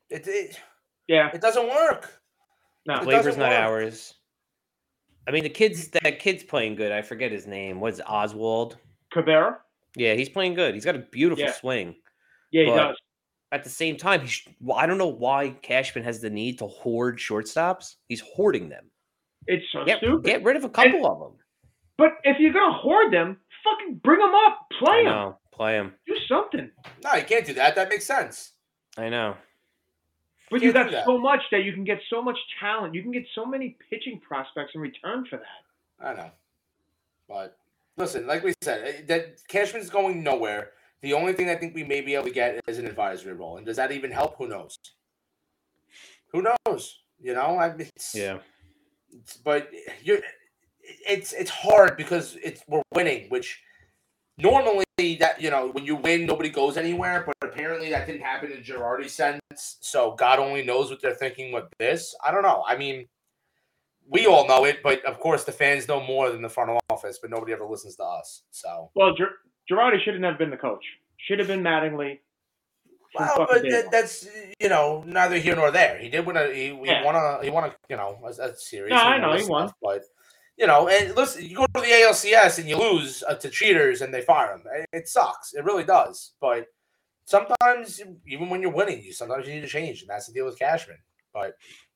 It, 0.09 0.27
it, 0.27 0.59
Yeah. 1.07 1.29
it 1.33 1.41
doesn't 1.41 1.67
work. 1.67 2.21
No. 2.85 2.95
It 2.95 3.03
Flavor's 3.03 3.25
doesn't 3.25 3.39
not 3.39 3.49
work. 3.51 3.59
ours. 3.59 4.13
I 5.27 5.31
mean, 5.31 5.43
the 5.43 5.49
kid's 5.49 5.89
that 5.89 6.19
kid's 6.19 6.43
playing 6.43 6.75
good. 6.75 6.91
I 6.91 7.01
forget 7.01 7.31
his 7.31 7.45
name. 7.47 7.79
What's 7.79 7.99
it, 7.99 8.05
Oswald? 8.09 8.77
Cabrera. 9.13 9.59
Yeah, 9.95 10.15
he's 10.15 10.29
playing 10.29 10.55
good. 10.55 10.73
He's 10.73 10.85
got 10.85 10.95
a 10.95 10.99
beautiful 10.99 11.43
Yeah. 11.45 11.51
swing. 11.51 11.95
Yeah, 12.51 12.63
he 12.63 12.69
But- 12.71 12.87
does. 12.87 12.97
At 13.51 13.63
the 13.63 13.69
same 13.69 13.97
time, 13.97 14.21
he's, 14.21 14.41
well, 14.61 14.77
I 14.77 14.85
don't 14.85 14.97
know 14.97 15.07
why 15.07 15.49
Cashman 15.61 16.03
has 16.05 16.21
the 16.21 16.29
need 16.29 16.59
to 16.59 16.67
hoard 16.67 17.17
shortstops. 17.17 17.95
He's 18.07 18.21
hoarding 18.21 18.69
them. 18.69 18.85
It's 19.47 19.65
so 19.73 19.83
Get, 19.83 19.97
stupid. 19.97 20.23
get 20.23 20.43
rid 20.43 20.55
of 20.55 20.63
a 20.63 20.69
couple 20.69 21.05
of 21.05 21.19
them. 21.19 21.37
But 21.97 22.13
if 22.23 22.39
you're 22.39 22.53
gonna 22.53 22.77
hoard 22.77 23.11
them, 23.11 23.37
fucking 23.63 23.95
bring 24.03 24.19
them 24.19 24.33
up, 24.33 24.67
I 24.71 24.75
play 24.79 25.03
them. 25.03 25.33
Play 25.51 25.73
them, 25.73 25.93
do 26.07 26.15
something. 26.27 26.71
No, 27.03 27.13
you 27.15 27.23
can't 27.25 27.45
do 27.45 27.53
that. 27.55 27.75
That 27.75 27.89
makes 27.89 28.05
sense. 28.05 28.53
I 28.97 29.09
know. 29.09 29.35
But 30.49 30.61
you 30.61 30.73
Can't 30.73 30.91
got 30.91 31.05
so 31.05 31.17
much 31.17 31.39
that 31.51 31.63
you 31.63 31.71
can 31.73 31.83
get 31.83 31.99
so 32.09 32.21
much 32.21 32.37
talent. 32.59 32.93
You 32.93 33.01
can 33.01 33.11
get 33.11 33.23
so 33.35 33.45
many 33.45 33.77
pitching 33.89 34.19
prospects 34.19 34.71
in 34.75 34.81
return 34.81 35.25
for 35.29 35.37
that. 35.37 36.05
I 36.05 36.13
know. 36.13 36.31
But 37.27 37.57
listen, 37.95 38.27
like 38.27 38.43
we 38.43 38.53
said, 38.61 38.85
eh, 38.85 39.01
that 39.07 39.47
Cashman's 39.47 39.89
going 39.89 40.23
nowhere. 40.23 40.71
The 41.01 41.13
only 41.13 41.33
thing 41.33 41.49
I 41.49 41.55
think 41.55 41.73
we 41.73 41.83
may 41.83 42.01
be 42.01 42.13
able 42.15 42.25
to 42.25 42.31
get 42.31 42.59
is 42.67 42.77
an 42.77 42.85
advisory 42.85 43.33
role. 43.33 43.57
And 43.57 43.65
does 43.65 43.77
that 43.77 43.91
even 43.91 44.11
help? 44.11 44.35
Who 44.37 44.47
knows? 44.47 44.77
Who 46.31 46.43
knows? 46.43 46.99
You 47.19 47.33
know, 47.33 47.57
I 47.57 47.69
mean, 47.75 47.87
it's, 47.95 48.15
Yeah. 48.15 48.35
it's- 49.11 49.37
but 49.43 49.69
you're 50.03 50.19
it's 51.07 51.31
it's 51.33 51.49
hard 51.51 51.95
because 51.95 52.35
it's 52.43 52.63
we're 52.67 52.81
winning, 52.93 53.29
which 53.29 53.61
normally 54.37 54.83
that 55.19 55.39
you 55.39 55.49
know 55.49 55.67
when 55.69 55.85
you 55.85 55.95
win 55.95 56.25
nobody 56.25 56.49
goes 56.49 56.75
anywhere, 56.77 57.23
but 57.25 57.35
apparently 57.41 57.89
that 57.91 58.07
didn't 58.07 58.21
happen 58.21 58.51
in 58.51 58.63
Girardi's 58.63 59.13
sense. 59.13 59.41
So 59.81 60.11
God 60.11 60.39
only 60.39 60.63
knows 60.63 60.89
what 60.89 61.01
they're 61.01 61.13
thinking 61.15 61.51
with 61.51 61.65
this. 61.79 62.15
I 62.23 62.31
don't 62.31 62.41
know. 62.43 62.63
I 62.67 62.75
mean, 62.77 63.07
we 64.09 64.25
all 64.25 64.47
know 64.47 64.65
it, 64.65 64.81
but 64.83 65.03
of 65.05 65.19
course 65.19 65.43
the 65.43 65.51
fans 65.51 65.87
know 65.87 66.01
more 66.01 66.31
than 66.31 66.41
the 66.41 66.49
front 66.49 66.79
office, 66.89 67.19
but 67.21 67.29
nobody 67.29 67.53
ever 67.53 67.65
listens 67.65 67.95
to 67.97 68.03
us. 68.03 68.43
So 68.51 68.89
Well, 68.95 69.13
Ger- 69.13 69.37
Girardi 69.69 70.03
shouldn't 70.03 70.23
have 70.23 70.37
been 70.37 70.49
the 70.49 70.57
coach. 70.57 70.83
Should 71.27 71.39
have 71.39 71.47
been 71.47 71.61
Mattingly. 71.61 72.19
well, 73.13 73.45
but 73.49 73.61
that, 73.63 73.91
that's 73.91 74.27
you 74.59 74.69
know 74.69 75.03
neither 75.05 75.37
here 75.37 75.55
nor 75.55 75.69
there. 75.71 75.97
He 75.99 76.09
did 76.09 76.25
win 76.25 76.37
a 76.37 76.47
he, 76.53 76.69
he 76.69 76.79
Yeah. 76.85 77.03
won 77.03 77.15
a 77.15 77.43
he 77.43 77.49
won 77.49 77.65
a 77.65 77.75
you 77.89 77.97
know 77.97 78.19
a, 78.23 78.29
a 78.29 78.55
series. 78.55 78.91
No, 78.91 78.97
I 78.97 79.17
know, 79.19 79.35
he 79.37 79.45
won. 79.49 79.67
stuff, 79.67 79.77
but 79.81 80.03
you 80.57 80.67
know, 80.67 80.87
and 80.87 81.15
listen, 81.15 81.45
you 81.45 81.55
go 81.57 81.65
to 81.65 81.81
the 81.81 81.87
ALCS 81.87 82.59
and 82.59 82.67
you 82.69 82.77
lose 82.77 83.23
uh, 83.27 83.35
to 83.35 83.49
cheaters 83.49 84.01
and 84.01 84.13
they 84.13 84.21
fire 84.21 84.55
them. 84.57 84.63
It, 84.73 84.85
it 84.93 85.07
sucks. 85.07 85.53
It 85.53 85.63
really 85.63 85.83
does. 85.83 86.33
But 86.39 86.67
sometimes, 87.25 88.01
even 88.27 88.49
when 88.49 88.61
you're 88.61 88.71
winning, 88.71 89.01
you 89.03 89.13
sometimes 89.13 89.47
you 89.47 89.53
need 89.55 89.61
to 89.61 89.67
change, 89.67 90.01
and 90.01 90.09
that's 90.09 90.27
the 90.27 90.33
deal 90.33 90.45
with 90.45 90.59
Cashman. 90.59 90.97
But 91.33 91.55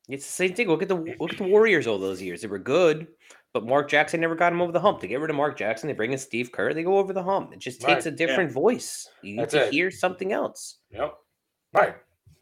It's 0.09 0.25
the 0.25 0.31
same 0.31 0.53
thing. 0.53 0.67
Look 0.67 0.81
at 0.81 0.87
the 0.87 0.95
look 1.19 1.31
at 1.31 1.37
the 1.37 1.43
Warriors 1.47 1.87
all 1.87 1.99
those 1.99 2.21
years. 2.21 2.41
They 2.41 2.47
were 2.47 2.59
good, 2.59 3.07
but 3.55 3.65
Mark 3.65 3.89
Jackson 3.89 4.19
never 4.19 4.35
got 4.35 4.51
him 4.51 4.61
over 4.61 4.73
the 4.73 4.81
hump. 4.81 4.99
To 4.99 5.07
get 5.07 5.21
rid 5.21 5.29
of 5.29 5.37
Mark 5.37 5.57
Jackson, 5.57 5.87
they 5.87 5.93
bring 5.93 6.11
in 6.11 6.17
Steve 6.17 6.51
Kerr. 6.51 6.73
They 6.73 6.83
go 6.83 6.97
over 6.97 7.13
the 7.13 7.23
hump. 7.23 7.53
It 7.53 7.59
just 7.59 7.79
takes 7.79 8.05
Right, 8.05 8.05
a 8.07 8.11
different 8.11 8.51
voice. 8.51 9.07
You 9.21 9.37
need 9.37 9.43
That's 9.43 9.53
to 9.53 9.67
it. 9.67 9.71
hear 9.73 9.89
something 9.91 10.33
else. 10.33 10.79
yep, 10.91 11.13
right. 11.73 11.95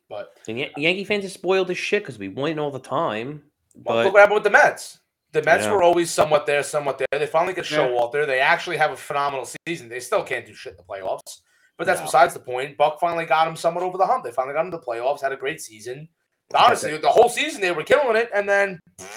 But 0.09 0.35
And 0.47 0.57
Yan- 0.57 0.71
Yankee 0.75 1.03
fans 1.03 1.23
are 1.23 1.29
spoiled 1.29 1.69
as 1.69 1.77
shit 1.77 2.01
because 2.01 2.17
we 2.17 2.29
win 2.29 2.57
all 2.57 2.71
the 2.71 2.79
time. 2.79 3.43
well, 3.75 3.97
But 3.97 4.05
look 4.05 4.13
what 4.15 4.19
happened 4.21 4.33
with 4.37 4.43
the 4.43 4.49
Mets. 4.49 4.99
The 5.33 5.43
Mets 5.43 5.65
Yeah. 5.65 5.71
were 5.73 5.83
always 5.83 6.09
somewhat 6.09 6.47
there, 6.47 6.63
somewhat 6.63 6.97
there. 6.97 7.07
They 7.11 7.27
finally 7.27 7.53
get 7.53 7.69
Yeah. 7.69 7.77
Showalter. 7.77 8.25
They 8.25 8.39
actually 8.39 8.77
have 8.77 8.89
a 8.91 8.97
phenomenal 8.97 9.47
season. 9.67 9.89
They 9.89 9.99
still 9.99 10.23
can't 10.23 10.47
do 10.47 10.55
shit 10.55 10.71
in 10.73 10.77
the 10.77 10.83
playoffs, 10.83 11.41
but 11.77 11.85
that's 11.85 11.99
No. 11.99 12.05
besides 12.07 12.33
the 12.33 12.39
point. 12.39 12.75
Buck 12.75 12.99
finally 12.99 13.25
got 13.27 13.47
him 13.47 13.55
somewhat 13.55 13.83
over 13.83 13.99
the 13.99 14.07
hump. 14.07 14.23
They 14.23 14.31
finally 14.31 14.55
got 14.55 14.65
him 14.65 14.71
to 14.71 14.77
the 14.77 14.83
playoffs. 14.83 15.21
Had 15.21 15.31
a 15.31 15.37
great 15.37 15.61
season. 15.61 16.09
Honestly, 16.55 16.97
the 16.97 17.09
whole 17.09 17.29
season 17.29 17.61
they 17.61 17.71
were 17.71 17.83
killing 17.83 18.15
it, 18.15 18.31
and 18.33 18.49
then 18.49 18.79
and 18.99 19.07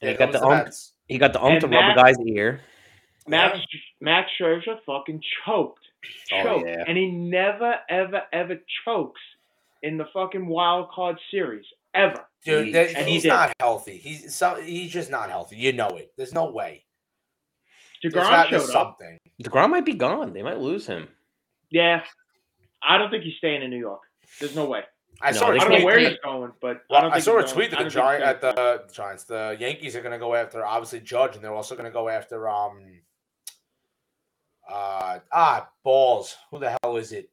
there 0.00 0.10
he 0.12 0.16
got 0.16 0.30
comes 0.32 0.40
the 0.40 0.46
ump. 0.46 0.68
Mets. 1.08 1.14
He 1.14 1.18
got 1.18 1.32
the 1.32 1.40
ump 1.42 1.52
And 1.52 1.60
to 1.62 1.66
rub 1.68 1.72
Matt- 1.72 1.96
the 1.96 2.02
guy's 2.02 2.26
ear. 2.26 2.60
Max 3.26 3.58
Max 4.00 4.30
Scherzer 4.40 4.78
fucking 4.86 5.22
choked, 5.44 5.80
Oh, 6.32 6.42
choked, 6.42 6.66
yeah. 6.66 6.84
and 6.86 6.96
he 6.96 7.10
never 7.10 7.78
ever 7.90 8.22
ever 8.32 8.56
chokes 8.84 9.20
in 9.82 9.98
the 9.98 10.06
fucking 10.14 10.46
wild 10.46 10.90
card 10.90 11.18
series 11.30 11.66
ever. 11.94 12.24
Dude, 12.44 12.66
He- 12.66 12.72
that- 12.72 12.94
and 12.96 13.06
he's 13.08 13.22
did. 13.22 13.28
not 13.28 13.52
healthy. 13.60 13.98
He's 13.98 14.34
so, 14.34 14.54
he's 14.56 14.90
just 14.92 15.10
not 15.10 15.28
healthy. 15.28 15.56
You 15.56 15.72
know 15.74 15.88
it. 15.88 16.12
There's 16.16 16.32
no 16.32 16.50
way. 16.50 16.84
There's 18.02 18.14
Degrom 18.14 18.22
got 18.30 18.48
showed 18.48 18.60
there's 18.60 18.70
up. 18.74 19.00
Degrom 19.42 19.70
might 19.70 19.84
be 19.84 19.94
gone. 19.94 20.32
They 20.32 20.42
might 20.42 20.58
lose 20.58 20.86
him. 20.86 21.08
Yeah, 21.70 22.02
I 22.82 22.96
don't 22.96 23.10
think 23.10 23.24
he's 23.24 23.36
staying 23.36 23.62
in 23.62 23.70
New 23.70 23.78
York. 23.78 24.00
There's 24.40 24.54
no 24.56 24.64
way. 24.66 24.84
I 25.20 25.32
No, 25.32 25.38
saw. 25.38 25.50
they 25.50 25.58
a 25.58 25.60
I 25.60 25.64
don't 25.64 25.78
know 25.80 25.84
where 25.84 25.98
he's 25.98 26.18
going, 26.22 26.52
but 26.60 26.76
I 26.76 26.80
Well, 26.90 27.00
don't 27.02 27.12
I, 27.12 27.18
saw 27.18 27.38
a 27.38 27.42
he's 27.42 27.52
tweet 27.52 27.70
that 27.70 27.78
the 27.78 27.82
don't 27.84 27.92
think 27.92 28.04
Giant 28.04 28.22
at 28.22 28.40
the 28.40 28.84
Giants, 28.92 29.24
the 29.24 29.56
Yankees 29.58 29.96
are 29.96 30.00
going 30.00 30.12
to 30.12 30.18
go 30.18 30.34
after 30.34 30.64
obviously 30.64 31.00
Judge, 31.00 31.34
and 31.34 31.42
they're 31.44 31.54
also 31.54 31.74
going 31.74 31.86
to 31.86 31.90
go 31.92 32.08
after 32.08 32.48
um 32.48 33.00
uh 34.70 35.18
ah 35.32 35.68
balls. 35.82 36.36
Who 36.50 36.58
the 36.60 36.76
hell 36.82 36.96
is 36.98 37.12
it? 37.12 37.30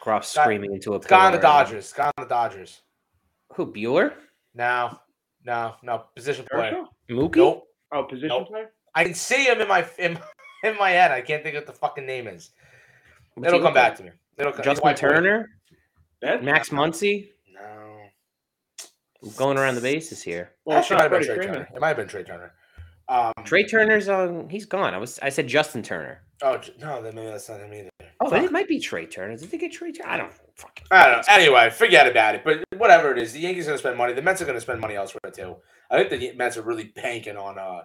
Cross 0.00 0.34
Guy- 0.34 0.42
screaming 0.44 0.72
into 0.74 0.92
a 0.92 0.96
It's 0.96 1.06
guy 1.06 1.26
on 1.26 1.32
the 1.32 1.38
pillar. 1.38 1.42
Dodgers. 1.64 1.92
Guy 1.92 2.04
on 2.16 2.24
the 2.24 2.28
Dodgers. 2.28 2.82
Who 3.54 3.72
Buehler? 3.72 4.12
No, 4.54 4.98
no, 5.44 5.74
no. 5.82 6.04
Position 6.14 6.44
player. 6.50 6.84
Mookie? 7.10 7.36
Nope. 7.36 7.66
Oh, 7.92 8.02
position 8.04 8.28
Nope. 8.28 8.48
player. 8.48 8.70
I 8.94 9.04
can 9.04 9.14
see 9.14 9.44
him 9.46 9.60
in 9.60 9.68
my 9.68 9.84
in, 9.98 10.18
in 10.64 10.76
my 10.76 10.90
head. 10.90 11.10
I 11.10 11.22
can't 11.22 11.42
think 11.42 11.56
of 11.56 11.62
what 11.62 11.66
the 11.66 11.72
fucking 11.72 12.06
name 12.06 12.26
is. 12.28 12.50
What's 13.34 13.48
It'll 13.48 13.58
come 13.60 13.64
look 13.64 13.74
like? 13.74 13.90
back 13.90 13.96
to 13.96 14.04
me. 14.04 14.10
It'll 14.38 14.52
Justin. 14.52 14.94
Turner? 14.94 15.50
That's 16.20 16.42
Max 16.44 16.70
Muncy? 16.70 17.28
No. 17.52 18.00
I'm 19.22 19.30
going 19.36 19.58
around 19.58 19.74
the 19.76 19.80
bases 19.80 20.22
here. 20.22 20.52
Well, 20.64 20.82
it 20.82 20.90
might 20.90 21.00
have 21.02 21.10
been 21.10 21.22
Trey 21.24 21.36
Freeman. 21.36 21.54
Turner. 21.54 21.68
It 21.74 21.80
might 21.80 21.88
have 21.88 21.96
been 21.96 22.08
Trea 22.08 22.24
Turner. 22.24 22.52
Um, 23.08 23.32
Trea 23.44 23.66
Turner's 23.66 24.08
on. 24.08 24.48
He's 24.48 24.64
gone. 24.64 24.94
I 24.94 24.98
was. 24.98 25.18
I 25.20 25.28
said 25.28 25.46
Justin 25.46 25.82
Turner. 25.82 26.22
Oh 26.42 26.60
no, 26.80 27.02
then 27.02 27.14
maybe 27.14 27.28
that's 27.28 27.48
not 27.48 27.60
him 27.60 27.72
either. 27.72 27.90
Oh, 28.00 28.06
but 28.20 28.30
Fuck. 28.30 28.42
it 28.44 28.52
might 28.52 28.68
be 28.68 28.78
Trea 28.80 29.06
Turner. 29.06 29.36
Did 29.36 29.50
they 29.50 29.58
get 29.58 29.72
Trea 29.72 29.92
Turner? 29.92 30.08
I 30.08 30.16
don't 30.16 30.32
fucking. 30.56 30.86
I 30.90 31.08
don't 31.10 31.16
know. 31.18 31.22
Anyway, 31.34 31.70
forget 31.70 32.06
about 32.06 32.34
it. 32.34 32.42
But 32.44 32.64
whatever 32.78 33.12
it 33.12 33.18
is, 33.18 33.32
the 33.32 33.40
Yankees 33.40 33.66
are 33.66 33.70
going 33.70 33.76
to 33.78 33.82
spend 33.82 33.98
money. 33.98 34.14
The 34.14 34.22
Mets 34.22 34.40
are 34.40 34.46
going 34.46 34.56
to 34.56 34.60
spend 34.60 34.80
money 34.80 34.94
elsewhere 34.96 35.30
too. 35.32 35.56
I 35.90 36.02
think 36.02 36.10
the 36.10 36.32
Mets 36.36 36.56
are 36.56 36.62
really 36.62 36.84
banking 36.96 37.36
on 37.36 37.58
uh 37.58 37.82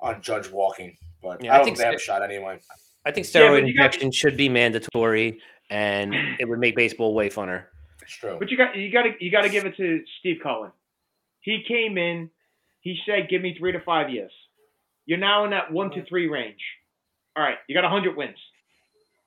on 0.00 0.22
Judge 0.22 0.50
walking, 0.50 0.96
but 1.22 1.42
Yeah, 1.44 1.52
I 1.52 1.54
I 1.54 1.58
don't 1.58 1.64
think 1.66 1.76
think 1.76 1.84
they 1.84 1.92
have 1.92 1.94
a 1.94 1.98
shot 1.98 2.22
anyway. 2.22 2.60
I 3.08 3.10
think 3.12 3.26
steroid 3.26 3.60
but 3.62 3.66
you 3.66 3.74
got- 3.74 3.86
injection 3.86 4.12
should 4.12 4.36
be 4.36 4.48
mandatory, 4.50 5.40
and 5.70 6.14
it 6.38 6.46
would 6.48 6.58
make 6.58 6.76
baseball 6.76 7.14
way 7.14 7.30
funner. 7.30 7.64
It's 8.02 8.12
true. 8.14 8.36
But 8.38 8.50
you 8.50 8.56
got 8.56 8.76
you 8.76 8.92
got 8.92 9.02
to 9.04 9.12
you 9.18 9.30
got 9.30 9.42
to 9.42 9.48
give 9.48 9.64
it 9.64 9.76
to 9.78 10.02
Steve 10.20 10.36
Cohen. 10.42 10.70
He 11.40 11.64
came 11.66 11.96
in. 11.98 12.30
He 12.80 12.98
said, 13.06 13.28
"Give 13.30 13.40
me 13.42 13.56
three 13.58 13.72
to 13.72 13.80
five 13.80 14.10
years." 14.10 14.30
You're 15.06 15.18
now 15.18 15.44
in 15.44 15.50
that 15.50 15.72
one 15.72 15.90
to 15.92 16.04
three 16.04 16.28
range. 16.28 16.60
All 17.36 17.42
right, 17.42 17.56
you 17.66 17.74
got 17.74 17.88
hundred 17.90 18.16
wins. 18.16 18.36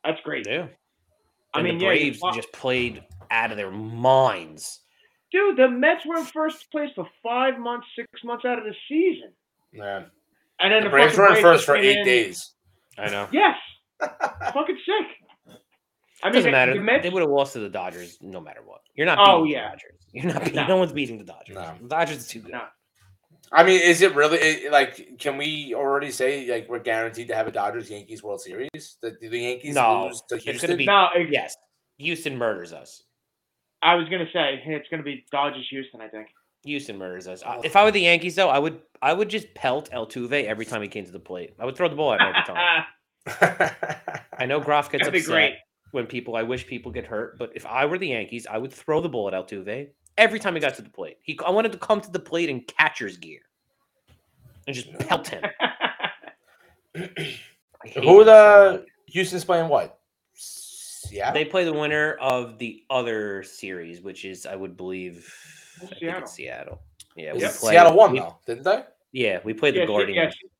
That's 0.04 0.20
great. 0.24 0.46
Yeah. 0.48 0.68
I 1.54 1.60
And 1.60 1.68
mean, 1.68 1.78
the 1.80 1.86
Braves 1.86 2.22
lo- 2.22 2.32
just 2.32 2.52
played 2.54 3.04
out 3.30 3.52
of 3.52 3.58
their 3.58 3.72
minds. 3.72 4.80
dude, 5.32 5.58
the 5.58 5.68
Mets 5.70 6.06
were 6.06 6.18
in 6.18 6.26
first 6.26 6.70
place 6.72 6.90
for 6.96 7.08
five 7.24 7.58
months, 7.60 7.88
six 7.96 8.08
months 8.24 8.46
out 8.46 8.58
of 8.58 8.64
the 8.66 8.76
season, 8.88 9.32
Yeah. 9.74 10.04
and 10.60 10.72
then 10.74 10.84
The 10.84 10.90
the, 10.90 10.92
Braves 10.92 11.18
were 11.18 11.36
in 11.36 11.42
first 11.42 11.66
for 11.66 11.76
eight 11.76 11.98
in- 11.98 12.06
days. 12.06 12.54
I 13.02 13.10
know. 13.10 13.28
Yes, 13.32 13.56
fucking 14.00 14.78
sick. 14.86 15.56
I 16.24 16.28
mean, 16.28 16.34
doesn't 16.36 16.52
matter. 16.52 16.74
The 16.74 17.00
they 17.02 17.10
would 17.10 17.22
have 17.22 17.30
lost 17.32 17.54
to 17.54 17.60
the 17.60 17.70
Dodgers 17.70 18.18
no 18.22 18.40
matter 18.40 18.62
what. 18.64 18.82
You're 18.96 19.08
not 19.08 19.18
Oh, 19.20 19.44
yeah. 19.44 19.72
the 19.72 19.72
Dodgers. 19.72 19.98
You're 20.14 20.26
not 20.26 20.40
beating, 20.44 20.56
No. 20.56 20.68
no. 20.68 20.78
one's 20.78 20.92
beating 20.94 21.18
the 21.18 21.24
Dodgers. 21.24 21.56
No. 21.56 21.74
The 21.82 21.88
Dodgers 21.88 22.26
are 22.26 22.30
too 22.30 22.40
good. 22.42 22.52
No. 22.52 22.62
I 23.52 23.64
mean, 23.64 23.82
is 23.82 24.02
it 24.02 24.14
really 24.16 24.38
it, 24.38 24.72
like? 24.72 25.18
Can 25.20 25.38
we 25.38 25.74
already 25.76 26.12
say 26.12 26.50
like 26.50 26.70
we're 26.70 26.80
guaranteed 26.80 27.28
to 27.30 27.36
have 27.36 27.48
a 27.48 27.52
Dodgers 27.52 27.90
Yankees 27.90 28.22
World 28.24 28.40
Series? 28.42 28.98
The, 29.02 29.18
the 29.20 29.38
Yankees 29.40 29.76
No, 29.76 30.06
lose 30.08 30.22
to 30.30 30.36
it's 30.36 30.44
Houston. 30.46 30.68
gonna 30.70 30.78
be- 30.78 30.86
no, 30.86 31.08
it- 31.16 31.30
Yes. 31.32 31.58
Houston 31.98 32.38
murders 32.38 32.72
us. 32.72 33.04
I 33.82 33.96
was 33.96 34.08
gonna 34.10 34.30
say 34.32 34.62
it's 34.66 34.88
gonna 34.90 35.04
be 35.04 35.26
Dodgers 35.32 35.68
Houston. 35.70 36.02
I 36.02 36.08
think. 36.08 36.28
Houston 36.64 36.98
murders 36.98 37.28
us. 37.28 37.42
I- 37.44 37.58
oh, 37.58 37.62
If 37.64 37.76
I 37.76 37.84
were 37.84 37.92
the 37.92 38.02
Yankees, 38.02 38.36
though, 38.36 38.50
I 38.50 38.60
would 38.60 38.82
I 39.02 39.14
would 39.14 39.30
just 39.30 39.54
pelt 39.56 39.90
Altuve 39.92 40.44
every 40.46 40.66
time 40.66 40.82
he 40.82 40.88
came 40.88 41.06
to 41.06 41.12
the 41.12 41.20
plate. 41.20 41.54
I 41.60 41.66
would 41.66 41.76
throw 41.76 41.90
the 41.90 41.96
ball 41.96 42.14
at 42.14 42.22
him 42.22 42.28
every 42.36 42.44
time. 42.44 43.72
I 44.38 44.46
know 44.46 44.60
Groff 44.60 44.92
gets 44.92 45.02
That'd 45.04 45.14
be 45.14 45.20
upset 45.20 45.32
great. 45.34 45.54
when 45.92 46.06
people. 46.06 46.36
I 46.36 46.44
wish 46.44 46.68
people 46.68 46.92
get 46.92 47.06
hurt, 47.06 47.38
but 47.40 47.52
if 47.56 47.66
I 47.66 47.86
were 47.86 47.98
the 47.98 48.08
Yankees, 48.10 48.46
I 48.50 48.58
would 48.60 48.72
throw 48.74 49.02
the 49.02 49.10
ball 49.10 49.28
at 49.28 49.34
Altuve 49.34 49.90
every 50.18 50.40
time 50.40 50.54
he 50.54 50.60
got 50.60 50.76
to 50.76 50.82
the 50.84 50.90
plate. 50.90 51.18
He 51.24 51.40
I 51.46 51.50
wanted 51.50 51.72
to 51.72 51.78
come 51.80 52.00
to 52.02 52.12
the 52.12 52.20
plate 52.20 52.50
in 52.50 52.62
catcher's 52.62 53.18
gear 53.18 53.40
and 54.68 54.76
just 54.76 54.92
pelt 55.00 55.28
him. 55.30 55.44
Who 56.96 57.02
him 57.02 58.04
so 58.04 58.24
the. 58.24 58.86
Houston's 59.08 59.44
playing? 59.46 59.68
What? 59.68 60.00
Yeah. 61.10 61.32
They 61.32 61.44
play 61.46 61.64
the 61.66 61.74
winner 61.74 62.14
of 62.22 62.58
the 62.60 62.84
other 62.90 63.44
series, 63.44 64.02
which 64.02 64.24
is, 64.26 64.46
I 64.46 64.56
would 64.56 64.78
believe, 64.78 65.28
I 65.28 65.28
think 65.28 65.61
Seattle. 65.88 66.22
it's 66.24 66.32
Seattle. 66.34 66.82
Yeah, 67.16 67.26
Yep. 67.26 67.36
we 67.36 67.40
play, 67.42 67.50
Seattle 67.50 67.96
won 67.96 68.12
we- 68.14 68.20
though, 68.20 68.38
didn't 68.46 68.64
they? 68.64 68.84
Yeah, 69.12 69.40
we 69.44 69.54
played 69.54 69.76
the 69.76 69.86
Guardians. 69.86 70.36
yes, 70.42 70.52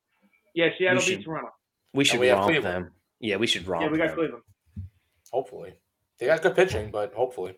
yeah, 0.54 0.68
Seattle 0.78 1.00
should- 1.00 1.18
beat 1.18 1.24
Toronto. 1.24 1.50
We 1.94 2.04
should 2.04 2.20
we 2.20 2.30
romp 2.30 2.44
Cleveland. 2.44 2.86
them. 2.86 2.94
Yeah, 3.20 3.36
we 3.36 3.46
should 3.46 3.66
romp 3.66 3.82
Yeah, 3.84 3.90
we 3.90 3.98
got 3.98 4.06
them. 4.08 4.14
Cleveland. 4.16 4.42
Hopefully, 5.30 5.74
they 6.18 6.26
got 6.26 6.42
good 6.42 6.54
pitching, 6.56 6.90
but 6.90 7.12
hopefully. 7.14 7.56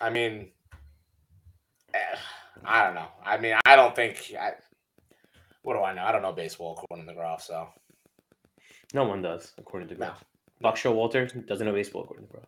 I 0.00 0.08
mean, 0.10 0.52
eh, 1.92 2.16
I 2.64 2.84
don't 2.84 2.94
know. 2.94 3.08
I 3.22 3.36
mean, 3.38 3.56
I 3.66 3.76
don't 3.76 3.94
think. 3.94 4.32
I, 4.38 4.52
what 5.62 5.74
do 5.74 5.82
I 5.82 5.92
know? 5.92 6.02
I 6.04 6.12
don't 6.12 6.22
know 6.22 6.32
baseball 6.32 6.72
according 6.78 7.06
to 7.06 7.14
Groff. 7.14 7.42
So 7.42 7.68
No 8.94 9.04
one 9.04 9.20
does, 9.22 9.52
according 9.58 9.88
to 9.88 9.94
No. 9.94 10.06
Groff. 10.06 10.24
Buck 10.60 10.76
Showalter 10.76 11.46
doesn't 11.46 11.66
know 11.66 11.72
baseball, 11.72 12.02
according 12.04 12.26
to 12.26 12.32
Groff. 12.32 12.46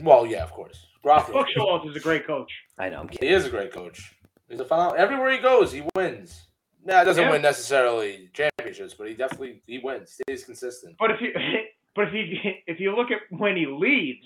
Well, 0.00 0.26
yeah, 0.26 0.42
of 0.42 0.50
course. 0.52 0.86
Groff. 1.04 1.30
Buck 1.30 1.46
Showalter 1.54 1.90
is 1.90 1.96
a 1.96 2.00
great 2.00 2.26
coach. 2.26 2.50
I 2.78 2.88
know. 2.88 3.00
I'm 3.00 3.08
He 3.08 3.28
is 3.28 3.44
a 3.44 3.50
great 3.50 3.70
coach. 3.72 4.14
He's 4.48 4.58
a 4.58 4.64
phenomenal. 4.64 4.96
Everywhere 5.00 5.30
he 5.32 5.38
goes, 5.38 5.70
he 5.70 5.82
wins. 5.94 6.46
Nah, 6.84 7.02
it 7.02 7.04
doesn't 7.04 7.22
Yeah. 7.24 7.30
win 7.30 7.42
necessarily 7.42 8.30
championships, 8.32 8.94
but 8.94 9.08
he 9.08 9.14
definitely 9.14 9.62
he 9.66 9.78
wins. 9.78 10.18
Stays 10.26 10.44
consistent. 10.44 10.96
But 10.98 11.10
if 11.10 11.20
you 11.20 11.32
but 11.94 12.08
if 12.08 12.14
you 12.14 12.52
if 12.66 12.80
you 12.80 12.96
look 12.96 13.10
at 13.10 13.18
when 13.38 13.54
he 13.56 13.66
leads, 13.66 14.24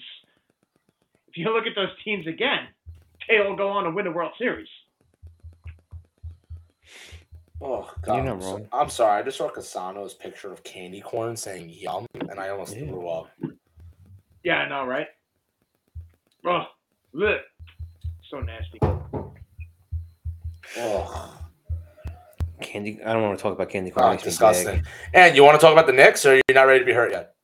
if 1.28 1.36
you 1.36 1.52
look 1.52 1.66
at 1.66 1.74
those 1.74 1.90
teams 2.04 2.26
again, 2.28 2.68
they 3.28 3.38
all 3.38 3.56
go 3.56 3.68
on 3.70 3.84
to 3.84 3.90
win 3.90 4.04
the 4.04 4.12
World 4.12 4.32
Series. 4.38 4.68
Oh 7.60 7.92
God, 8.02 8.14
You're 8.14 8.24
not 8.24 8.34
I'm, 8.34 8.40
so- 8.42 8.50
wrong. 8.52 8.68
I'm 8.72 8.88
sorry. 8.90 9.20
I 9.20 9.24
just 9.24 9.38
saw 9.38 9.48
Casano's 9.50 10.14
picture 10.14 10.52
of 10.52 10.62
candy 10.62 11.00
corn 11.00 11.36
saying 11.36 11.70
"yum," 11.70 12.06
and 12.30 12.38
I 12.38 12.50
almost 12.50 12.76
Yeah. 12.76 12.86
threw 12.86 13.08
up. 13.08 13.30
Yeah, 14.44 14.58
I 14.58 14.68
know, 14.68 14.86
right? 14.86 15.08
Oh, 16.48 16.64
bleh. 17.14 17.40
so 18.30 18.40
nasty. 18.40 18.78
Oh, 20.78 21.38
Candy. 22.62 23.00
I 23.04 23.12
don't 23.12 23.22
want 23.22 23.38
to 23.38 23.42
talk 23.42 23.52
about 23.52 23.68
candy 23.68 23.90
corn. 23.90 24.16
oh 24.18 24.22
disgusting. 24.22 24.82
And 25.12 25.36
you 25.36 25.44
want 25.44 25.60
to 25.60 25.64
talk 25.64 25.72
about 25.72 25.86
the 25.86 25.92
Knicks, 25.92 26.24
or 26.24 26.34
you're 26.34 26.42
not 26.54 26.62
ready 26.62 26.80
to 26.80 26.84
be 26.84 26.92
hurt 26.92 27.12
yet? 27.12 27.34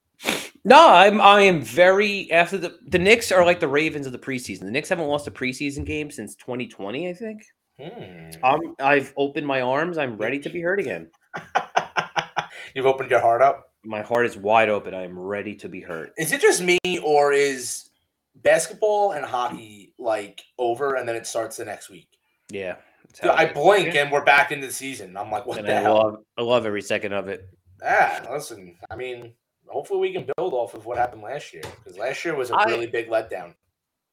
No, 0.65 0.89
I'm. 0.89 1.21
I 1.21 1.43
am 1.43 1.61
very 1.61 2.31
after 2.33 2.57
the 2.57 2.79
the 2.89 2.99
Knicks 2.99 3.31
are 3.31 3.45
like 3.45 3.61
the 3.61 3.69
Ravens 3.69 4.07
of 4.07 4.13
the 4.13 4.19
preseason. 4.19 4.61
The 4.61 4.71
Knicks 4.71 4.89
haven't 4.89 5.07
lost 5.07 5.27
a 5.27 5.31
preseason 5.31 5.85
game 5.85 6.11
since 6.11 6.35
2020, 6.37 7.09
I 7.09 7.13
think. 7.13 7.43
Hmm. 7.79 8.31
I'm. 8.43 8.75
I've 8.81 9.13
opened 9.17 9.47
my 9.47 9.61
arms. 9.61 9.99
I'm 9.99 10.17
ready 10.17 10.39
to 10.39 10.49
be 10.49 10.61
hurt 10.63 10.81
again. 10.81 11.11
You've 12.75 12.87
opened 12.87 13.11
your 13.11 13.21
heart 13.21 13.43
up. 13.43 13.71
My 13.85 14.01
heart 14.01 14.25
is 14.25 14.37
wide 14.37 14.71
open. 14.71 14.95
I 14.95 15.05
am 15.05 15.19
ready 15.19 15.55
to 15.57 15.69
be 15.69 15.81
hurt. 15.81 16.13
Is 16.17 16.33
it 16.33 16.41
just 16.41 16.63
me, 16.63 16.79
or 17.03 17.33
is 17.33 17.91
basketball 18.37 19.13
and 19.13 19.25
hockey 19.25 19.93
like 19.99 20.43
over, 20.59 20.95
and 20.95 21.09
then 21.09 21.17
it 21.17 21.27
starts 21.27 21.57
the 21.57 21.65
next 21.65 21.91
week? 21.91 22.09
Yeah. 22.51 22.77
Dude, 23.21 23.31
I 23.31 23.45
it 23.45 23.49
is. 23.51 23.55
blink 23.55 23.95
and 23.95 24.11
we're 24.11 24.25
back 24.25 24.51
into 24.51 24.67
the 24.67 24.73
season. 24.73 25.17
I'm 25.17 25.31
like, 25.31 25.47
what 25.47 25.59
and 25.59 25.69
the 25.69 25.77
I 25.77 25.81
hell? 25.81 25.95
love. 25.95 26.17
I 26.37 26.43
love 26.43 26.67
every 26.67 26.83
second 26.83 27.13
of 27.13 27.29
it. 27.29 27.49
Ah, 27.85 28.23
listen. 28.31 28.77
I 28.91 28.97
mean, 28.97 29.33
hopefully 29.69 30.01
we 30.01 30.13
can 30.13 30.27
build 30.37 30.53
off 30.53 30.75
of 30.75 30.85
what 30.87 30.99
happened 30.99 31.23
last 31.23 31.53
year 31.53 31.63
because 31.63 31.97
last 31.99 32.25
year 32.25 32.35
was 32.35 32.51
a 32.51 32.55
I- 32.55 32.65
really 32.65 32.87
big 32.87 33.09
letdown. 33.09 33.55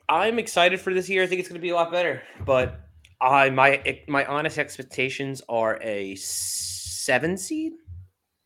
I'm 0.09 0.39
excited 0.39 0.81
for 0.81 0.93
this 0.93 1.07
year. 1.09 1.23
I 1.23 1.27
think 1.27 1.39
it's 1.39 1.47
going 1.47 1.59
to 1.59 1.61
be 1.61 1.69
a 1.69 1.75
lot 1.75 1.89
better. 1.91 2.21
But 2.45 2.81
I 3.21 3.49
my 3.49 4.01
my 4.07 4.25
honest 4.25 4.57
expectations 4.57 5.41
are 5.47 5.79
a 5.81 6.15
seven 6.15 7.37
seed, 7.37 7.73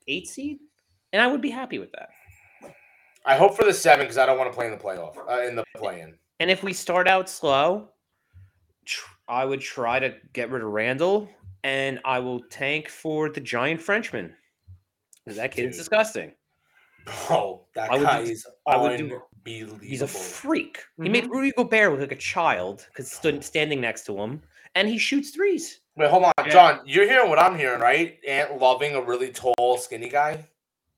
eight 0.08 0.28
seed, 0.28 0.60
and 1.12 1.22
I 1.22 1.28
would 1.28 1.42
be 1.42 1.50
happy 1.50 1.80
with 1.80 1.92
that. 1.94 2.10
I 3.26 3.36
hope 3.36 3.56
for 3.56 3.64
the 3.66 3.74
seven 3.74 4.06
because 4.06 4.18
I 4.18 4.26
don't 4.26 4.38
want 4.38 4.52
to 4.52 4.56
play 4.56 4.66
in 4.68 4.72
the 4.72 4.78
playoff 4.78 5.16
uh, 5.30 5.48
in 5.48 5.56
the 5.56 5.64
play-in. 5.78 6.16
And 6.40 6.52
if 6.52 6.64
we 6.64 6.74
start 6.74 7.08
out 7.08 7.28
slow, 7.30 7.90
tr- 8.86 9.10
I 9.28 9.46
would 9.46 9.62
try 9.62 10.00
to 10.00 10.16
get 10.34 10.52
rid 10.52 10.62
of 10.62 10.70
Randle, 10.70 11.28
and 11.64 12.00
I 12.06 12.20
will 12.20 12.42
tank 12.50 12.90
for 12.90 13.30
the 13.30 13.42
giant 13.42 13.82
Frenchman. 13.82 14.36
'Cause 15.28 15.38
That 15.38 15.52
kid 15.52 15.70
is 15.70 15.78
disgusting. 15.78 16.34
Oh, 17.30 17.66
that 17.74 17.92
I 17.92 17.98
would 17.98 18.04
guy 18.04 18.24
do- 18.24 18.32
is 18.32 18.46
I 18.68 18.78
would 18.78 18.98
do- 18.98 19.22
He's 19.82 20.02
a 20.02 20.08
freak. 20.08 20.84
He 21.02 21.08
made 21.10 21.30
Rudy 21.30 21.52
Gobert 21.52 21.92
look 21.92 22.00
like 22.02 22.12
a 22.12 22.16
child 22.16 22.86
because 22.90 23.12
stood 23.12 23.44
standing 23.44 23.80
next 23.80 24.06
to 24.08 24.18
him, 24.18 24.42
and 24.74 24.88
he 24.88 24.98
shoots 24.98 25.30
threes. 25.30 25.82
Wait, 25.96 26.10
hold 26.10 26.24
on, 26.26 26.32
Yeah. 26.40 26.50
John. 26.52 26.82
You're 26.86 27.08
hearing 27.08 27.30
what 27.30 27.38
I'm 27.38 27.56
hearing, 27.56 27.80
right? 27.80 28.18
Ant 28.28 28.60
loving 28.60 28.96
a 28.96 29.02
really 29.02 29.32
tall, 29.32 29.78
skinny 29.78 30.10
guy. 30.10 30.44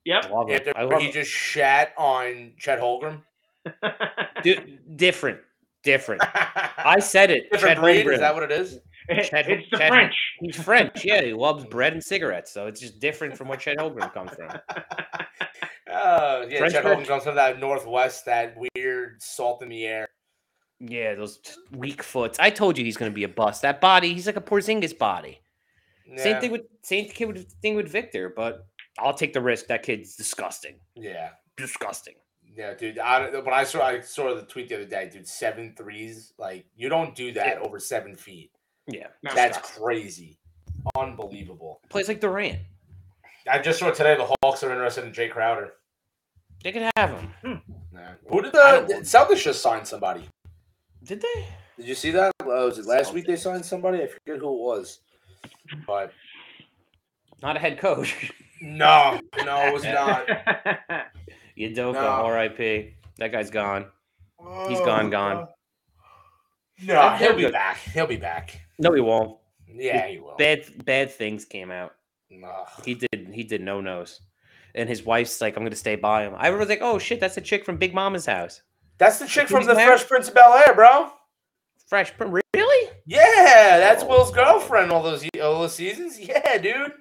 Yep. 0.07 0.25
I 0.25 0.29
love 0.29 0.49
it. 0.49 0.67
After 0.67 0.77
I 0.77 0.83
love 0.83 1.01
he 1.01 1.07
it. 1.09 1.13
just 1.13 1.29
shat 1.29 1.93
on 1.97 2.53
Chet 2.57 2.79
Holmgren. 2.79 3.21
Di- 4.43 4.79
different, 4.95 5.39
different. 5.83 6.21
I 6.33 6.99
said 6.99 7.29
it. 7.29 7.51
Different 7.51 7.75
Chet 7.75 7.83
breed. 7.83 8.05
Holmgren. 8.05 8.13
Is 8.13 8.19
that 8.21 8.33
what 8.33 8.43
it 8.43 8.51
is? 8.53 8.79
Chad- 9.25 9.49
it's 9.49 9.69
the 9.69 9.77
Chad- 9.77 9.89
French. 9.89 10.15
He's 10.39 10.55
French. 10.55 11.03
Yeah, 11.03 11.21
he 11.23 11.33
loves 11.33 11.65
bread 11.69 11.91
and 11.91 12.01
cigarettes, 12.01 12.53
so 12.53 12.67
it's 12.67 12.79
just 12.79 13.01
different 13.01 13.37
from 13.37 13.49
where 13.49 13.57
Chet 13.57 13.77
Holmgren 13.79 14.13
comes 14.13 14.31
from. 14.31 14.47
Uh, 15.91 16.45
yeah, 16.49 16.59
French 16.59 16.73
Chet 16.73 16.83
bread. 16.83 16.99
Holmgren 16.99 17.05
comes 17.07 17.23
from 17.23 17.35
that 17.35 17.59
northwest, 17.59 18.23
that 18.27 18.55
weird 18.75 19.21
salt 19.21 19.61
in 19.61 19.67
the 19.67 19.85
air. 19.85 20.07
Yeah, 20.79 21.15
those 21.15 21.39
weak 21.71 22.01
foots. 22.01 22.39
I 22.39 22.49
told 22.49 22.77
you 22.77 22.85
he's 22.85 22.95
going 22.95 23.11
to 23.11 23.15
be 23.15 23.25
a 23.25 23.29
bust. 23.29 23.61
That 23.63 23.81
body, 23.81 24.13
he's 24.13 24.25
like 24.25 24.37
a 24.37 24.41
Porzingis 24.41 24.97
body. 24.97 25.41
Same 26.15 26.39
thing 26.39 26.51
with 26.53 26.61
same 26.83 27.09
kid 27.09 27.25
with 27.25 27.51
thing 27.61 27.75
with 27.75 27.89
Victor, 27.89 28.31
but 28.33 28.65
I'll 28.99 29.13
take 29.13 29.33
the 29.33 29.41
risk. 29.41 29.67
That 29.67 29.83
kid's 29.83 30.15
disgusting. 30.15 30.75
Yeah, 30.95 31.29
Disgusting. 31.55 32.15
yeah, 32.55 32.73
dude. 32.73 32.99
I, 32.99 33.29
when 33.39 33.53
I 33.53 33.63
saw, 33.63 33.83
I 33.85 33.99
saw 34.01 34.33
the 34.35 34.43
tweet 34.43 34.69
the 34.69 34.75
other 34.75 34.85
day, 34.85 35.09
dude. 35.11 35.27
Seven 35.27 35.73
threes, 35.77 36.33
like 36.37 36.65
you 36.75 36.89
don't 36.89 37.13
do 37.15 37.31
that 37.33 37.57
Yeah. 37.59 37.59
over 37.67 37.79
seven 37.79 38.15
feet. 38.15 38.51
Yeah. 38.87 39.07
That's 39.21 39.57
stop. 39.57 39.69
crazy, 39.83 40.37
unbelievable. 40.97 41.81
Plays 41.89 42.07
like 42.07 42.19
Durant. 42.21 42.59
I 43.49 43.59
just 43.59 43.79
saw 43.79 43.91
today 43.91 44.15
the 44.15 44.27
Hawks 44.43 44.63
are 44.63 44.71
interested 44.71 45.05
in 45.05 45.11
Jae 45.11 45.31
Crowder. 45.31 45.73
They 46.63 46.71
could 46.71 46.89
have 46.97 47.09
him. 47.43 47.61
Yeah. 47.93 48.13
Who 48.29 48.41
did 48.41 48.55
I 48.55 48.81
the 48.81 48.87
don't- 48.87 49.03
Celtics 49.03 49.43
just 49.43 49.61
sign 49.61 49.85
somebody? 49.85 50.27
Did 51.03 51.21
they? 51.21 51.45
Did 51.77 51.87
you 51.87 51.95
see 51.95 52.11
that? 52.11 52.33
Uh, 52.41 52.45
was 52.45 52.79
it 52.79 52.85
last 52.85 53.13
week 53.13 53.25
they 53.27 53.35
signed 53.35 53.63
somebody? 53.63 54.01
I 54.01 54.07
forget 54.07 54.39
who 54.39 54.53
it 54.53 54.59
was. 54.59 54.99
But 55.85 56.11
Not 57.41 57.55
a 57.55 57.59
head 57.59 57.77
coach. 57.79 58.31
no, 58.61 59.19
no, 59.43 59.67
it 59.67 59.73
was 59.73 59.83
not. 59.83 60.27
Udoka, 61.57 61.93
No. 61.93 61.99
R.I.P. 61.99 62.95
That 63.17 63.31
guy's 63.31 63.49
gone. 63.49 63.85
He's 64.67 64.79
oh, 64.79 64.85
gone, 64.85 65.09
gone. 65.09 65.47
No, 66.83 67.09
he'll 67.15 67.35
be 67.35 67.49
back. 67.49 67.77
He'll 67.77 68.05
be 68.07 68.17
back. 68.17 68.61
No, 68.77 68.93
he 68.93 69.01
won't. 69.01 69.37
Yeah, 69.67 70.07
he 70.07 70.19
will. 70.19 70.35
Bad, 70.37 70.85
bad 70.85 71.11
things 71.11 71.45
came 71.45 71.71
out. 71.71 71.95
Ugh. 72.31 72.67
He 72.85 72.93
did. 72.93 73.31
He 73.33 73.43
did 73.43 73.61
no 73.61 73.81
nos. 73.81 74.21
And 74.75 74.87
his 74.87 75.03
wife's 75.03 75.41
like, 75.41 75.57
"I'm 75.57 75.63
gonna 75.63 75.75
stay 75.75 75.95
by 75.95 76.23
him." 76.23 76.33
I 76.37 76.51
was 76.51 76.69
like, 76.69 76.81
"Oh 76.81 76.99
shit, 76.99 77.19
that's 77.19 77.35
the 77.35 77.41
chick 77.41 77.65
from 77.65 77.77
Big 77.77 77.95
Mama's 77.95 78.25
house." 78.25 78.61
That's 78.99 79.19
the 79.19 79.27
chick 79.27 79.47
from 79.47 79.65
the? 79.65 79.73
Fresh 79.73 80.07
Prince 80.07 80.27
of 80.27 80.35
Bel 80.35 80.53
Air, 80.53 80.75
bro. 80.75 81.11
Fresh, 81.87 82.17
Prin- 82.17 82.41
really? 82.53 82.91
Yeah, 83.05 83.77
that's 83.79 84.03
oh. 84.03 84.07
Will's 84.07 84.31
girlfriend 84.31 84.91
all 84.91 85.01
those 85.01 85.27
all 85.41 85.61
those 85.61 85.75
seasons. 85.75 86.19
Yeah, 86.19 86.57
dude. 86.57 86.93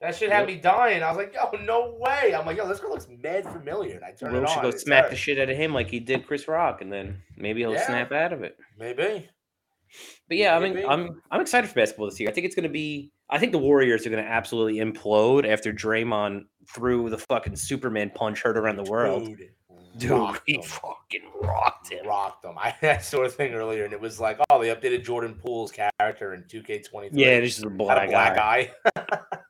That 0.00 0.14
shit 0.16 0.32
had 0.32 0.46
me 0.46 0.56
dying. 0.56 1.02
I 1.02 1.08
was 1.08 1.18
like, 1.18 1.34
yo, 1.34 1.50
no 1.62 1.94
way. 1.98 2.34
I'm 2.34 2.46
like, 2.46 2.56
yo, 2.56 2.66
this 2.66 2.80
girl 2.80 2.90
looks 2.90 3.06
mad 3.22 3.44
familiar. 3.44 3.96
And 3.96 4.04
I 4.04 4.12
turned 4.12 4.32
Will 4.32 4.44
it 4.44 4.48
should 4.48 4.62
go 4.62 4.70
smack 4.70 5.04
her. 5.04 5.10
the 5.10 5.16
shit 5.16 5.38
out 5.38 5.50
of 5.50 5.56
him 5.56 5.74
like 5.74 5.90
he 5.90 6.00
did 6.00 6.26
Chris 6.26 6.48
Rock, 6.48 6.80
and 6.80 6.90
then 6.90 7.20
maybe 7.36 7.60
he'll 7.60 7.74
Yeah. 7.74 7.84
snap 7.86 8.10
out 8.12 8.32
of 8.32 8.42
it. 8.42 8.56
Maybe. 8.78 9.28
But 10.28 10.36
yeah, 10.38 10.56
I 10.56 10.60
mean, 10.60 10.84
I'm 10.88 11.20
I'm 11.30 11.40
excited 11.40 11.68
for 11.68 11.74
basketball 11.74 12.06
this 12.08 12.18
year. 12.20 12.30
I 12.30 12.32
think 12.32 12.46
it's 12.46 12.54
going 12.54 12.62
to 12.62 12.68
be. 12.70 13.12
I 13.28 13.38
think 13.38 13.52
the 13.52 13.58
Warriors 13.58 14.06
are 14.06 14.10
going 14.10 14.24
to 14.24 14.28
absolutely 14.30 14.80
implode 14.80 15.46
after 15.46 15.72
Draymond 15.72 16.44
threw 16.68 17.10
the 17.10 17.18
fucking 17.18 17.56
Superman 17.56 18.10
punch 18.14 18.40
heard 18.42 18.56
around 18.56 18.76
the 18.76 18.90
world. 18.90 19.24
Dude, 19.26 19.50
Dude, 19.98 20.10
rocked 20.12 20.42
he 20.46 20.52
them. 20.54 20.62
fucking 20.62 21.22
rocked 21.42 21.92
him. 21.92 22.06
rocked 22.06 22.42
them. 22.42 22.54
I, 22.58 22.74
I 22.82 22.98
saw 22.98 23.22
a 23.24 23.28
thing 23.28 23.52
earlier, 23.54 23.84
and 23.84 23.92
it 23.92 24.00
was 24.00 24.18
like, 24.20 24.38
oh, 24.50 24.60
they 24.62 24.68
updated 24.74 25.04
Jordan 25.04 25.34
Poole's 25.34 25.72
character 25.72 26.34
in 26.34 26.42
2K23. 26.44 27.10
Yeah, 27.12 27.40
this 27.40 27.58
is 27.58 27.64
a 27.64 27.70
black, 27.70 28.06
a 28.08 28.10
black 28.10 28.36
guy. 28.36 28.70
eye. 28.96 29.02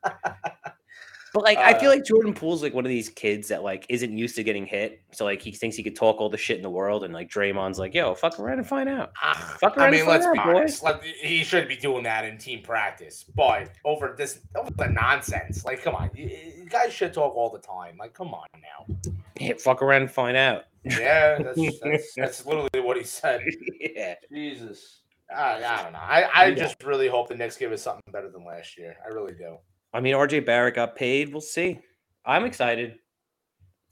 But 1.33 1.43
like, 1.43 1.57
I 1.57 1.79
feel 1.79 1.89
Uh, 1.89 1.95
like 1.95 2.03
Jordan 2.05 2.33
Poole's 2.33 2.61
like 2.61 2.73
one 2.73 2.85
of 2.85 2.89
these 2.89 3.07
kids 3.09 3.47
that 3.47 3.63
like 3.63 3.85
isn't 3.87 4.17
used 4.17 4.35
to 4.35 4.43
getting 4.43 4.65
hit. 4.65 5.01
So 5.11 5.23
like, 5.23 5.41
he 5.41 5.51
thinks 5.51 5.75
he 5.77 5.83
could 5.83 5.95
talk 5.95 6.19
all 6.19 6.29
the 6.29 6.37
shit 6.37 6.57
in 6.57 6.61
the 6.63 6.69
world, 6.69 7.03
and 7.05 7.13
like 7.13 7.29
Draymond's 7.29 7.79
like, 7.79 7.93
"Yo, 7.93 8.13
fuck 8.15 8.37
around 8.39 8.57
and 8.59 8.67
find 8.67 8.89
out." 8.89 9.11
Ah, 9.23 9.55
Fuck 9.59 9.77
I 9.77 9.89
mean, 9.89 10.01
and 10.01 10.09
let's 10.09 10.25
find 10.25 10.35
be 10.35 10.39
honest. 10.41 10.83
Like, 10.83 11.03
he 11.03 11.43
should 11.43 11.67
be 11.67 11.75
doing 11.77 12.03
that 12.03 12.25
in 12.25 12.37
team 12.37 12.61
practice, 12.63 13.23
but 13.35 13.69
over 13.85 14.13
this, 14.17 14.39
over 14.55 14.71
the 14.71 14.87
nonsense. 14.87 15.63
Like, 15.63 15.81
come 15.83 15.95
on, 15.95 16.09
you, 16.13 16.25
you 16.57 16.65
guys 16.65 16.91
should 16.91 17.13
talk 17.13 17.33
all 17.35 17.49
the 17.49 17.59
time. 17.59 17.95
Like, 17.97 18.13
come 18.13 18.33
on 18.33 18.47
now. 18.55 18.95
Yeah, 19.39 19.53
fuck 19.57 19.81
around 19.81 20.01
and 20.01 20.11
find 20.11 20.35
out. 20.35 20.65
Yeah, 20.83 21.37
that's 21.41 21.79
that's, 21.79 22.13
that's 22.15 22.45
literally 22.45 22.69
what 22.81 22.97
he 22.97 23.03
said. 23.03 23.41
yeah. 23.79 24.15
Jesus, 24.31 25.01
I, 25.33 25.63
I 25.63 25.83
don't 25.83 25.93
know. 25.93 25.99
I, 25.99 26.21
I 26.33 26.45
Yeah. 26.47 26.55
just 26.55 26.83
really 26.83 27.07
hope 27.07 27.29
the 27.29 27.35
Knicks 27.35 27.55
give 27.55 27.71
us 27.71 27.81
something 27.81 28.11
better 28.11 28.29
than 28.29 28.43
last 28.45 28.77
year. 28.77 28.97
I 29.05 29.09
really 29.13 29.33
do. 29.33 29.57
I 29.93 29.99
mean, 29.99 30.13
RJ 30.15 30.45
Barrett 30.45 30.75
got 30.75 30.95
paid. 30.95 31.31
We'll 31.31 31.41
see. 31.41 31.79
I'm 32.25 32.45
excited. 32.45 32.95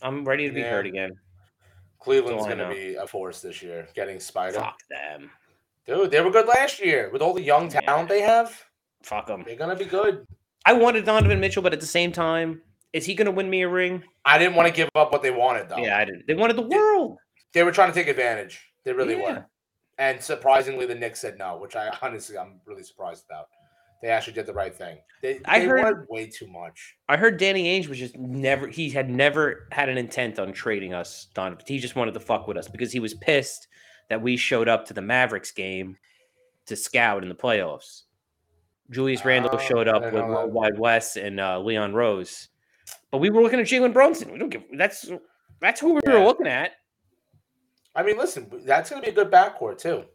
I'm 0.01 0.23
ready 0.23 0.47
to 0.47 0.53
be 0.53 0.61
Yeah. 0.61 0.69
hurt 0.71 0.85
again. 0.87 1.11
Cleveland's 1.99 2.45
going 2.45 2.59
to 2.59 2.69
be 2.69 2.95
a 2.95 3.05
force 3.05 3.41
this 3.41 3.61
year, 3.61 3.87
getting 3.93 4.19
Spider. 4.19 4.59
Fuck 4.59 4.79
them. 4.89 5.29
Dude, 5.85 6.11
they 6.11 6.21
were 6.21 6.31
good 6.31 6.47
last 6.47 6.79
year 6.79 7.09
with 7.11 7.21
all 7.21 7.33
the 7.33 7.41
young 7.41 7.69
Yeah. 7.69 7.81
talent 7.81 8.07
they 8.09 8.21
have. 8.21 8.63
Fuck 9.03 9.27
them. 9.27 9.43
They're 9.45 9.55
going 9.57 9.75
to 9.75 9.83
be 9.83 9.89
good. 9.89 10.25
I 10.65 10.73
wanted 10.73 11.03
Donovan 11.05 11.39
Mitchell, 11.39 11.63
but 11.63 11.73
at 11.73 11.79
the 11.79 11.85
same 11.85 12.11
time, 12.11 12.61
is 12.93 13.05
he 13.05 13.15
going 13.15 13.25
to 13.25 13.31
win 13.31 13.49
me 13.49 13.63
a 13.63 13.67
ring? 13.69 14.03
I 14.23 14.37
didn't 14.37 14.55
want 14.55 14.67
to 14.67 14.73
give 14.73 14.89
up 14.95 15.11
what 15.11 15.21
they 15.21 15.31
wanted, 15.31 15.67
though. 15.69 15.77
Yeah, 15.77 15.97
I 15.97 16.05
didn't. 16.05 16.27
They 16.27 16.35
wanted 16.35 16.55
the 16.57 16.63
Yeah. 16.63 16.77
world. 16.77 17.17
They 17.53 17.63
were 17.63 17.71
trying 17.71 17.89
to 17.91 17.93
take 17.93 18.07
advantage. 18.07 18.71
They 18.83 18.93
really 18.93 19.15
Yeah. 19.17 19.21
were. 19.33 19.45
And 19.97 20.23
surprisingly, 20.23 20.85
the 20.85 20.95
Knicks 20.95 21.19
said 21.19 21.37
no, 21.37 21.57
which 21.57 21.75
I 21.75 21.89
honestly 22.01 22.37
I'm 22.37 22.61
really 22.65 22.83
surprised 22.83 23.25
about. 23.29 23.49
They 24.01 24.07
actually 24.09 24.33
did 24.33 24.45
the 24.45 24.53
right 24.53 24.73
thing. 24.73 24.97
They, 25.21 25.41
I 25.45 25.59
they 25.59 25.65
heard- 25.65 26.07
way 26.09 26.27
too 26.27 26.47
much. 26.47 26.95
I 27.09 27.17
heard 27.17 27.37
Danny 27.37 27.65
Ainge 27.65 27.87
was 27.89 27.97
just 27.99 28.17
never. 28.17 28.67
He 28.67 28.89
had 28.89 29.09
never 29.09 29.67
had 29.71 29.89
an 29.89 29.97
intent 29.97 30.39
on 30.39 30.53
trading 30.53 30.93
us, 30.93 31.27
Donovan. 31.33 31.65
He 31.67 31.79
just 31.79 31.95
wanted 31.97 32.13
to 32.13 32.19
fuck 32.21 32.47
with 32.47 32.55
us 32.57 32.67
because 32.69 32.91
he 32.93 32.99
was 33.01 33.13
pissed 33.15 33.67
that 34.09 34.21
we 34.21 34.37
showed 34.37 34.69
up 34.69 34.85
to 34.87 34.93
the 34.93 35.01
Mavericks 35.01 35.51
game 35.51 35.97
to 36.67 36.75
scout 36.75 37.23
in 37.23 37.29
the 37.29 37.35
playoffs. 37.35 38.03
Julius 38.89 39.23
Randle 39.25 39.51
Oh, 39.53 39.57
showed 39.59 39.87
up 39.87 40.01
with. 40.13 40.51
Wide 40.51 40.79
West 40.79 41.17
and 41.17 41.39
uh, 41.39 41.59
Leon 41.59 41.93
Rose, 41.93 42.47
but 43.11 43.17
we 43.19 43.29
were 43.29 43.41
looking 43.41 43.59
at 43.59 43.67
Jalen 43.67 43.93
Brunson. 43.93 44.31
We 44.31 44.39
don't 44.39 44.49
give. 44.49 44.63
That's 44.73 45.11
that's 45.59 45.81
who 45.81 45.95
we 45.95 46.01
Yeah. 46.07 46.19
were 46.19 46.25
looking 46.25 46.47
at. 46.47 46.71
I 47.95 48.03
mean, 48.03 48.17
listen, 48.17 48.49
that's 48.65 48.89
going 48.89 49.01
to 49.01 49.05
be 49.05 49.11
a 49.11 49.15
good 49.15 49.31
backcourt 49.31 49.77
too. 49.79 50.05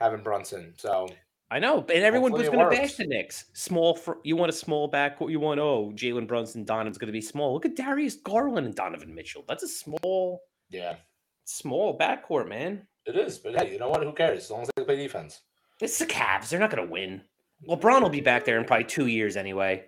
Having 0.00 0.22
Brunson, 0.22 0.74
so 0.76 1.08
I 1.50 1.60
know, 1.60 1.78
and 1.78 2.02
everyone 2.02 2.32
was 2.32 2.42
Hopefully 2.42 2.60
it 2.62 2.64
going 2.64 2.76
to 2.76 2.82
bash 2.82 2.94
the 2.96 3.06
Knicks. 3.06 3.44
Small, 3.52 3.94
for, 3.94 4.18
you 4.24 4.34
want 4.34 4.50
a 4.50 4.52
small 4.52 4.90
backcourt. 4.90 5.30
You 5.30 5.38
want 5.38 5.60
oh, 5.60 5.92
Jalen 5.94 6.26
Brunson, 6.26 6.64
Donovan's 6.64 6.98
going 6.98 7.06
to 7.06 7.12
be 7.12 7.20
small. 7.20 7.54
Look 7.54 7.64
at 7.64 7.76
Darius 7.76 8.16
Garland 8.16 8.66
and 8.66 8.74
Donovan 8.74 9.14
Mitchell. 9.14 9.44
That's 9.46 9.62
a 9.62 9.68
small, 9.68 10.42
yeah, 10.70 10.96
small 11.44 11.96
backcourt, 11.96 12.48
man. 12.48 12.86
it 13.06 13.16
is. 13.16 13.38
But 13.38 13.54
hey, 13.56 13.72
you 13.72 13.78
know 13.78 13.88
what? 13.90 14.02
Who 14.02 14.12
cares? 14.12 14.44
As 14.44 14.50
long 14.50 14.62
as 14.62 14.70
they 14.74 14.82
play 14.82 14.96
defense. 14.96 15.42
It's 15.80 15.98
the 15.98 16.06
Cavs. 16.06 16.48
They're 16.48 16.58
not 16.58 16.70
going 16.70 16.84
to 16.84 16.90
win. 16.92 17.20
LeBron 17.68 18.02
will 18.02 18.08
be 18.10 18.20
back 18.20 18.44
there 18.44 18.58
in 18.58 18.64
probably 18.64 18.84
two 18.84 19.06
years 19.06 19.36
anyway. 19.36 19.84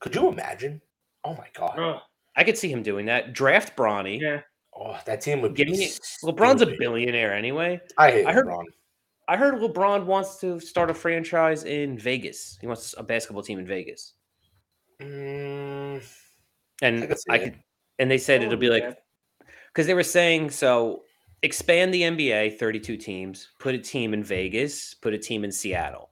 Could 0.00 0.14
you 0.14 0.28
imagine? 0.28 0.82
Oh 1.24 1.34
my 1.34 1.46
god! 1.54 1.78
Ugh, 1.78 2.00
I 2.36 2.44
could 2.44 2.58
see 2.58 2.70
him 2.70 2.82
doing 2.82 3.06
that. 3.06 3.32
Draft 3.32 3.76
Bronny. 3.76 4.20
yeah. 4.20 4.40
Oh, 4.78 4.98
that 5.06 5.20
team 5.20 5.40
would 5.42 5.54
Give 5.54 5.66
be. 5.66 5.72
me 5.72 5.90
LeBron's 6.22 6.62
a 6.62 6.66
billionaire 6.78 7.34
anyway. 7.34 7.80
I 7.98 8.10
hate 8.10 8.26
I 8.26 8.32
heard- 8.32 8.46
LeBron. 8.46 8.64
I 9.30 9.36
heard 9.36 9.54
LeBron 9.54 10.06
wants 10.06 10.38
to 10.38 10.58
start 10.58 10.90
a 10.90 10.94
franchise 10.94 11.62
in 11.62 11.96
Vegas. 11.96 12.58
He 12.60 12.66
wants 12.66 12.96
a 12.98 13.02
basketball 13.04 13.44
team 13.44 13.60
in 13.60 13.66
Vegas, 13.66 14.14
Mm, 15.00 16.02
and 16.82 17.04
I 17.04 17.06
could 17.06 17.16
I 17.30 17.38
could. 17.38 17.54
And 18.00 18.10
they 18.10 18.18
said 18.18 18.42
it'll 18.42 18.56
be 18.56 18.66
be 18.68 18.70
like 18.72 18.98
because 19.68 19.86
they 19.86 19.94
were 19.94 20.02
saying 20.02 20.50
so 20.50 21.04
expand 21.42 21.94
the 21.94 22.02
NBA 22.02 22.58
32 22.58 22.96
teams, 22.96 23.48
put 23.60 23.74
a 23.74 23.78
team 23.78 24.12
in 24.14 24.24
Vegas, 24.24 24.94
put 24.94 25.14
a 25.14 25.18
team 25.18 25.44
in 25.44 25.52
Seattle. 25.52 26.10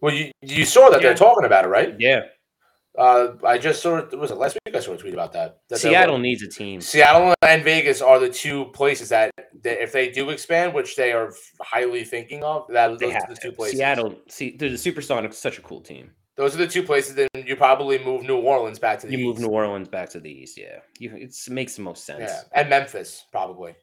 well, 0.00 0.14
you 0.14 0.30
you 0.40 0.64
saw 0.64 0.88
that 0.90 1.00
Yeah. 1.02 1.08
they're 1.08 1.16
talking 1.16 1.44
about 1.46 1.64
it, 1.64 1.68
right? 1.68 1.94
Yeah, 1.98 2.20
Uh, 2.96 3.32
I 3.44 3.58
just 3.58 3.82
saw 3.82 3.98
it. 3.98 4.16
Was 4.18 4.30
it 4.30 4.36
last 4.38 4.56
week? 4.64 4.74
I 4.76 4.80
saw 4.80 4.92
a 4.92 4.96
tweet 4.96 5.12
about 5.14 5.32
that. 5.32 5.58
that 5.68 5.78
Seattle 5.80 6.18
needs 6.18 6.42
a 6.42 6.48
team. 6.48 6.80
Seattle 6.80 7.34
and 7.42 7.62
Vegas 7.64 8.00
are 8.00 8.18
the 8.20 8.30
two 8.30 8.66
places 8.66 9.08
that, 9.10 9.30
that 9.62 9.82
if 9.82 9.92
they 9.92 10.10
do 10.10 10.30
expand, 10.30 10.74
which 10.74 10.96
they 10.96 11.12
are 11.12 11.32
highly 11.60 12.04
thinking 12.04 12.42
of, 12.44 12.66
that 12.68 12.98
They 12.98 13.06
those 13.06 13.14
are 13.16 13.26
the 13.28 13.34
to. 13.34 13.40
two 13.40 13.52
places. 13.52 13.78
Seattle, 13.78 14.14
see, 14.28 14.56
the 14.56 14.66
Supersonics, 14.70 15.34
such 15.34 15.58
a 15.58 15.62
cool 15.62 15.80
team. 15.80 16.10
Those 16.36 16.54
are 16.54 16.58
the 16.58 16.66
two 16.66 16.82
places. 16.82 17.14
Then 17.14 17.28
you 17.34 17.56
probably 17.56 17.98
move 18.04 18.22
New 18.24 18.36
Orleans 18.38 18.78
back 18.78 18.98
to 19.00 19.06
the 19.06 19.16
You 19.16 19.24
move. 19.26 19.38
New 19.38 19.48
Orleans 19.48 19.88
back 19.88 20.10
to 20.10 20.20
the 20.20 20.30
east. 20.30 20.58
Yeah, 20.58 20.80
you, 20.98 21.12
it's, 21.16 21.46
it 21.48 21.52
makes 21.52 21.76
the 21.76 21.82
most 21.82 22.04
sense. 22.04 22.20
yeah, 22.30 22.42
and 22.52 22.68
Memphis 22.68 23.24
probably. 23.32 23.74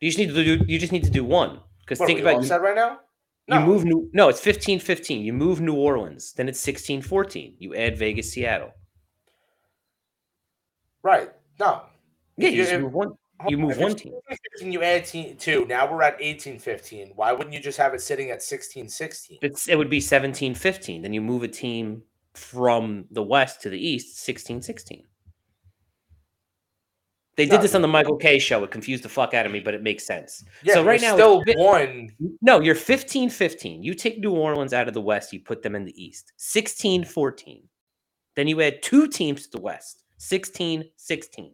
You 0.00 0.08
just 0.10 0.18
need 0.18 0.34
to 0.34 0.44
do. 0.44 0.64
You 0.66 0.78
just 0.78 0.92
need 0.92 1.04
to 1.04 1.10
do 1.10 1.24
one 1.24 1.60
because 1.80 1.98
think 2.06 2.20
about 2.20 2.44
you, 2.44 2.56
right 2.56 2.76
now? 2.76 3.00
you 3.48 3.60
move 3.60 3.84
new. 3.84 4.10
No, 4.12 4.28
it's 4.28 4.40
15-15. 4.40 5.22
You 5.24 5.32
move 5.32 5.60
New 5.60 5.74
Orleans, 5.74 6.32
then 6.34 6.48
it's 6.48 6.64
16-14. 6.64 7.54
You 7.58 7.74
add 7.74 7.96
Vegas, 7.98 8.30
Seattle. 8.32 8.72
right. 11.02 11.30
No, 11.60 11.82
Yeah, 12.36 12.48
you 12.48 12.56
you- 12.58 12.62
just 12.64 12.80
move 12.80 12.92
one. 12.92 13.12
You 13.48 13.58
move 13.58 13.76
one 13.78 13.96
team. 13.96 14.14
15, 14.28 14.72
you 14.72 14.82
add 14.82 15.04
team 15.04 15.36
two. 15.36 15.66
Now 15.66 15.90
we're 15.90 16.02
at 16.02 16.16
18 16.20 16.58
15. 16.58 17.12
Why 17.16 17.32
wouldn't 17.32 17.52
you 17.52 17.60
just 17.60 17.78
have 17.78 17.92
it 17.94 18.00
sitting 18.00 18.30
at 18.30 18.42
16 18.42 18.88
16? 18.88 19.38
It's 19.42 19.68
it 19.68 19.76
would 19.76 19.90
be 19.90 19.98
17-15. 19.98 21.02
Then 21.02 21.12
you 21.12 21.20
move 21.20 21.42
a 21.42 21.48
team 21.48 22.02
from 22.34 23.04
the 23.10 23.22
west 23.22 23.60
to 23.62 23.70
the 23.70 23.78
east, 23.78 24.26
16-16. 24.26 25.04
They 27.34 27.46
did 27.46 27.56
No, 27.56 27.62
this 27.62 27.74
on 27.74 27.80
the 27.80 27.88
Michael 27.88 28.16
Kay 28.16 28.38
show. 28.38 28.62
It 28.62 28.70
confused 28.70 29.02
the 29.02 29.08
fuck 29.08 29.32
out 29.32 29.46
of 29.46 29.52
me, 29.52 29.60
but 29.60 29.72
it 29.72 29.82
makes 29.82 30.04
sense. 30.04 30.44
Yeah, 30.62 30.74
so 30.74 30.84
right 30.84 31.00
now 31.00 31.14
still 31.14 31.42
one. 31.56 32.10
No, 32.42 32.60
you're 32.60 32.74
15-15. 32.74 33.82
You 33.82 33.94
take 33.94 34.18
New 34.18 34.32
Orleans 34.32 34.74
out 34.74 34.86
of 34.86 34.94
the 34.94 35.00
west, 35.00 35.32
you 35.32 35.40
put 35.40 35.62
them 35.62 35.74
in 35.74 35.84
the 35.84 36.02
east. 36.02 36.32
16-14. 36.38 37.62
Then 38.36 38.48
you 38.48 38.60
add 38.60 38.82
two 38.82 39.08
teams 39.08 39.44
to 39.44 39.50
the 39.50 39.60
west. 39.60 40.04
16-16. 40.20 40.90
All 41.38 41.52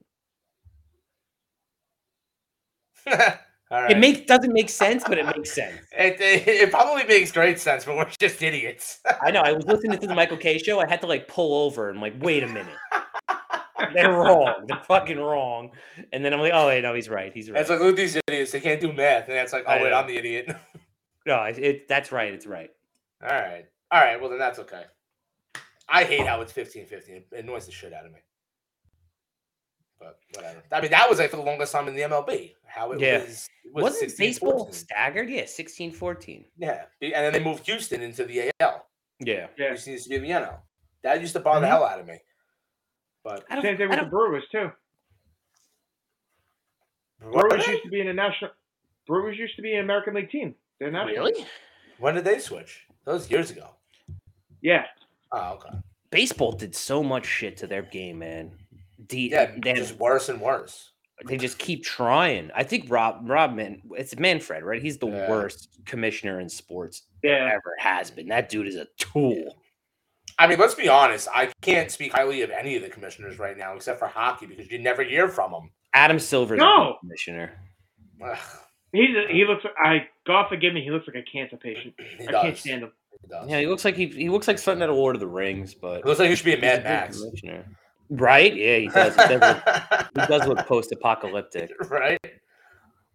right. 3.70 3.90
It 3.90 3.98
makes 3.98 4.20
doesn't 4.26 4.52
make 4.52 4.68
sense, 4.68 5.04
but 5.06 5.18
it 5.18 5.26
makes 5.26 5.52
sense. 5.52 5.78
it, 5.92 6.20
it, 6.20 6.48
it 6.48 6.70
probably 6.70 7.04
makes 7.04 7.32
great 7.32 7.58
sense, 7.58 7.84
but 7.84 7.96
we're 7.96 8.08
just 8.18 8.42
idiots. 8.42 9.00
I 9.22 9.30
know. 9.30 9.40
I 9.40 9.52
was 9.52 9.66
listening 9.66 9.98
to 9.98 10.06
the 10.06 10.14
Michael 10.14 10.36
Kay 10.36 10.58
show. 10.58 10.80
I 10.80 10.86
had 10.86 11.00
to 11.02 11.06
like 11.06 11.28
pull 11.28 11.64
over 11.64 11.90
and 11.90 12.00
like, 12.00 12.14
wait 12.20 12.42
a 12.42 12.48
minute. 12.48 12.76
They're 13.94 14.12
wrong. 14.12 14.64
They're 14.66 14.82
fucking 14.84 15.18
wrong. 15.18 15.70
And 16.12 16.24
then 16.24 16.34
I'm 16.34 16.40
like, 16.40 16.52
oh 16.54 16.66
wait, 16.66 16.82
no, 16.82 16.94
he's 16.94 17.08
right. 17.08 17.32
He's 17.32 17.50
right. 17.50 17.60
It's 17.60 17.70
like, 17.70 17.80
look 17.80 17.90
at 17.90 17.96
these 17.96 18.18
idiots. 18.26 18.52
They 18.52 18.60
can't 18.60 18.80
do 18.80 18.92
math. 18.92 19.28
And 19.28 19.36
that's 19.36 19.52
like, 19.52 19.64
oh, 19.66 19.82
wait. 19.82 19.92
I'm 19.92 20.06
the 20.06 20.16
idiot. 20.16 20.54
no, 21.26 21.42
it, 21.44 21.58
it, 21.58 21.88
that's 21.88 22.12
right. 22.12 22.32
It's 22.32 22.46
right. 22.46 22.70
All 23.22 23.28
right. 23.28 23.66
All 23.90 24.00
right. 24.00 24.20
Well, 24.20 24.30
then 24.30 24.38
that's 24.38 24.58
okay. 24.58 24.84
I 25.88 26.04
hate 26.04 26.26
how 26.26 26.40
it's 26.40 26.52
15 26.52 26.86
15. 26.86 27.14
It 27.14 27.26
annoys 27.32 27.66
the 27.66 27.72
shit 27.72 27.92
out 27.92 28.04
of 28.04 28.12
me. 28.12 28.18
But 29.98 30.18
whatever. 30.34 30.62
I 30.70 30.80
mean, 30.80 30.90
that 30.92 31.08
was 31.10 31.18
like 31.18 31.30
for 31.30 31.36
the 31.36 31.42
longest 31.42 31.72
time 31.72 31.88
in 31.88 31.94
the 31.94 32.02
MLB. 32.02 32.54
How 32.66 32.92
it 32.92 33.00
Yeah. 33.00 33.18
was. 33.24 33.48
It 33.64 33.74
was 33.74 33.82
Wasn't 33.82 34.00
16, 34.10 34.26
baseball 34.26 34.58
14. 34.58 34.72
staggered? 34.72 35.28
Yeah, 35.30 35.44
16 35.46 35.92
14. 35.92 36.44
Yeah. 36.56 36.84
And 37.02 37.12
then 37.12 37.32
they 37.32 37.42
moved 37.42 37.66
Houston 37.66 38.00
into 38.02 38.24
the 38.24 38.50
AL. 38.60 38.86
Yeah. 39.18 39.48
Yeah. 39.58 39.68
Houston 39.70 39.92
used 39.94 40.04
to 40.04 40.10
be 40.10 40.18
the 40.18 40.28
NL. 40.32 40.60
That 41.02 41.20
used 41.20 41.32
to 41.34 41.40
bother 41.40 41.60
the 41.60 41.66
Mhm. 41.66 41.70
hell 41.70 41.84
out 41.84 41.98
of 42.00 42.06
me. 42.06 42.18
But 43.24 43.44
I 43.50 43.56
don't, 43.56 43.62
Same 43.64 43.76
thing 43.76 43.88
with 43.88 43.96
the 43.98 44.02
don't, 44.02 44.10
Brewers 44.10 44.44
too. 44.50 44.70
what 47.20 47.48
Brewers 47.48 47.66
used 47.66 47.82
to 47.82 47.90
be 47.90 48.00
in 48.00 48.08
a 48.08 48.14
national. 48.14 48.50
Brewers 49.06 49.36
used 49.38 49.56
to 49.56 49.62
be 49.62 49.74
an 49.74 49.80
American 49.84 50.14
League 50.14 50.30
team. 50.30 50.54
They're 50.78 50.90
not 50.90 51.06
really? 51.06 51.44
when 51.98 52.14
did 52.14 52.24
they 52.24 52.38
switch? 52.38 52.86
That 53.04 53.12
was 53.12 53.30
years 53.30 53.50
ago. 53.50 53.74
Yeah, 54.60 54.86
Oh, 55.32 55.54
okay. 55.54 55.76
Baseball 56.10 56.52
did 56.52 56.74
so 56.74 57.02
much 57.02 57.26
shit 57.26 57.56
to 57.58 57.66
their 57.66 57.82
game, 57.82 58.20
man. 58.20 58.56
D- 59.06 59.34
uh, 59.34 59.42
Yeah, 59.42 59.52
they 59.62 59.68
had- 59.70 59.78
just 59.78 59.94
worse 59.98 60.28
and 60.28 60.40
worse. 60.40 60.92
They 61.26 61.36
just 61.36 61.58
keep 61.58 61.82
trying. 61.84 62.50
I 62.54 62.62
think 62.62 62.84
Rob 62.88 63.28
Rob 63.28 63.52
Man, 63.54 63.82
it's 63.96 64.16
Manfred, 64.18 64.62
right? 64.62 64.80
He's 64.80 64.98
the 64.98 65.08
Yeah. 65.08 65.28
worst 65.28 65.80
commissioner 65.84 66.38
in 66.38 66.48
sports 66.48 67.08
Yeah. 67.24 67.50
ever 67.52 67.74
has 67.80 68.10
been. 68.12 68.28
That 68.28 68.48
dude 68.48 68.68
is 68.68 68.76
a 68.76 68.86
tool. 68.98 69.60
I 70.38 70.46
mean, 70.46 70.60
let's 70.60 70.76
be 70.76 70.88
honest. 70.88 71.26
I 71.34 71.50
can't 71.60 71.90
speak 71.90 72.12
highly 72.12 72.42
of 72.42 72.50
any 72.50 72.76
of 72.76 72.82
the 72.82 72.88
commissioners 72.88 73.40
right 73.40 73.56
now, 73.58 73.74
except 73.74 73.98
for 73.98 74.06
hockey, 74.06 74.46
because 74.46 74.70
you 74.70 74.78
never 74.78 75.02
hear 75.02 75.28
from 75.28 75.50
them. 75.50 75.70
Adam 75.92 76.20
Silver's 76.20 76.60
a 76.60 76.62
No. 76.62 76.96
commissioner. 77.00 77.52
Ugh, 78.24 78.38
He's 78.92 79.16
a, 79.16 79.26
he 79.32 79.44
looks. 79.44 79.64
I 79.76 80.06
God 80.24 80.48
forgive 80.48 80.72
me. 80.72 80.82
He 80.84 80.90
looks 80.92 81.08
like 81.08 81.16
a 81.16 81.22
cancer 81.22 81.56
patient. 81.56 81.94
he 82.18 82.28
I 82.28 82.30
does. 82.30 82.42
can't 82.44 82.56
stand 82.56 82.82
him. 82.84 82.92
He 83.22 83.26
does. 83.28 83.50
Yeah, 83.50 83.58
he 83.58 83.66
looks 83.66 83.84
like 83.84 83.96
he 83.96 84.06
he 84.06 84.28
looks 84.28 84.46
like 84.46 84.58
something 84.58 84.82
out 84.84 84.88
of 84.90 84.94
Lord 84.96 85.16
of 85.16 85.20
the 85.20 85.26
Rings, 85.26 85.74
but 85.74 86.00
It 86.00 86.06
looks 86.06 86.20
like 86.20 86.30
he 86.30 86.36
should 86.36 86.44
be 86.44 86.52
a 86.52 86.56
he's 86.56 86.62
Mad 86.62 86.84
Max. 86.84 87.20
commissioner. 87.20 87.64
Right? 88.10 88.54
Yeah, 88.54 88.76
he 88.78 88.88
does. 88.88 89.14
He 89.14 89.36
does 89.38 89.40
look, 89.40 90.08
he 90.14 90.26
does 90.26 90.46
look 90.48 90.58
post-apocalyptic. 90.66 91.70
right? 91.90 92.18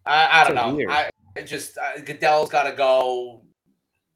I, 0.06 0.40
I 0.40 0.44
don't 0.44 0.56
So 0.56 0.68
know. 0.70 0.74
weird. 0.76 0.90
I 0.90 1.10
it 1.36 1.44
just 1.44 1.76
uh, 1.78 2.00
Goodell's 2.04 2.50
got 2.50 2.64
to 2.64 2.72
go. 2.72 3.42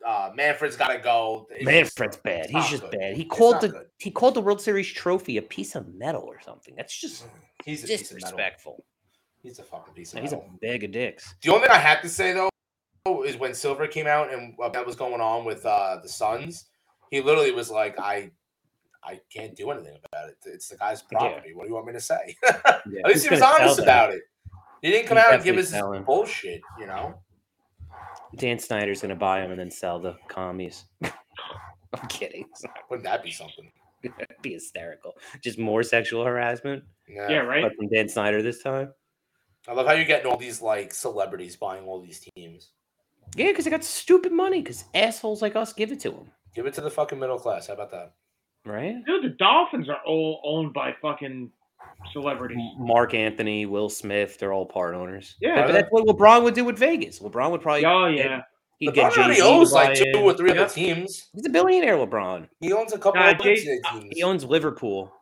Uh, 0.07 0.31
Manfred's 0.35 0.77
got 0.77 0.89
to 0.89 0.99
go. 0.99 1.49
It's 1.51 1.65
Manfred's 1.65 2.17
just- 2.17 2.23
bad. 2.23 2.47
He's 2.51 2.69
just 2.69 2.83
good. 2.83 2.93
bad. 2.99 3.17
He 3.17 3.25
called 3.25 3.61
the 3.61 3.69
good. 3.71 3.87
he 3.99 4.11
called 4.11 4.35
the 4.35 4.41
World 4.41 4.61
Series 4.61 4.87
trophy 4.87 5.37
a 5.39 5.43
piece 5.43 5.75
of 5.75 5.93
metal 5.95 6.23
or 6.23 6.41
something. 6.41 6.75
That's 6.77 6.99
just 6.99 7.27
He's 7.65 7.83
a 7.83 7.89
piece 7.89 8.03
of 8.11 8.17
metal. 8.17 8.29
disrespectful. 8.29 8.85
He's 9.43 9.59
a 9.59 9.65
fucking 9.65 9.95
piece 9.95 10.15
of 10.15 10.21
He's 10.21 10.33
a 10.33 10.41
bag 10.61 10.85
of 10.85 10.93
dicks. 10.93 11.35
The 11.43 11.51
only 11.53 11.63
thing 11.67 11.71
I 11.73 11.79
have 11.79 12.01
to 12.03 12.09
say 12.09 12.33
though 12.33 13.25
is 13.25 13.37
when 13.37 13.55
Silver 13.55 13.87
came 13.89 14.07
out 14.07 14.33
and 14.33 14.55
that 14.73 14.87
was 14.87 14.95
going 14.95 15.21
on 15.21 15.45
with 15.45 15.65
uh, 15.67 15.99
the 16.03 16.09
Suns, 16.09 16.67
he 17.11 17.21
literally 17.21 17.51
was 17.53 17.71
like, 17.71 17.99
"I, 17.99 18.31
I 19.09 19.21
can't 19.33 19.57
do 19.57 19.71
anything 19.71 19.97
about 20.13 20.29
it. 20.29 20.37
It's 20.45 20.69
the 20.69 20.77
guy's 20.77 21.03
Yeah. 21.11 21.19
property. 21.19 21.55
What 21.55 21.63
do 21.65 21.69
you 21.71 21.75
want 21.75 21.87
me 21.87 21.93
to 21.95 22.01
say?" 22.01 22.37
Yeah, 22.45 23.01
At 23.05 23.07
least 23.07 23.15
he's 23.15 23.25
he 23.25 23.31
was 23.31 23.43
honest 23.43 23.79
about 23.79 24.13
it. 24.13 24.23
He 24.83 24.91
didn't 24.91 25.09
come 25.09 25.17
He's 25.17 25.27
out 25.27 25.35
and 25.35 25.43
give 25.45 25.57
us 25.59 25.71
selling. 25.71 26.05
bullshit. 26.05 26.61
You 26.79 26.87
know, 26.87 27.21
Dan 28.37 28.59
Snyder's 28.59 29.01
gonna 29.01 29.17
buy 29.17 29.41
him 29.43 29.51
and 29.51 29.59
then 29.61 29.71
sell 29.71 29.99
the 29.99 30.17
commies. 30.29 30.85
I'm 31.03 32.07
kidding. 32.09 32.45
Wouldn't 32.91 33.05
that 33.05 33.23
be 33.23 33.31
something? 33.31 33.73
gonna 34.03 34.27
be 34.43 34.53
hysterical. 34.53 35.17
Just 35.43 35.59
more 35.59 35.83
sexual 35.83 36.25
harassment, 36.25 36.85
Yeah. 37.09 37.29
Yeah, 37.29 37.39
right. 37.39 37.63
but 37.65 37.75
from 37.77 37.89
Dan 37.89 38.09
Snyder 38.09 38.43
this 38.43 38.63
time. 38.63 38.93
I 39.67 39.73
love 39.73 39.87
how 39.87 39.93
you're 39.95 40.05
getting 40.05 40.31
all 40.31 40.37
these 40.37 40.63
like 40.63 40.95
celebrities 40.95 41.57
buying 41.57 41.85
all 41.85 42.01
these 42.01 42.27
teams. 42.37 42.71
Yeah, 43.37 43.49
because 43.49 43.65
they 43.65 43.71
got 43.71 43.85
stupid 43.85 44.33
money. 44.33 44.63
Because 44.63 44.85
assholes 44.95 45.43
like 45.43 45.57
us 45.57 45.73
give 45.73 45.91
it 45.93 46.01
to 46.01 46.11
them, 46.11 46.31
Give 46.55 46.65
it 46.67 46.75
to 46.75 46.81
the 46.81 46.91
fucking 46.91 47.19
middle 47.19 47.39
class. 47.39 47.67
How 47.67 47.75
about 47.75 47.91
that? 47.91 48.15
Right? 48.69 49.05
Dude, 49.07 49.25
the 49.25 49.31
Dolphins 49.39 49.89
are 49.89 50.01
all 50.07 50.41
owned 50.45 50.73
by 50.73 50.95
fucking 51.01 51.51
celebrities. 52.13 52.59
Marc 52.79 53.15
Anthony, 53.15 53.67
Will 53.67 53.89
Smith, 53.89 54.39
they're 54.39 54.53
all 54.53 54.67
part 54.67 54.95
owners. 54.95 55.37
Yeah. 55.41 55.67
but 55.67 55.73
that's 55.73 55.89
what 55.91 56.05
LeBron 56.07 56.43
would 56.45 56.55
do 56.55 56.65
with 56.65 56.79
Vegas. 56.79 57.19
LeBron 57.21 57.51
would 57.51 57.61
probably. 57.63 57.85
Oh 57.85 58.07
yeah. 58.07 58.43
He'd 58.79 58.91
LeBron 58.91 58.95
get 58.95 59.19
already 59.19 59.35
Jay-Z 59.37 59.43
owns 59.49 59.73
like 59.73 59.95
two 59.97 60.19
or 60.19 60.35
three 60.35 60.51
Yep. 60.51 60.59
other 60.59 60.73
teams. 60.75 61.29
He's 61.33 61.47
a 61.47 61.51
billionaire, 61.51 61.97
LeBron. 61.97 62.49
He 62.61 62.73
owns 62.73 62.93
a 62.93 62.99
couple 62.99 63.21
Nah, 63.21 63.31
of 63.33 63.41
Jay- 63.41 63.57
Jay- 63.57 63.81
uh, 63.85 64.01
teams. 64.01 64.13
He 64.15 64.23
owns 64.23 64.45
Liverpool. 64.45 65.13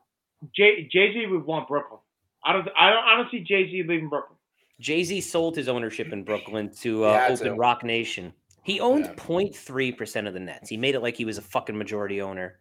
Jay 0.54 0.86
Jay 0.92 1.12
Z 1.14 1.26
would 1.30 1.44
want 1.46 1.68
Brooklyn. 1.68 2.00
I 2.44 2.52
don't. 2.52 2.68
I 2.78 2.90
don't. 2.90 3.04
I 3.04 3.16
don't 3.16 3.30
see 3.30 3.40
Jay 3.40 3.70
Z 3.70 3.84
leaving 3.88 4.08
Brooklyn. 4.10 4.36
Jay 4.78 5.02
Z 5.02 5.22
sold 5.22 5.56
his 5.56 5.68
ownership 5.68 6.12
in 6.12 6.22
Brooklyn 6.22 6.70
to 6.80 7.04
uh, 7.04 7.28
Open 7.30 7.46
to. 7.46 7.54
Roc 7.54 7.82
Nation. 7.82 8.32
He 8.62 8.78
owned 8.80 9.04
Yeah. 9.06 9.14
0.3 9.14 9.96
percent 9.96 10.26
of 10.26 10.34
the 10.34 10.40
Nets. 10.40 10.68
He 10.68 10.76
made 10.76 10.94
it 10.94 11.00
like 11.00 11.16
he 11.16 11.24
was 11.24 11.38
a 11.38 11.42
fucking 11.42 11.76
majority 11.78 12.20
owner. 12.20 12.58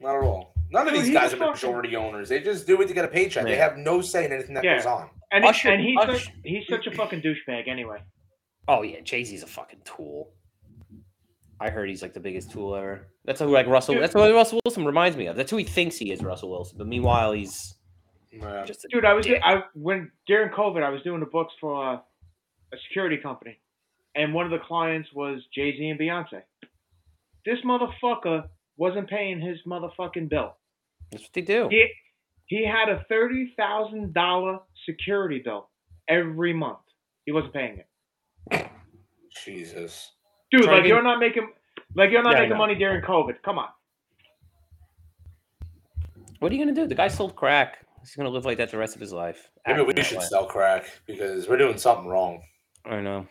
Not 0.00 0.16
at 0.16 0.22
all. 0.22 0.54
None 0.70 0.86
of 0.86 0.94
Dude, 0.94 1.04
these 1.04 1.12
guys 1.12 1.32
are 1.32 1.36
fucking- 1.36 1.52
majority 1.52 1.96
owners. 1.96 2.28
They 2.28 2.40
just 2.40 2.66
do 2.66 2.80
it 2.82 2.86
to 2.88 2.94
get 2.94 3.04
a 3.04 3.08
paycheck. 3.08 3.44
They 3.44 3.56
have 3.56 3.76
no 3.78 4.00
say 4.00 4.24
in 4.26 4.32
anything 4.32 4.54
that 4.54 4.64
Yeah. 4.64 4.76
goes 4.76 4.86
on. 4.86 5.10
And, 5.32 5.44
Usher- 5.44 5.70
and 5.70 5.82
he's 5.82 5.98
Usher- 5.98 6.18
such, 6.18 6.32
he's 6.44 6.66
such 6.68 6.86
a 6.86 6.90
fucking 6.92 7.22
douchebag 7.22 7.68
anyway. 7.68 7.98
Oh 8.68 8.82
yeah, 8.82 9.00
Jay 9.00 9.24
Z's 9.24 9.42
a 9.42 9.46
fucking 9.46 9.80
tool. 9.84 10.32
I 11.60 11.70
heard 11.70 11.88
he's 11.88 12.02
like 12.02 12.12
the 12.14 12.20
biggest 12.20 12.50
tool 12.52 12.74
ever. 12.76 13.08
That's 13.24 13.40
who 13.40 13.46
like 13.46 13.66
Russell. 13.66 13.94
Dude. 13.94 14.02
That's 14.04 14.14
what 14.14 14.32
Russell 14.32 14.60
Wilson 14.64 14.84
reminds 14.84 15.16
me 15.16 15.26
of. 15.26 15.36
That's 15.36 15.50
who 15.50 15.56
he 15.56 15.64
thinks 15.64 15.96
he 15.96 16.12
is, 16.12 16.22
Russell 16.22 16.50
Wilson. 16.50 16.78
But 16.78 16.86
meanwhile, 16.86 17.32
he's 17.32 17.76
Yeah. 18.30 18.64
just 18.64 18.84
a 18.84 18.88
Dude, 18.88 19.04
I 19.04 19.14
was 19.14 19.26
dick. 19.26 19.40
I 19.42 19.64
when 19.74 20.12
during 20.26 20.50
COVID, 20.50 20.82
I 20.84 20.90
was 20.90 21.02
doing 21.02 21.20
the 21.20 21.26
books 21.26 21.52
for 21.60 21.82
uh, 21.84 21.96
a 22.72 22.76
security 22.86 23.16
company, 23.16 23.58
and 24.14 24.32
one 24.34 24.44
of 24.44 24.52
the 24.52 24.64
clients 24.66 25.12
was 25.14 25.44
Jay 25.54 25.76
Z 25.76 25.88
and 25.88 25.98
Beyonce. 25.98 26.42
This 27.44 27.58
motherfucker 27.64 28.48
wasn't 28.78 29.10
paying 29.10 29.40
his 29.40 29.58
motherfucking 29.66 30.30
bill. 30.30 30.56
That's 31.10 31.24
what 31.24 31.32
they 31.34 31.42
do. 31.42 31.68
He 31.70 31.86
he 32.46 32.64
had 32.66 32.88
a 32.88 33.04
thirty 33.10 33.52
thousand 33.58 34.14
dollar 34.14 34.60
security 34.86 35.42
bill 35.44 35.68
every 36.08 36.54
month. 36.54 36.78
He 37.26 37.32
wasn't 37.32 37.52
paying 37.52 37.78
it. 38.50 38.70
Jesus. 39.44 40.12
Dude, 40.50 40.62
Try 40.62 40.74
like 40.74 40.82
get- 40.84 40.88
you're 40.88 41.02
not 41.02 41.18
making 41.20 41.48
like 41.94 42.10
you're 42.10 42.22
not 42.22 42.34
Yeah, 42.36 42.42
making 42.44 42.56
money 42.56 42.74
during 42.74 43.02
COVID. 43.02 43.42
Come 43.44 43.58
on. 43.58 43.68
What 46.38 46.52
are 46.52 46.54
you 46.54 46.64
gonna 46.64 46.74
do? 46.74 46.86
The 46.86 46.94
guy 46.94 47.08
sold 47.08 47.34
crack. 47.36 47.84
He's 48.00 48.14
gonna 48.14 48.28
live 48.30 48.44
like 48.44 48.58
that 48.58 48.70
the 48.70 48.78
rest 48.78 48.94
of 48.94 49.00
his 49.00 49.12
life. 49.12 49.50
Maybe 49.66 49.82
we 49.82 50.02
should 50.02 50.18
way. 50.18 50.24
sell 50.24 50.46
crack 50.46 50.86
because 51.06 51.48
we're 51.48 51.58
doing 51.58 51.76
something 51.78 52.06
wrong. 52.06 52.42
I 52.86 53.00
know. 53.00 53.26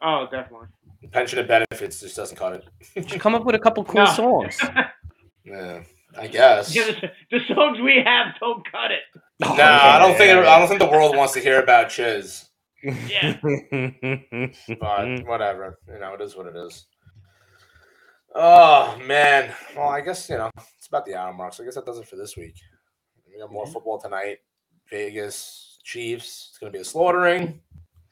Oh, 0.00 0.26
definitely. 0.30 0.68
Pension 1.10 1.38
and 1.38 1.48
benefits 1.48 2.00
just 2.00 2.16
doesn't 2.16 2.36
cut 2.36 2.54
it. 2.54 3.06
Just 3.06 3.20
come 3.20 3.34
up 3.34 3.44
with 3.44 3.54
a 3.54 3.58
couple 3.58 3.84
cool 3.84 4.04
No. 4.04 4.12
songs. 4.12 4.60
Yeah, 5.44 5.82
I 6.18 6.26
guess. 6.26 6.74
Yeah, 6.74 6.88
the, 6.88 7.10
the 7.30 7.38
songs 7.54 7.80
we 7.80 8.02
have 8.04 8.34
don't 8.38 8.62
cut 8.70 8.90
it. 8.90 9.00
No, 9.40 9.48
I 9.50 9.98
don't 9.98 10.14
think 10.16 10.30
I 10.30 10.58
don't 10.58 10.68
think 10.68 10.80
the 10.80 10.86
world 10.86 11.16
wants 11.16 11.32
to 11.34 11.40
hear 11.40 11.62
about 11.62 11.88
Chiz. 11.88 12.44
Yeah. 12.82 13.38
But 14.78 15.26
whatever, 15.26 15.78
you 15.88 15.98
know, 15.98 16.14
it 16.14 16.20
is 16.20 16.36
what 16.36 16.46
it 16.46 16.56
is. 16.56 16.86
Oh 18.34 18.98
man, 19.06 19.54
well, 19.74 19.88
I 19.88 20.00
guess 20.02 20.28
you 20.28 20.36
know 20.36 20.50
it's 20.76 20.88
about 20.88 21.06
the 21.06 21.14
hour 21.14 21.32
mark, 21.32 21.54
so 21.54 21.62
I 21.62 21.66
guess 21.66 21.76
that 21.76 21.86
does 21.86 21.98
it 21.98 22.06
for 22.06 22.16
this 22.16 22.36
week. 22.36 22.54
We 23.26 23.40
got 23.40 23.50
more 23.50 23.64
mm-hmm. 23.64 23.72
football 23.72 23.98
tonight. 23.98 24.38
Vegas 24.90 25.78
Chiefs. 25.82 26.48
It's 26.50 26.58
gonna 26.58 26.72
be 26.72 26.80
a 26.80 26.84
slaughtering. 26.84 27.60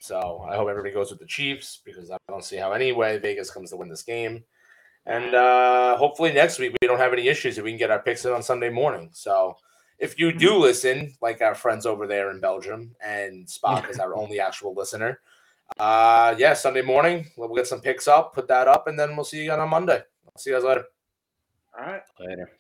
So 0.07 0.47
I 0.49 0.55
hope 0.55 0.69
everybody 0.69 0.95
goes 0.95 1.11
with 1.11 1.19
the 1.19 1.27
Chiefs 1.27 1.81
because 1.85 2.13
I 2.13 2.17
don't 2.29 2.45
see 2.45 2.57
how 2.57 2.73
any 2.73 2.93
way 2.93 3.19
Vegas 3.19 3.51
comes 3.51 3.71
to 3.71 3.77
win 3.77 3.89
this 3.89 4.05
game. 4.05 4.45
And 5.05 5.35
uh, 5.35 5.97
hopefully 5.97 6.33
next 6.33 6.61
week 6.61 6.77
we 6.81 6.87
don't 6.87 6.99
have 6.99 7.13
any 7.13 7.27
issues 7.27 7.59
and 7.59 7.65
we 7.65 7.73
can 7.73 7.79
get 7.79 7.91
our 7.91 7.99
picks 7.99 8.25
in 8.25 8.33
on 8.33 8.43
Sunday 8.43 8.69
morning. 8.71 9.11
So 9.13 9.57
if 9.99 10.19
you 10.19 10.33
do 10.33 10.57
listen, 10.59 11.15
like 11.21 11.43
our 11.43 11.57
friends 11.57 11.87
over 11.87 12.07
there 12.07 12.31
in 12.31 12.41
Belgium, 12.41 12.95
and 13.05 13.47
Spock 13.47 13.91
is 13.91 13.99
our 13.99 14.15
only 14.21 14.39
actual 14.39 14.75
listener, 14.75 15.21
uh, 15.79 16.37
yeah, 16.39 16.55
Sunday 16.55 16.83
morning 16.83 17.27
we'll 17.37 17.53
get 17.55 17.67
some 17.67 17.81
picks 17.81 18.07
up, 18.07 18.33
put 18.33 18.47
that 18.47 18.69
up, 18.69 18.87
and 18.87 18.97
then 18.97 19.17
we'll 19.17 19.25
see 19.25 19.39
you 19.39 19.45
again 19.45 19.61
on 19.61 19.71
Monday. 19.71 20.03
See 20.37 20.51
you 20.51 20.57
guys 20.57 20.65
later. 20.65 20.85
All 21.77 21.85
right. 21.85 22.03
Later. 22.21 22.51